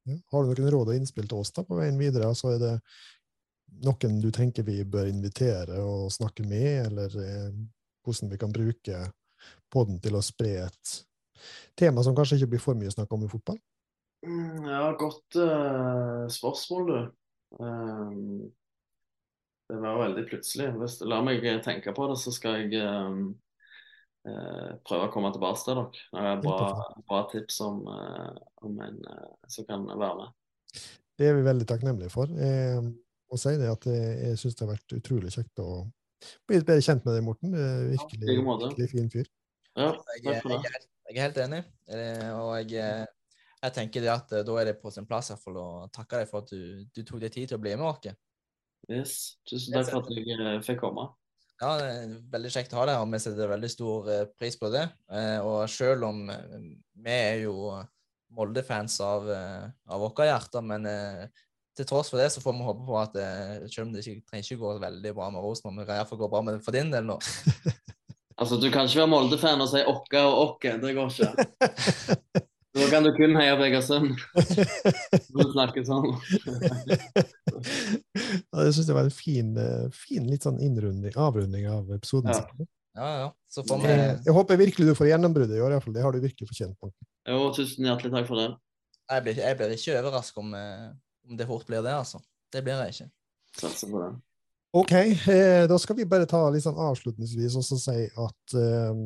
Ja. 0.09 0.19
Har 0.33 0.43
du 0.43 0.51
noen 0.51 0.71
råd 0.75 0.91
og 0.91 0.97
innspill 0.99 1.27
til 1.31 1.39
oss 1.39 1.53
da 1.55 1.63
på 1.67 1.79
veien 1.79 1.99
videre? 1.99 2.29
Altså, 2.31 2.53
er 2.55 2.61
det 2.61 2.73
noen 3.83 4.19
du 4.21 4.29
tenker 4.35 4.65
vi 4.67 4.81
bør 4.85 5.09
invitere 5.09 5.79
og 5.81 6.11
snakke 6.13 6.45
med, 6.47 6.87
eller 6.87 7.19
eh, 7.23 7.51
hvordan 8.03 8.31
vi 8.31 8.39
kan 8.39 8.53
bruke 8.53 9.03
podden 9.73 9.99
til 10.03 10.15
å 10.15 10.23
spre 10.23 10.55
et 10.67 10.97
tema 11.79 12.03
som 12.05 12.15
kanskje 12.15 12.39
ikke 12.39 12.53
blir 12.53 12.63
for 12.63 12.79
mye 12.79 12.91
snakk 12.93 13.11
om 13.15 13.25
i 13.25 13.31
fotball? 13.31 13.59
Mm, 14.23 14.67
Ja, 14.69 14.91
godt 14.95 15.35
uh, 15.35 16.27
spørsmål, 16.31 16.91
du. 16.91 16.99
Um, 17.59 18.53
det 19.73 19.81
var 19.81 20.01
veldig 20.03 20.25
plutselig. 20.29 20.69
Hvis, 20.79 20.99
la 21.09 21.21
meg 21.25 21.45
tenke 21.65 21.93
på 21.95 22.05
det, 22.11 22.17
så 22.21 22.33
skal 22.35 22.61
jeg 22.61 22.83
um, 22.85 23.31
eh, 24.29 24.75
prøve 24.85 25.07
å 25.07 25.13
komme 25.13 25.31
tilbake 25.33 25.61
til 25.63 25.73
dere. 25.73 26.03
Det 26.13 26.27
er 26.29 26.43
bra, 26.43 26.59
bra 27.09 27.23
tips 27.31 27.59
om, 27.65 27.81
eh, 27.89 28.37
om 28.67 28.79
en 28.85 29.01
eh, 29.09 29.33
som 29.49 29.67
kan 29.69 29.87
være 29.89 30.13
med. 30.21 30.85
Det 31.17 31.29
er 31.29 31.35
vi 31.37 31.45
veldig 31.45 31.67
takknemlige 31.69 32.13
for. 32.13 32.31
Jeg 32.37 32.85
må 32.85 33.41
si 33.41 33.57
det 33.59 33.69
at 33.73 33.89
jeg, 33.89 34.15
jeg 34.27 34.39
syns 34.41 34.57
det 34.57 34.65
har 34.65 34.73
vært 34.75 34.97
utrolig 34.97 35.33
kjekt 35.33 35.61
å 35.61 35.69
bli 36.47 36.57
litt 36.57 36.69
bedre 36.69 36.85
kjent 36.85 37.05
med 37.05 37.17
deg, 37.17 37.25
Morten. 37.25 37.53
Du 37.53 37.59
Virkelig, 37.93 38.37
ja, 38.37 38.57
virkelig 38.63 38.89
fin 38.93 39.11
fyr. 39.13 39.29
Ja, 39.73 39.89
Jeg, 40.21 40.37
jeg, 40.45 40.83
jeg 41.09 41.17
er 41.17 41.25
helt 41.25 41.39
enig, 41.43 41.61
eh, 41.89 42.29
og 42.37 42.51
jeg, 42.61 42.77
eh, 42.79 43.05
jeg 43.63 43.73
tenker 43.75 44.03
det 44.03 44.11
at 44.13 44.35
eh, 44.37 44.43
da 44.45 44.57
er 44.59 44.69
det 44.69 44.75
på 44.81 44.91
sin 44.93 45.07
plass 45.09 45.33
å 45.33 45.65
takke 45.93 46.21
deg 46.21 46.29
for 46.29 46.45
at 46.45 46.53
du, 46.53 46.83
du 46.93 47.01
tok 47.01 47.23
deg 47.23 47.33
tid 47.33 47.51
til 47.51 47.59
å 47.59 47.63
bli 47.63 47.73
med 47.75 47.87
oss. 47.89 48.13
Yes. 48.91 49.37
Tusen 49.47 49.75
takk 49.75 49.91
for 49.91 50.03
at 50.03 50.11
jeg 50.17 50.39
eh, 50.39 50.59
fikk 50.65 50.81
komme. 50.83 51.07
Ja, 51.61 51.77
det 51.79 51.87
er 51.87 52.13
veldig 52.33 52.51
kjekt 52.51 52.73
å 52.75 52.81
ha 52.81 52.87
det, 52.89 52.97
og 52.99 53.07
vi 53.13 53.21
setter 53.23 53.51
veldig 53.51 53.69
stor 53.71 54.09
eh, 54.11 54.25
pris 54.39 54.57
på 54.59 54.71
det. 54.73 54.83
Eh, 55.13 55.39
og 55.39 55.63
selv 55.71 56.09
om 56.09 56.25
vi 56.27 57.13
er 57.13 57.45
jo 57.45 57.71
Molde-fans 58.33 58.97
av, 59.05 59.27
av 59.29 59.99
våre 60.01 60.25
hjerter, 60.25 60.63
men 60.65 60.87
til 61.77 61.85
tross 61.85 62.09
for 62.09 62.17
det 62.17 62.31
så 62.33 62.41
får 62.41 62.55
vi 62.57 62.65
håpe 62.65 62.85
på 62.87 62.95
at 62.97 63.17
selv 63.69 63.83
om 63.83 63.91
det 63.93 64.01
ikke 64.01 64.25
trenger 64.25 64.47
ikke 64.47 64.57
gå 64.63 64.71
veldig 64.81 65.11
bra 65.13 65.27
med 65.29 65.45
Rosenborg, 65.45 65.75
men 65.75 65.83
det 65.83 65.91
for 65.91 65.99
iallfall 65.99 66.21
gå 66.23 66.29
bra 66.31 66.41
med 66.47 66.63
for 66.65 66.73
din 66.73 66.89
del 66.93 67.05
nå. 67.05 67.19
Altså, 68.41 68.57
Du 68.57 68.71
kan 68.73 68.89
ikke 68.89 69.03
være 69.03 69.11
Molde-fan 69.11 69.61
og 69.61 69.69
si 69.69 69.83
okke 69.85 70.23
og 70.25 70.39
okke. 70.47 70.73
Det 70.81 70.95
går 70.97 71.13
ikke. 71.13 72.47
Da 72.73 72.87
kan 72.89 73.05
du 73.05 73.11
kun 73.13 73.35
heie 73.37 73.53
på 73.57 73.65
Egersund. 73.67 74.15
Når 75.33 75.45
du 75.45 75.51
snakker 75.53 75.83
sånn. 75.85 76.07
ja, 78.49 78.63
jeg 78.65 78.73
syns 78.73 78.87
det 78.89 78.95
var 78.97 79.05
en 79.05 79.13
fin, 79.13 79.51
eh, 79.61 79.85
fin 79.93 80.25
litt 80.29 80.47
sånn 80.47 80.57
innrunding, 80.63 81.13
avrunding 81.13 81.67
av 81.69 81.91
episoden. 81.93 82.33
Ja. 82.33 82.67
Ja, 82.93 83.11
ja. 83.23 83.29
Så 83.49 83.63
får 83.65 83.79
vi 83.81 83.89
Jeg, 83.89 84.17
jeg 84.25 84.33
håper 84.37 84.59
virkelig 84.61 84.89
du 84.89 84.97
får 84.97 85.09
gjennombruddet 85.09 85.57
i 85.57 85.61
år, 85.65 85.73
iallfall. 85.73 85.93
Det 85.95 86.03
har 86.05 86.13
du 86.13 86.19
virkelig 86.21 86.49
fortjent. 86.49 86.75
På. 86.81 86.91
Jo, 87.29 87.39
tusen 87.55 87.87
hjertelig 87.89 88.13
takk 88.13 88.27
for 88.29 88.41
det. 88.41 88.49
Jeg 89.13 89.25
blir, 89.25 89.41
jeg 89.45 89.57
blir 89.59 89.73
ikke 89.77 89.97
overrasket 90.01 90.41
om, 90.41 90.53
eh, 90.57 90.91
om 91.29 91.37
det 91.39 91.49
fort 91.49 91.65
blir 91.69 91.81
det, 91.85 91.93
altså. 91.93 92.21
Det 92.53 92.61
blir 92.65 92.81
jeg 92.85 92.95
ikke. 92.95 93.09
Satser 93.61 93.93
på 93.93 94.01
det. 94.01 94.11
OK, 94.75 94.91
eh, 94.91 95.67
da 95.69 95.75
skal 95.79 95.95
vi 95.99 96.05
bare 96.09 96.25
ta 96.25 96.39
litt 96.49 96.63
sånn 96.65 96.79
avslutningsvis 96.81 97.53
og 97.59 97.65
så 97.67 97.75
si 97.77 98.07
at 98.09 98.53
eh, 98.57 99.01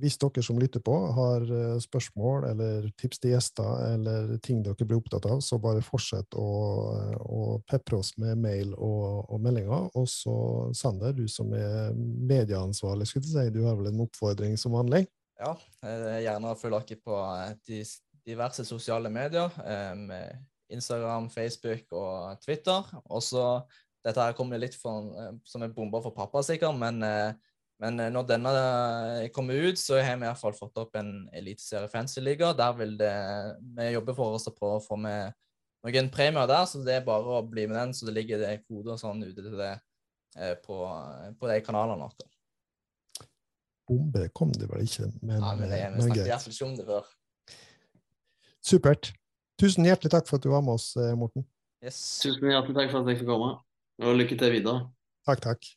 hvis 0.00 0.14
dere 0.22 0.44
som 0.46 0.56
lytter 0.56 0.80
på, 0.80 0.94
har 1.12 1.44
eh, 1.44 1.74
spørsmål 1.84 2.46
eller 2.48 2.86
tips 2.96 3.20
til 3.20 3.34
gjester 3.34 3.82
eller 3.90 4.30
ting 4.40 4.62
dere 4.64 4.80
blir 4.80 4.96
opptatt 4.96 5.28
av, 5.28 5.42
så 5.44 5.58
bare 5.60 5.84
fortsett 5.84 6.38
å, 6.40 6.46
å 7.20 7.40
pepre 7.68 7.98
oss 8.00 8.14
med 8.16 8.40
mail 8.40 8.72
og, 8.78 9.28
og 9.28 9.44
meldinger. 9.44 9.90
Og 9.92 10.08
så, 10.08 10.38
Sander, 10.80 11.12
du 11.12 11.26
som 11.28 11.52
er 11.52 11.92
medieansvarlig, 12.00 13.10
skulle 13.10 13.28
jeg 13.28 13.50
si, 13.50 13.56
du 13.58 13.66
har 13.68 13.76
vel 13.76 13.92
en 13.92 14.00
oppfordring 14.06 14.56
som 14.56 14.78
vanlig? 14.78 15.04
Ja, 15.36 15.52
eh, 15.84 16.22
gjerne 16.24 16.56
følg 16.56 16.80
dere 16.80 17.02
på 17.04 17.20
de 17.68 17.82
diverse 18.24 18.64
sosiale 18.64 19.12
medier. 19.12 19.52
eh, 19.68 20.32
Instagram, 20.70 21.28
Facebook 21.30 21.92
og 21.92 22.40
Twitter. 22.40 22.88
Og 23.10 23.22
så 23.22 23.44
Dette 24.04 24.24
her 24.24 24.32
kommer 24.36 24.60
litt 24.60 24.76
for, 24.80 25.10
eh, 25.20 25.32
som 25.44 25.62
en 25.62 25.72
bombe 25.76 26.00
for 26.02 26.14
pappa, 26.16 26.40
sikkert, 26.46 26.76
men, 26.80 27.02
eh, 27.04 27.34
men 27.80 28.00
eh, 28.00 28.08
når 28.12 28.26
denne 28.30 28.54
kommer 29.34 29.60
ut, 29.68 29.78
så 29.80 29.98
har 30.00 30.16
vi 30.16 30.24
i 30.24 30.28
hvert 30.30 30.40
fall 30.40 30.56
fått 30.56 30.80
opp 30.80 30.96
en 30.96 31.28
eliteserie 31.36 31.90
fancy-liga. 31.92 32.54
Der 32.56 32.72
vil 32.78 32.96
det 33.00 33.12
Vi 33.76 33.90
jobber 33.92 34.16
for 34.16 34.38
oss 34.38 34.48
å 34.48 34.54
prøve 34.56 34.80
å 34.80 34.84
få 34.86 34.98
med 35.00 35.34
noen 35.84 36.10
premier 36.12 36.48
der, 36.48 36.64
så 36.68 36.82
det 36.84 36.96
er 36.96 37.04
bare 37.06 37.38
å 37.40 37.44
bli 37.48 37.66
med 37.68 37.76
den. 37.76 37.92
Så 37.96 38.08
det 38.08 38.16
ligger 38.16 38.40
det 38.40 38.64
koder 38.66 38.96
og 38.96 39.00
sånn 39.00 39.22
ute 39.24 39.40
til 39.40 39.56
det 39.56 39.78
på, 40.64 40.76
på 41.40 41.48
de 41.48 41.60
kanalene 41.64 42.04
våre. 42.04 42.28
Bombe 43.88 44.28
kom 44.36 44.52
det 44.54 44.68
vel 44.70 44.84
ikke, 44.84 45.08
men, 45.22 45.40
Ja, 45.40 45.54
men 45.58 45.68
det, 45.68 45.78
vi 45.80 45.88
men 45.96 46.04
snakket 46.04 46.12
i 46.12 46.20
greit. 46.20 46.28
hvert 46.30 46.44
fall 46.44 46.54
ikke 46.54 46.68
om 46.68 46.76
det 46.76 46.84
før. 46.86 47.08
Supert. 48.60 49.12
Tusen 49.60 49.88
hjertelig 49.88 50.12
takk 50.12 50.28
for 50.28 50.38
at 50.38 50.44
du 50.44 50.52
var 50.52 50.62
med 50.62 50.76
oss, 50.76 50.92
Morten. 51.18 51.44
Yes. 51.82 51.98
Tusen 52.22 52.52
hjertelig 52.52 52.76
takk 52.76 52.92
for 52.92 53.00
at 53.02 53.10
jeg 53.10 53.18
fikk 53.22 53.32
komme. 53.32 53.56
Og 54.00 54.16
lykke 54.16 54.36
til 54.40 54.52
videre. 54.52 54.88
Takk, 55.28 55.42
takk. 55.44 55.70